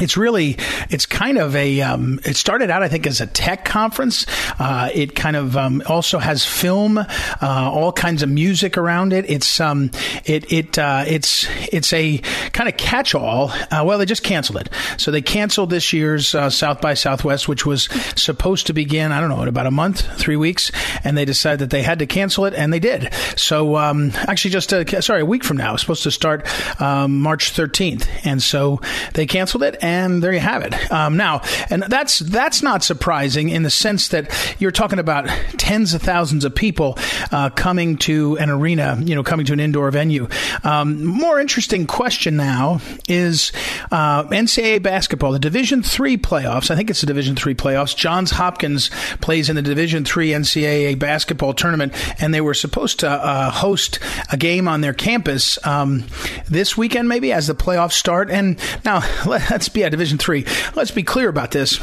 it's 0.00 0.16
really, 0.16 0.56
it's 0.90 1.06
kind 1.06 1.38
of 1.38 1.56
a, 1.56 1.80
um, 1.80 2.20
it 2.24 2.36
started 2.36 2.70
out, 2.70 2.82
I 2.82 2.88
think, 2.88 3.06
as 3.06 3.20
a 3.20 3.26
tech 3.26 3.64
conference. 3.64 4.26
Uh, 4.58 4.90
it 4.92 5.14
kind 5.14 5.36
of 5.36 5.56
um, 5.56 5.82
also 5.88 6.18
has 6.18 6.44
film, 6.44 6.98
uh, 6.98 7.06
all 7.40 7.92
kinds 7.92 8.22
of 8.22 8.28
music 8.28 8.76
around 8.76 9.12
it. 9.12 9.28
It's, 9.30 9.58
um, 9.60 9.90
it, 10.24 10.52
it, 10.52 10.78
uh, 10.78 11.04
it's, 11.06 11.46
it's 11.72 11.92
a 11.92 12.18
kind 12.52 12.68
of 12.68 12.76
catch-all. 12.76 13.50
Uh, 13.70 13.84
well, 13.86 13.98
they 13.98 14.04
just 14.04 14.22
canceled 14.22 14.60
it. 14.60 14.68
So 14.98 15.10
they 15.10 15.22
canceled 15.22 15.70
this 15.70 15.92
year's 15.92 16.34
uh, 16.34 16.50
South 16.50 16.80
by 16.80 16.94
Southwest, 16.94 17.48
which 17.48 17.64
was 17.64 17.88
supposed 18.16 18.66
to 18.66 18.74
begin, 18.74 19.12
I 19.12 19.20
don't 19.20 19.30
know, 19.30 19.42
in 19.42 19.48
about 19.48 19.66
a 19.66 19.70
month, 19.70 20.00
three 20.18 20.36
weeks, 20.36 20.70
and 21.04 21.16
they 21.16 21.24
decided 21.24 21.60
that 21.60 21.70
they 21.70 21.82
had 21.82 22.00
to 22.00 22.06
cancel 22.06 22.44
it, 22.44 22.54
and 22.54 22.72
they 22.72 22.80
did. 22.80 23.12
So, 23.36 23.76
um, 23.76 24.12
actually, 24.14 24.50
just, 24.50 24.72
uh, 24.72 25.00
sorry, 25.00 25.22
a 25.22 25.26
week 25.26 25.44
from 25.44 25.56
now, 25.56 25.72
it's 25.72 25.82
supposed 25.82 26.02
to 26.02 26.10
start 26.10 26.46
um, 26.80 27.20
March 27.20 27.52
13th. 27.52 28.06
And 28.24 28.42
so 28.42 28.80
they 29.14 29.26
canceled 29.26 29.62
it 29.62 29.76
and 29.86 30.20
there 30.20 30.32
you 30.32 30.40
have 30.40 30.62
it. 30.62 30.74
Um, 30.90 31.16
now, 31.16 31.42
and 31.70 31.84
that's 31.84 32.18
that's 32.18 32.60
not 32.60 32.82
surprising 32.82 33.50
in 33.50 33.62
the 33.62 33.70
sense 33.70 34.08
that 34.08 34.32
you're 34.58 34.72
talking 34.72 34.98
about 34.98 35.28
tens 35.58 35.94
of 35.94 36.02
thousands 36.02 36.44
of 36.44 36.54
people 36.54 36.98
uh, 37.30 37.50
coming 37.50 37.96
to 37.98 38.36
an 38.38 38.50
arena, 38.50 38.98
you 39.04 39.14
know, 39.14 39.22
coming 39.22 39.46
to 39.46 39.52
an 39.52 39.60
indoor 39.60 39.90
venue. 39.92 40.28
Um, 40.64 41.04
more 41.04 41.38
interesting 41.38 41.86
question 41.86 42.36
now 42.36 42.80
is 43.08 43.52
uh, 43.92 44.24
NCAA 44.24 44.82
basketball, 44.82 45.30
the 45.30 45.38
Division 45.38 45.84
three 45.84 46.16
playoffs. 46.16 46.70
I 46.70 46.76
think 46.76 46.90
it's 46.90 47.00
the 47.02 47.06
Division 47.06 47.36
three 47.36 47.54
playoffs. 47.54 47.94
Johns 47.94 48.32
Hopkins 48.32 48.90
plays 49.20 49.48
in 49.48 49.54
the 49.54 49.62
Division 49.62 50.04
three 50.04 50.30
NCAA 50.30 50.98
basketball 50.98 51.54
tournament, 51.54 51.92
and 52.20 52.34
they 52.34 52.40
were 52.40 52.54
supposed 52.54 53.00
to 53.00 53.08
uh, 53.08 53.50
host 53.50 54.00
a 54.32 54.36
game 54.36 54.66
on 54.66 54.80
their 54.80 54.94
campus 54.94 55.64
um, 55.64 56.04
this 56.48 56.76
weekend, 56.76 57.08
maybe 57.08 57.32
as 57.32 57.46
the 57.46 57.54
playoffs 57.54 57.92
start. 57.92 58.30
And 58.30 58.58
now 58.84 59.02
let's 59.26 59.68
be 59.76 59.82
a 59.82 59.90
Division 59.90 60.18
three. 60.18 60.44
Let's 60.74 60.90
be 60.90 61.02
clear 61.02 61.28
about 61.28 61.50
this. 61.50 61.78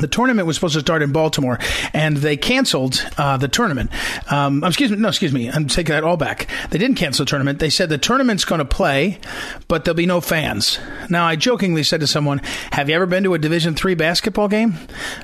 The 0.00 0.08
tournament 0.08 0.46
was 0.46 0.56
supposed 0.56 0.74
to 0.74 0.80
start 0.80 1.02
in 1.02 1.12
Baltimore, 1.12 1.58
and 1.92 2.16
they 2.16 2.36
canceled 2.36 3.04
uh, 3.16 3.36
the 3.36 3.48
tournament. 3.48 3.90
Um, 4.30 4.64
excuse 4.64 4.90
me, 4.90 4.96
no, 4.96 5.08
excuse 5.08 5.32
me. 5.32 5.50
I'm 5.50 5.68
taking 5.68 5.94
that 5.94 6.04
all 6.04 6.16
back. 6.16 6.48
They 6.70 6.78
didn't 6.78 6.96
cancel 6.96 7.24
the 7.24 7.30
tournament. 7.30 7.58
They 7.58 7.70
said 7.70 7.88
the 7.88 7.98
tournament's 7.98 8.44
going 8.44 8.58
to 8.58 8.64
play, 8.64 9.18
but 9.68 9.84
there'll 9.84 9.96
be 9.96 10.06
no 10.06 10.20
fans. 10.20 10.78
Now, 11.08 11.26
I 11.26 11.36
jokingly 11.36 11.84
said 11.84 12.00
to 12.00 12.06
someone, 12.06 12.40
"Have 12.72 12.88
you 12.88 12.96
ever 12.96 13.06
been 13.06 13.24
to 13.24 13.34
a 13.34 13.38
Division 13.38 13.74
three 13.74 13.94
basketball 13.94 14.48
game? 14.48 14.74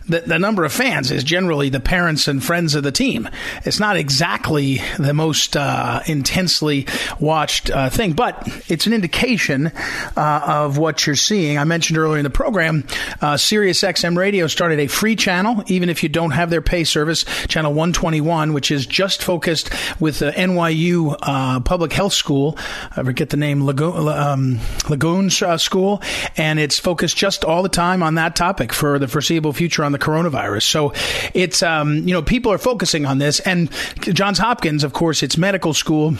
The, 0.09 0.20
the 0.20 0.38
number 0.38 0.64
of 0.64 0.72
fans 0.72 1.11
is 1.11 1.24
generally 1.24 1.68
the 1.68 1.80
parents 1.80 2.28
and 2.28 2.42
friends 2.42 2.74
of 2.74 2.83
the 2.83 2.92
team. 2.92 3.28
It's 3.64 3.80
not 3.80 3.96
exactly 3.96 4.80
the 4.98 5.14
most 5.14 5.56
uh, 5.56 6.00
intensely 6.06 6.87
watched 7.18 7.70
uh, 7.70 7.90
thing, 7.90 8.12
but 8.12 8.46
it's 8.68 8.87
an 8.87 8.92
indication 8.92 9.72
uh, 10.16 10.40
of 10.44 10.78
what 10.78 11.06
you're 11.06 11.16
seeing. 11.16 11.59
I 11.59 11.64
mentioned 11.64 11.98
earlier 11.98 12.18
in 12.18 12.24
the 12.24 12.30
program, 12.30 12.85
uh, 13.20 13.37
Sirius 13.37 13.80
XM 13.83 14.16
Radio 14.16 14.46
started 14.60 14.78
a 14.78 14.88
free 14.88 15.16
channel, 15.16 15.64
even 15.68 15.88
if 15.88 16.02
you 16.02 16.08
don't 16.10 16.32
have 16.32 16.50
their 16.50 16.60
pay 16.60 16.84
service, 16.84 17.24
channel 17.48 17.72
121, 17.72 18.52
which 18.52 18.70
is 18.70 18.84
just 18.84 19.22
focused 19.22 19.70
with 19.98 20.18
the 20.18 20.32
NYU 20.32 21.16
uh, 21.22 21.60
Public 21.60 21.94
Health 21.94 22.12
School. 22.12 22.58
I 22.90 23.02
forget 23.02 23.30
the 23.30 23.38
name, 23.38 23.64
Lagoon, 23.64 24.06
um, 24.06 24.60
Lagoon 24.90 25.30
uh, 25.40 25.56
School, 25.56 26.02
and 26.36 26.60
it's 26.60 26.78
focused 26.78 27.16
just 27.16 27.42
all 27.42 27.62
the 27.62 27.70
time 27.70 28.02
on 28.02 28.16
that 28.16 28.36
topic 28.36 28.74
for 28.74 28.98
the 28.98 29.08
foreseeable 29.08 29.54
future 29.54 29.82
on 29.82 29.92
the 29.92 29.98
coronavirus. 29.98 30.64
So 30.64 30.92
it's, 31.32 31.62
um, 31.62 32.06
you 32.06 32.12
know, 32.12 32.20
people 32.20 32.52
are 32.52 32.58
focusing 32.58 33.06
on 33.06 33.16
this, 33.16 33.40
and 33.40 33.70
Johns 34.00 34.38
Hopkins, 34.38 34.84
of 34.84 34.92
course, 34.92 35.22
it's 35.22 35.38
medical 35.38 35.72
school 35.72 36.16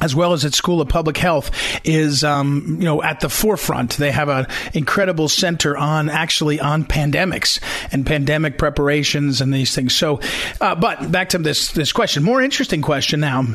as 0.00 0.14
well 0.14 0.32
as 0.32 0.44
at 0.44 0.54
School 0.54 0.80
of 0.80 0.88
Public 0.88 1.16
Health, 1.16 1.50
is 1.84 2.24
um, 2.24 2.76
you 2.78 2.84
know 2.84 3.02
at 3.02 3.20
the 3.20 3.28
forefront. 3.28 3.96
They 3.96 4.10
have 4.10 4.28
an 4.28 4.46
incredible 4.74 5.28
center 5.28 5.76
on 5.76 6.08
actually 6.08 6.60
on 6.60 6.84
pandemics 6.84 7.60
and 7.92 8.06
pandemic 8.06 8.58
preparations 8.58 9.40
and 9.40 9.52
these 9.52 9.74
things. 9.74 9.94
So, 9.94 10.20
uh, 10.60 10.74
but 10.74 11.10
back 11.10 11.30
to 11.30 11.38
this 11.38 11.72
this 11.72 11.92
question, 11.92 12.22
more 12.22 12.42
interesting 12.42 12.82
question 12.82 13.20
now 13.20 13.46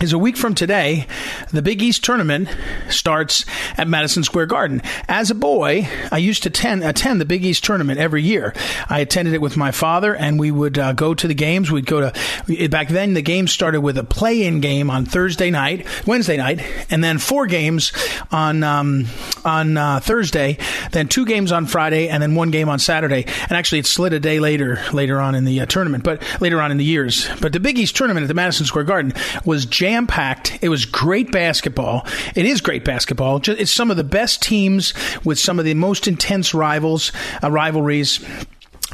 is 0.00 0.12
a 0.12 0.18
week 0.18 0.36
from 0.36 0.54
today, 0.54 1.06
the 1.52 1.62
Big 1.62 1.80
East 1.80 2.04
tournament 2.04 2.48
starts 2.90 3.44
at 3.78 3.86
Madison 3.86 4.24
Square 4.24 4.46
Garden. 4.46 4.82
As 5.08 5.30
a 5.30 5.34
boy, 5.34 5.88
I 6.10 6.18
used 6.18 6.42
to 6.42 6.48
attend, 6.48 6.84
attend 6.84 7.20
the 7.20 7.24
Big 7.24 7.44
East 7.44 7.64
tournament 7.64 8.00
every 8.00 8.22
year. 8.22 8.54
I 8.88 8.98
attended 8.98 9.34
it 9.34 9.40
with 9.40 9.56
my 9.56 9.70
father, 9.70 10.14
and 10.14 10.38
we 10.38 10.50
would 10.50 10.78
uh, 10.78 10.92
go 10.94 11.14
to 11.14 11.28
the 11.28 11.34
games. 11.34 11.70
We'd 11.70 11.86
go 11.86 12.10
to 12.10 12.68
back 12.68 12.88
then. 12.88 13.14
The 13.14 13.22
game 13.22 13.46
started 13.46 13.82
with 13.82 13.96
a 13.96 14.04
play-in 14.04 14.60
game 14.60 14.90
on 14.90 15.04
Thursday 15.06 15.50
night, 15.50 15.86
Wednesday 16.06 16.36
night, 16.36 16.60
and 16.90 17.02
then 17.02 17.18
four 17.18 17.46
games 17.46 17.92
on 18.32 18.62
um, 18.62 19.06
on 19.44 19.76
uh, 19.76 20.00
Thursday, 20.00 20.58
then 20.90 21.08
two 21.08 21.24
games 21.24 21.52
on 21.52 21.66
Friday, 21.66 22.08
and 22.08 22.22
then 22.22 22.34
one 22.34 22.50
game 22.50 22.68
on 22.68 22.78
Saturday. 22.78 23.24
And 23.42 23.52
actually, 23.52 23.78
it 23.78 23.86
slid 23.86 24.12
a 24.12 24.20
day 24.20 24.40
later 24.40 24.80
later 24.92 25.20
on 25.20 25.34
in 25.34 25.44
the 25.44 25.60
uh, 25.60 25.66
tournament, 25.66 26.02
but 26.04 26.22
later 26.40 26.60
on 26.60 26.70
in 26.72 26.78
the 26.78 26.84
years. 26.84 27.28
But 27.40 27.52
the 27.52 27.60
Big 27.60 27.78
East 27.78 27.96
tournament 27.96 28.24
at 28.24 28.28
the 28.28 28.34
Madison 28.34 28.66
Square 28.66 28.84
Garden 28.84 29.12
was 29.44 29.66
jam 29.84 30.06
packed. 30.06 30.58
It 30.62 30.70
was 30.70 30.86
great 30.86 31.30
basketball. 31.30 32.06
It 32.34 32.46
is 32.46 32.62
great 32.62 32.86
basketball. 32.86 33.42
It's 33.46 33.70
some 33.70 33.90
of 33.90 33.98
the 33.98 34.02
best 34.02 34.40
teams 34.40 34.94
with 35.24 35.38
some 35.38 35.58
of 35.58 35.66
the 35.66 35.74
most 35.74 36.08
intense 36.08 36.54
rivals, 36.54 37.12
uh, 37.42 37.50
rivalries. 37.50 38.24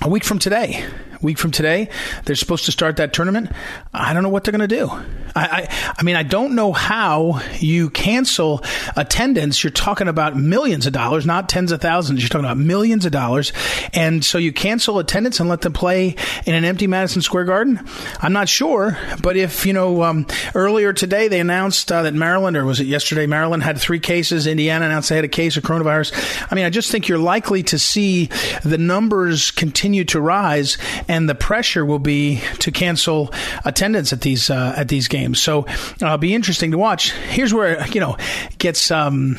A 0.02 0.08
week 0.08 0.24
from 0.24 0.40
today, 0.40 0.84
week 1.22 1.38
from 1.38 1.50
today, 1.50 1.88
they're 2.24 2.36
supposed 2.36 2.64
to 2.64 2.72
start 2.72 2.96
that 2.96 3.12
tournament. 3.12 3.50
I 3.92 4.12
don't 4.12 4.22
know 4.22 4.28
what 4.28 4.44
they're 4.44 4.52
going 4.52 4.68
to 4.68 4.76
do. 4.76 4.88
I, 5.34 5.68
I, 5.68 5.94
I, 5.98 6.02
mean, 6.02 6.16
I 6.16 6.22
don't 6.22 6.54
know 6.54 6.72
how 6.72 7.40
you 7.58 7.90
cancel 7.90 8.64
attendance. 8.96 9.62
You're 9.62 9.70
talking 9.70 10.08
about 10.08 10.36
millions 10.36 10.86
of 10.86 10.92
dollars, 10.92 11.26
not 11.26 11.48
tens 11.48 11.72
of 11.72 11.80
thousands. 11.80 12.20
You're 12.20 12.28
talking 12.28 12.46
about 12.46 12.58
millions 12.58 13.04
of 13.04 13.12
dollars. 13.12 13.52
And 13.92 14.24
so 14.24 14.38
you 14.38 14.52
cancel 14.52 14.98
attendance 14.98 15.40
and 15.40 15.48
let 15.48 15.60
them 15.60 15.72
play 15.72 16.16
in 16.46 16.54
an 16.54 16.64
empty 16.64 16.86
Madison 16.86 17.22
Square 17.22 17.44
Garden? 17.44 17.80
I'm 18.20 18.32
not 18.32 18.48
sure. 18.48 18.98
But 19.22 19.36
if, 19.36 19.66
you 19.66 19.72
know, 19.72 20.02
um, 20.02 20.26
earlier 20.54 20.92
today 20.92 21.28
they 21.28 21.40
announced 21.40 21.90
uh, 21.92 22.02
that 22.02 22.14
Maryland, 22.14 22.56
or 22.56 22.64
was 22.64 22.80
it 22.80 22.86
yesterday, 22.86 23.26
Maryland 23.26 23.62
had 23.62 23.78
three 23.78 24.00
cases. 24.00 24.46
Indiana 24.46 24.86
announced 24.86 25.08
they 25.08 25.16
had 25.16 25.24
a 25.24 25.28
case 25.28 25.56
of 25.56 25.62
coronavirus. 25.62 26.46
I 26.50 26.54
mean, 26.54 26.64
I 26.64 26.70
just 26.70 26.90
think 26.90 27.08
you're 27.08 27.18
likely 27.18 27.62
to 27.64 27.78
see 27.78 28.26
the 28.64 28.78
numbers 28.78 29.50
continue 29.50 30.04
to 30.06 30.20
rise 30.20 30.78
and 31.10 31.28
the 31.28 31.34
pressure 31.34 31.84
will 31.84 31.98
be 31.98 32.40
to 32.60 32.70
cancel 32.70 33.34
attendance 33.64 34.12
at 34.12 34.20
these 34.20 34.48
uh, 34.48 34.72
at 34.76 34.86
these 34.86 35.08
games. 35.08 35.42
So 35.42 35.66
it'll 35.96 36.08
uh, 36.08 36.16
be 36.16 36.34
interesting 36.34 36.70
to 36.70 36.78
watch. 36.78 37.12
Here's 37.12 37.52
where 37.52 37.84
you 37.88 38.00
know 38.00 38.16
gets. 38.58 38.90
Um, 38.90 39.36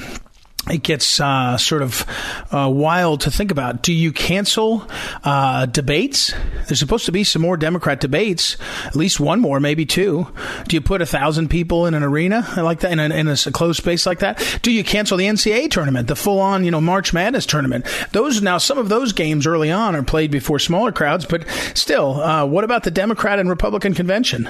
it 0.72 0.84
gets 0.84 1.20
uh, 1.20 1.58
sort 1.58 1.82
of 1.82 2.06
uh, 2.52 2.70
wild 2.70 3.22
to 3.22 3.32
think 3.32 3.52
about. 3.52 3.84
Do 3.84 3.94
you 3.94 4.12
cancel 4.12 4.88
uh, 5.24 5.66
debates? 5.66 6.34
There's 6.68 6.80
supposed 6.80 7.06
to 7.06 7.12
be 7.12 7.24
some 7.24 7.42
more 7.42 7.58
Democrat 7.58 8.00
debates, 8.00 8.58
at 8.86 8.96
least 8.96 9.20
one 9.20 9.40
more, 9.40 9.60
maybe 9.60 9.86
two. 9.86 10.28
Do 10.68 10.76
you 10.76 10.82
put 10.82 11.02
a 11.02 11.06
thousand 11.06 11.50
people 11.50 11.86
in 11.86 11.94
an 11.94 12.04
arena 12.04 12.48
like 12.58 12.80
that, 12.82 12.92
in 12.92 13.00
a, 13.00 13.10
in 13.10 13.28
a 13.28 13.36
closed 13.52 13.78
space 13.78 14.06
like 14.06 14.20
that? 14.20 14.60
Do 14.62 14.72
you 14.72 14.84
cancel 14.84 15.18
the 15.18 15.26
NCAA 15.26 15.70
tournament, 15.70 16.08
the 16.08 16.16
full-on, 16.16 16.64
you 16.64 16.72
know, 16.72 16.82
March 16.82 17.14
Madness 17.14 17.46
tournament? 17.46 17.86
Those 18.12 18.42
now, 18.42 18.58
some 18.58 18.78
of 18.78 18.90
those 18.90 19.14
games 19.14 19.46
early 19.46 19.72
on 19.72 19.96
are 19.96 20.04
played 20.04 20.32
before 20.32 20.60
smaller 20.60 20.92
crowds, 20.92 21.26
but 21.26 21.48
still, 21.74 22.22
uh, 22.22 22.46
what 22.46 22.64
about 22.64 22.84
the 22.84 22.92
Democrat 22.92 23.40
and 23.40 23.50
Republican 23.50 23.94
convention? 23.94 24.50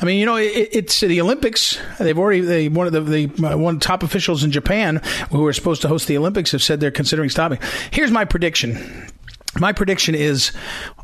I 0.00 0.04
mean, 0.04 0.18
you 0.18 0.26
know, 0.26 0.36
it, 0.36 0.68
it's 0.72 1.00
the 1.00 1.20
Olympics. 1.20 1.78
They've 1.98 2.18
already 2.18 2.40
they 2.40 2.68
one 2.68 2.86
of 2.86 2.92
the, 2.92 3.00
the 3.00 3.46
uh, 3.46 3.56
one 3.56 3.80
top 3.80 4.02
officials 4.02 4.44
in 4.44 4.50
Japan 4.50 5.02
who 5.30 5.44
are 5.46 5.52
supposed 5.52 5.82
to 5.82 5.88
host 5.88 6.06
the 6.06 6.16
Olympics 6.18 6.52
have 6.52 6.62
said 6.62 6.80
they're 6.80 6.90
considering 6.90 7.30
stopping. 7.30 7.58
Here's 7.90 8.10
my 8.10 8.24
prediction. 8.24 9.08
My 9.58 9.72
prediction 9.72 10.14
is 10.14 10.52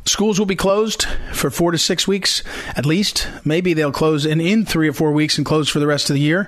schools 0.05 0.37
will 0.37 0.45
be 0.45 0.55
closed 0.55 1.05
for 1.33 1.49
four 1.49 1.71
to 1.71 1.77
six 1.77 2.07
weeks 2.07 2.43
at 2.75 2.85
least. 2.85 3.27
Maybe 3.43 3.73
they'll 3.73 3.91
close 3.91 4.25
in, 4.25 4.39
in 4.39 4.65
three 4.65 4.87
or 4.87 4.93
four 4.93 5.11
weeks 5.11 5.37
and 5.37 5.45
close 5.45 5.67
for 5.67 5.79
the 5.79 5.87
rest 5.87 6.09
of 6.09 6.13
the 6.13 6.21
year. 6.21 6.47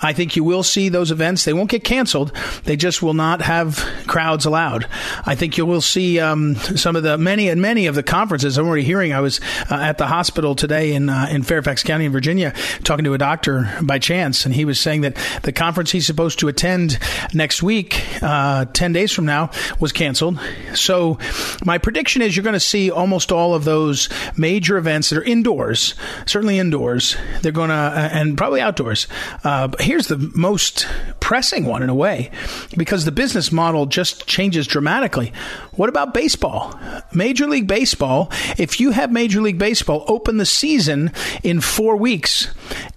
I 0.00 0.12
think 0.12 0.36
you 0.36 0.44
will 0.44 0.62
see 0.62 0.88
those 0.88 1.10
events. 1.10 1.44
They 1.44 1.52
won't 1.52 1.70
get 1.70 1.84
canceled. 1.84 2.32
They 2.64 2.76
just 2.76 3.02
will 3.02 3.14
not 3.14 3.42
have 3.42 3.76
crowds 4.06 4.46
allowed. 4.46 4.86
I 5.26 5.34
think 5.34 5.58
you 5.58 5.66
will 5.66 5.80
see 5.80 6.18
um, 6.18 6.56
some 6.56 6.96
of 6.96 7.02
the 7.02 7.18
many 7.18 7.48
and 7.48 7.60
many 7.60 7.86
of 7.86 7.94
the 7.94 8.02
conferences. 8.02 8.56
I'm 8.56 8.66
already 8.66 8.84
hearing. 8.84 9.12
I 9.12 9.20
was 9.20 9.40
uh, 9.70 9.74
at 9.74 9.98
the 9.98 10.06
hospital 10.06 10.54
today 10.54 10.94
in 10.94 11.08
uh, 11.08 11.28
in 11.30 11.42
Fairfax 11.42 11.82
County 11.82 12.06
in 12.06 12.12
Virginia 12.12 12.54
talking 12.84 13.04
to 13.04 13.14
a 13.14 13.18
doctor 13.18 13.70
by 13.82 13.98
chance, 13.98 14.46
and 14.46 14.54
he 14.54 14.64
was 14.64 14.80
saying 14.80 15.02
that 15.02 15.16
the 15.42 15.52
conference 15.52 15.90
he's 15.90 16.06
supposed 16.06 16.38
to 16.38 16.48
attend 16.48 16.98
next 17.34 17.62
week, 17.62 18.02
uh, 18.22 18.64
ten 18.66 18.92
days 18.92 19.12
from 19.12 19.26
now, 19.26 19.50
was 19.78 19.92
canceled. 19.92 20.40
So 20.74 21.18
my 21.64 21.78
prediction 21.78 22.22
is 22.22 22.36
you're 22.36 22.44
going 22.44 22.54
to 22.54 22.60
see 22.60 22.90
almost 22.94 23.32
all 23.32 23.54
of 23.54 23.64
those 23.64 24.08
major 24.36 24.76
events 24.76 25.10
that 25.10 25.18
are 25.18 25.24
indoors, 25.24 25.94
certainly 26.26 26.58
indoors. 26.58 27.16
They're 27.42 27.52
going 27.52 27.70
to, 27.70 27.74
uh, 27.74 28.08
and 28.12 28.36
probably 28.38 28.60
outdoors. 28.60 29.06
Uh, 29.42 29.68
here's 29.80 30.08
the 30.08 30.30
most 30.34 30.86
pressing 31.24 31.64
one 31.64 31.82
in 31.82 31.88
a 31.88 31.94
way, 31.94 32.30
because 32.76 33.06
the 33.06 33.10
business 33.10 33.50
model 33.50 33.86
just 33.86 34.26
changes 34.26 34.66
dramatically. 34.66 35.32
What 35.72 35.88
about 35.88 36.12
baseball? 36.12 36.78
Major 37.14 37.46
League 37.46 37.66
Baseball, 37.66 38.30
if 38.58 38.78
you 38.78 38.90
have 38.90 39.10
Major 39.10 39.40
League 39.40 39.58
Baseball 39.58 40.04
open 40.06 40.36
the 40.36 40.44
season 40.44 41.12
in 41.42 41.62
four 41.62 41.96
weeks 41.96 42.48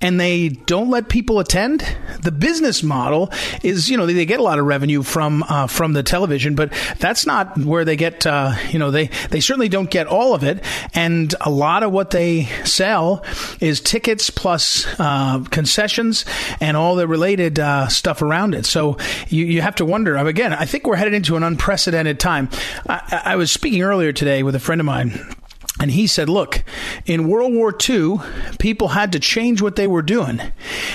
and 0.01 0.19
they 0.19 0.49
don't 0.49 0.89
let 0.89 1.07
people 1.07 1.39
attend, 1.39 1.85
the 2.21 2.31
business 2.33 2.83
model 2.83 3.31
is, 3.63 3.89
you 3.89 3.95
know, 3.95 4.05
they, 4.05 4.25
get 4.25 4.41
a 4.41 4.43
lot 4.43 4.59
of 4.59 4.65
revenue 4.65 5.03
from, 5.03 5.43
uh, 5.43 5.67
from 5.67 5.93
the 5.93 6.03
television, 6.03 6.53
but 6.53 6.73
that's 6.99 7.25
not 7.25 7.57
where 7.57 7.85
they 7.85 7.95
get, 7.95 8.27
uh, 8.27 8.53
you 8.71 8.77
know, 8.77 8.91
they, 8.91 9.09
they 9.29 9.39
certainly 9.39 9.69
don't 9.69 9.89
get 9.89 10.05
all 10.05 10.35
of 10.35 10.43
it. 10.43 10.61
And 10.93 11.33
a 11.39 11.49
lot 11.49 11.81
of 11.81 11.93
what 11.93 12.11
they 12.11 12.43
sell 12.65 13.23
is 13.61 13.79
tickets 13.79 14.29
plus 14.29 14.85
uh, 14.99 15.45
concessions 15.45 16.25
and 16.59 16.75
all 16.75 16.95
the 16.95 17.07
related 17.07 17.57
uh, 17.57 17.87
stuff 18.17 18.27
around 18.27 18.55
it. 18.55 18.65
So 18.65 18.97
you, 19.29 19.45
you 19.45 19.61
have 19.61 19.75
to 19.75 19.85
wonder. 19.85 20.17
Uh, 20.17 20.25
again, 20.25 20.53
I 20.53 20.65
think 20.65 20.87
we're 20.87 20.95
headed 20.95 21.13
into 21.13 21.35
an 21.35 21.43
unprecedented 21.43 22.19
time. 22.19 22.49
I, 22.89 23.21
I 23.25 23.35
was 23.35 23.51
speaking 23.51 23.81
earlier 23.81 24.11
today 24.11 24.43
with 24.43 24.55
a 24.55 24.59
friend 24.59 24.81
of 24.81 24.85
mine 24.85 25.19
and 25.79 25.91
he 25.91 26.07
said, 26.07 26.27
look, 26.27 26.63
in 27.05 27.27
World 27.27 27.53
War 27.53 27.71
II, 27.87 28.17
people 28.57 28.87
had 28.87 29.11
to 29.11 29.19
change 29.19 29.61
what 29.61 29.75
they 29.75 29.85
were 29.85 30.01
doing 30.01 30.41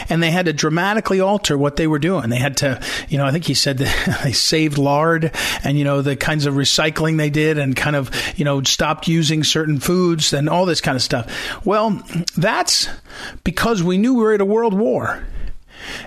and 0.08 0.20
they 0.20 0.32
had 0.32 0.46
to 0.46 0.52
dramatically 0.52 1.20
alter 1.20 1.56
what 1.56 1.76
they 1.76 1.86
were 1.86 2.00
doing. 2.00 2.30
They 2.30 2.38
had 2.38 2.56
to, 2.58 2.82
you 3.08 3.16
know, 3.16 3.24
I 3.24 3.30
think 3.30 3.44
he 3.44 3.54
said 3.54 3.78
they 4.24 4.32
saved 4.32 4.78
lard 4.78 5.30
and, 5.62 5.78
you 5.78 5.84
know, 5.84 6.02
the 6.02 6.16
kinds 6.16 6.46
of 6.46 6.54
recycling 6.54 7.16
they 7.16 7.30
did 7.30 7.58
and 7.58 7.76
kind 7.76 7.94
of, 7.94 8.10
you 8.36 8.44
know, 8.44 8.62
stopped 8.64 9.06
using 9.06 9.44
certain 9.44 9.78
foods 9.78 10.32
and 10.32 10.48
all 10.48 10.66
this 10.66 10.80
kind 10.80 10.96
of 10.96 11.02
stuff. 11.02 11.64
Well, 11.64 12.02
that's 12.36 12.88
because 13.44 13.84
we 13.84 13.98
knew 13.98 14.14
we 14.14 14.22
were 14.22 14.34
at 14.34 14.40
a 14.40 14.44
world 14.44 14.74
war. 14.74 15.24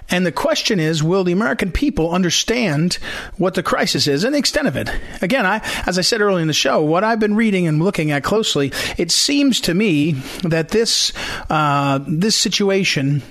And 0.10 0.26
the 0.26 0.32
question 0.32 0.80
is, 0.80 1.04
will 1.04 1.24
the 1.24 1.32
American 1.32 1.72
people 1.72 2.12
understand 2.12 2.96
what 3.38 3.54
the 3.54 3.64
crisis 3.64 4.08
is 4.08 4.24
and 4.24 4.34
the 4.34 4.40
extent 4.40 4.68
of 4.68 4.76
it? 4.76 4.90
Again, 5.22 5.46
I, 5.46 5.62
as 5.86 5.98
I 5.98 6.02
said 6.02 6.22
earlier 6.22 6.42
in 6.42 6.48
the 6.48 6.54
show, 6.54 6.82
what 6.82 7.04
I've 7.04 7.20
been 7.20 7.36
reading 7.36 7.68
and 7.68 7.84
looking 7.84 8.12
at 8.12 8.24
closely, 8.24 8.72
it 8.98 9.12
seems 9.12 9.62
to 9.62 9.74
me 9.74 10.14
that 10.44 10.70
this 10.70 11.12
uh, 11.50 12.00
this 12.08 12.36
situation 12.36 13.22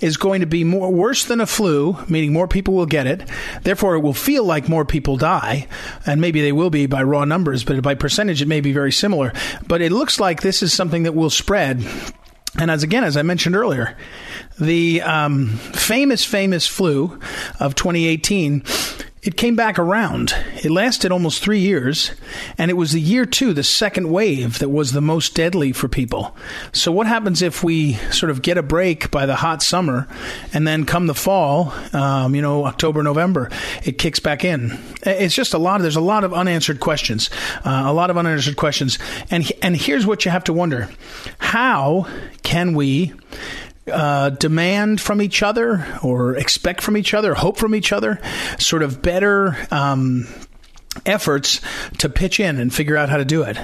is 0.00 0.16
going 0.16 0.40
to 0.40 0.46
be 0.46 0.64
more 0.64 0.90
worse 0.90 1.24
than 1.24 1.40
a 1.40 1.46
flu, 1.46 1.96
meaning 2.08 2.32
more 2.32 2.48
people 2.48 2.74
will 2.74 2.86
get 2.86 3.06
it. 3.06 3.22
Therefore, 3.62 3.94
it 3.94 4.00
will 4.00 4.14
feel 4.14 4.44
like 4.44 4.68
more 4.68 4.84
people 4.84 5.16
die, 5.16 5.66
and 6.06 6.20
maybe 6.20 6.40
they 6.40 6.52
will 6.52 6.70
be 6.70 6.86
by 6.86 7.02
raw 7.02 7.24
numbers, 7.24 7.64
but 7.64 7.82
by 7.82 7.94
percentage, 7.94 8.42
it 8.42 8.48
may 8.48 8.60
be 8.60 8.72
very 8.72 8.92
similar. 8.92 9.32
But 9.66 9.82
it 9.82 9.92
looks 9.92 10.20
like 10.20 10.40
this 10.40 10.62
is 10.62 10.72
something 10.72 11.04
that 11.04 11.14
will 11.14 11.30
spread. 11.30 11.86
And 12.56 12.70
as 12.70 12.82
again, 12.82 13.04
as 13.04 13.16
I 13.16 13.22
mentioned 13.22 13.54
earlier, 13.56 13.96
the 14.58 15.02
um, 15.02 15.48
famous, 15.48 16.24
famous 16.24 16.66
flu 16.66 17.18
of 17.60 17.74
2018 17.74 18.62
it 19.28 19.36
came 19.36 19.56
back 19.56 19.78
around. 19.78 20.34
It 20.64 20.70
lasted 20.70 21.12
almost 21.12 21.42
three 21.42 21.58
years, 21.58 22.12
and 22.56 22.70
it 22.70 22.78
was 22.78 22.92
the 22.92 23.00
year 23.00 23.26
two, 23.26 23.52
the 23.52 23.62
second 23.62 24.10
wave, 24.10 24.58
that 24.60 24.70
was 24.70 24.92
the 24.92 25.02
most 25.02 25.34
deadly 25.34 25.70
for 25.70 25.86
people. 25.86 26.34
So, 26.72 26.90
what 26.92 27.06
happens 27.06 27.42
if 27.42 27.62
we 27.62 27.92
sort 28.10 28.30
of 28.30 28.40
get 28.40 28.56
a 28.56 28.62
break 28.62 29.10
by 29.10 29.26
the 29.26 29.36
hot 29.36 29.62
summer, 29.62 30.08
and 30.54 30.66
then 30.66 30.86
come 30.86 31.08
the 31.08 31.14
fall, 31.14 31.74
um, 31.92 32.34
you 32.34 32.40
know, 32.40 32.64
October, 32.64 33.02
November, 33.02 33.50
it 33.84 33.98
kicks 33.98 34.18
back 34.18 34.46
in? 34.46 34.78
It's 35.02 35.34
just 35.34 35.52
a 35.52 35.58
lot. 35.58 35.76
Of, 35.76 35.82
there's 35.82 35.96
a 35.96 36.00
lot 36.00 36.24
of 36.24 36.32
unanswered 36.32 36.80
questions, 36.80 37.28
uh, 37.66 37.82
a 37.84 37.92
lot 37.92 38.08
of 38.08 38.16
unanswered 38.16 38.56
questions, 38.56 38.98
and 39.30 39.52
and 39.60 39.76
here's 39.76 40.06
what 40.06 40.24
you 40.24 40.30
have 40.30 40.44
to 40.44 40.54
wonder: 40.54 40.88
How 41.38 42.06
can 42.42 42.72
we? 42.72 43.12
Uh, 43.90 44.30
demand 44.30 45.00
from 45.00 45.22
each 45.22 45.42
other 45.42 45.86
or 46.02 46.36
expect 46.36 46.82
from 46.82 46.96
each 46.96 47.14
other, 47.14 47.34
hope 47.34 47.56
from 47.56 47.74
each 47.74 47.92
other, 47.92 48.20
sort 48.58 48.82
of 48.82 49.02
better 49.02 49.56
um, 49.70 50.26
efforts 51.06 51.60
to 51.98 52.08
pitch 52.08 52.40
in 52.40 52.58
and 52.58 52.72
figure 52.72 52.96
out 52.96 53.08
how 53.08 53.16
to 53.16 53.24
do 53.24 53.42
it. 53.42 53.58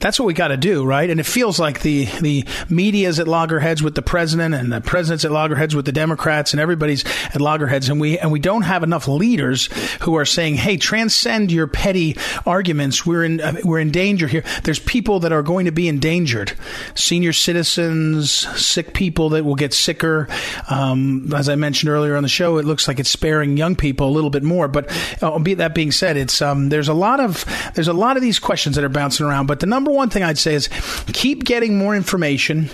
That's 0.00 0.18
what 0.18 0.26
we 0.26 0.34
got 0.34 0.48
to 0.48 0.56
do, 0.56 0.84
right? 0.84 1.08
And 1.08 1.18
it 1.20 1.26
feels 1.26 1.58
like 1.58 1.82
the 1.82 2.04
the 2.20 2.44
media's 2.68 3.18
at 3.18 3.28
loggerheads 3.28 3.82
with 3.82 3.94
the 3.94 4.02
president, 4.02 4.54
and 4.54 4.72
the 4.72 4.80
president's 4.80 5.24
at 5.24 5.32
loggerheads 5.32 5.74
with 5.74 5.84
the 5.84 5.92
Democrats, 5.92 6.52
and 6.52 6.60
everybody's 6.60 7.04
at 7.26 7.40
loggerheads, 7.40 7.88
and 7.88 8.00
we 8.00 8.18
and 8.18 8.30
we 8.30 8.38
don't 8.38 8.62
have 8.62 8.82
enough 8.82 9.08
leaders 9.08 9.68
who 10.02 10.16
are 10.16 10.24
saying, 10.24 10.56
"Hey, 10.56 10.76
transcend 10.76 11.50
your 11.50 11.66
petty 11.66 12.16
arguments. 12.44 13.06
We're 13.06 13.24
in 13.24 13.40
uh, 13.40 13.54
we're 13.64 13.80
in 13.80 13.90
danger 13.90 14.26
here. 14.26 14.44
There's 14.64 14.78
people 14.78 15.20
that 15.20 15.32
are 15.32 15.42
going 15.42 15.66
to 15.66 15.72
be 15.72 15.88
endangered, 15.88 16.52
senior 16.94 17.32
citizens, 17.32 18.32
sick 18.32 18.94
people 18.94 19.30
that 19.30 19.44
will 19.44 19.54
get 19.54 19.72
sicker. 19.72 20.28
Um, 20.70 21.32
as 21.34 21.48
I 21.48 21.54
mentioned 21.54 21.90
earlier 21.90 22.16
on 22.16 22.22
the 22.22 22.28
show, 22.28 22.58
it 22.58 22.64
looks 22.64 22.88
like 22.88 22.98
it's 22.98 23.10
sparing 23.10 23.56
young 23.56 23.76
people 23.76 24.08
a 24.08 24.10
little 24.10 24.30
bit 24.30 24.42
more. 24.42 24.68
But 24.68 24.90
uh, 25.22 25.38
that 25.56 25.74
being 25.74 25.92
said, 25.92 26.16
it's 26.16 26.42
um, 26.42 26.68
there's 26.68 26.88
a 26.88 26.94
lot 26.94 27.20
of 27.20 27.44
there's 27.74 27.88
a 27.88 27.92
lot 27.92 28.16
of 28.16 28.22
these 28.22 28.38
questions 28.38 28.76
that 28.76 28.84
are 28.84 28.88
bouncing 28.88 29.26
around. 29.26 29.46
But 29.46 29.60
the 29.60 29.66
number 29.66 29.85
number 29.86 29.96
one 29.96 30.10
thing 30.10 30.24
I'd 30.24 30.36
say 30.36 30.54
is 30.54 30.68
keep 31.12 31.44
getting 31.44 31.78
more 31.78 31.94
information, 31.94 32.68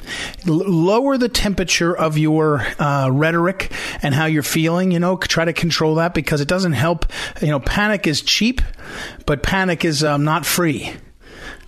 l- 0.49 0.55
lower 0.55 1.19
the 1.19 1.29
temperature 1.29 1.95
of 1.95 2.17
your 2.17 2.67
uh, 2.79 3.11
rhetoric 3.13 3.71
and 4.03 4.15
how 4.15 4.25
you're 4.25 4.43
feeling. 4.43 4.93
You 4.93 4.99
know, 4.99 5.19
try 5.19 5.45
to 5.45 5.53
control 5.53 5.97
that 5.97 6.15
because 6.15 6.41
it 6.41 6.49
doesn't 6.49 6.73
help. 6.73 7.05
You 7.43 7.49
know, 7.49 7.61
panic 7.61 8.07
is 8.07 8.23
cheap, 8.23 8.63
but 9.27 9.43
panic 9.43 9.85
is 9.85 10.03
um, 10.03 10.25
not 10.25 10.47
free. 10.47 10.95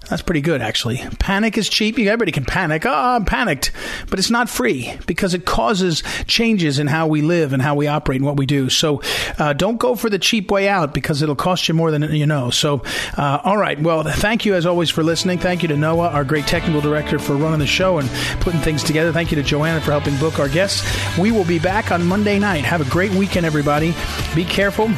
That's 0.08 0.22
pretty 0.22 0.40
good, 0.40 0.60
actually. 0.60 0.98
Panic 1.18 1.56
is 1.56 1.68
cheap. 1.68 1.98
Everybody 1.98 2.32
can 2.32 2.44
panic. 2.44 2.84
Oh, 2.86 2.92
I'm 2.92 3.24
panicked. 3.24 3.72
But 4.10 4.18
it's 4.18 4.30
not 4.30 4.48
free 4.48 4.94
because 5.06 5.34
it 5.34 5.46
causes 5.46 6.02
changes 6.26 6.78
in 6.78 6.86
how 6.86 7.06
we 7.06 7.22
live 7.22 7.52
and 7.52 7.62
how 7.62 7.74
we 7.74 7.86
operate 7.86 8.20
and 8.20 8.26
what 8.26 8.36
we 8.36 8.46
do. 8.46 8.68
So 8.68 9.02
uh, 9.38 9.52
don't 9.54 9.78
go 9.78 9.94
for 9.94 10.10
the 10.10 10.18
cheap 10.18 10.50
way 10.50 10.68
out 10.68 10.94
because 10.94 11.22
it'll 11.22 11.34
cost 11.34 11.68
you 11.68 11.74
more 11.74 11.90
than 11.90 12.02
you 12.14 12.26
know. 12.26 12.50
So, 12.50 12.82
uh, 13.16 13.40
all 13.44 13.56
right. 13.56 13.80
Well, 13.80 14.02
thank 14.04 14.44
you 14.44 14.54
as 14.54 14.66
always 14.66 14.90
for 14.90 15.02
listening. 15.02 15.38
Thank 15.38 15.62
you 15.62 15.68
to 15.68 15.76
Noah, 15.76 16.08
our 16.08 16.24
great 16.24 16.46
technical 16.46 16.80
director, 16.80 17.18
for 17.18 17.34
running 17.34 17.60
the 17.60 17.66
show 17.66 17.98
and 17.98 18.08
putting 18.40 18.60
things 18.60 18.82
together. 18.82 19.12
Thank 19.12 19.30
you 19.30 19.36
to 19.36 19.42
Joanna 19.42 19.80
for 19.80 19.90
helping 19.90 20.16
book 20.18 20.38
our 20.38 20.48
guests. 20.48 20.84
We 21.18 21.32
will 21.32 21.44
be 21.44 21.58
back 21.58 21.90
on 21.92 22.04
Monday 22.04 22.38
night. 22.38 22.64
Have 22.64 22.80
a 22.80 22.90
great 22.90 23.12
weekend, 23.12 23.46
everybody. 23.46 23.94
Be 24.34 24.44
careful 24.44 24.88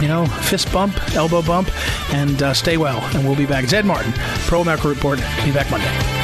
you 0.00 0.08
know, 0.08 0.26
fist 0.26 0.72
bump, 0.72 0.96
elbow 1.14 1.42
bump, 1.42 1.70
and 2.12 2.42
uh, 2.42 2.54
stay 2.54 2.76
well. 2.76 3.00
And 3.16 3.24
we'll 3.26 3.36
be 3.36 3.46
back. 3.46 3.66
Zed 3.66 3.84
Martin, 3.84 4.12
Pro 4.46 4.60
America 4.60 4.88
Report. 4.88 5.18
Be 5.44 5.52
back 5.52 5.70
Monday. 5.70 6.23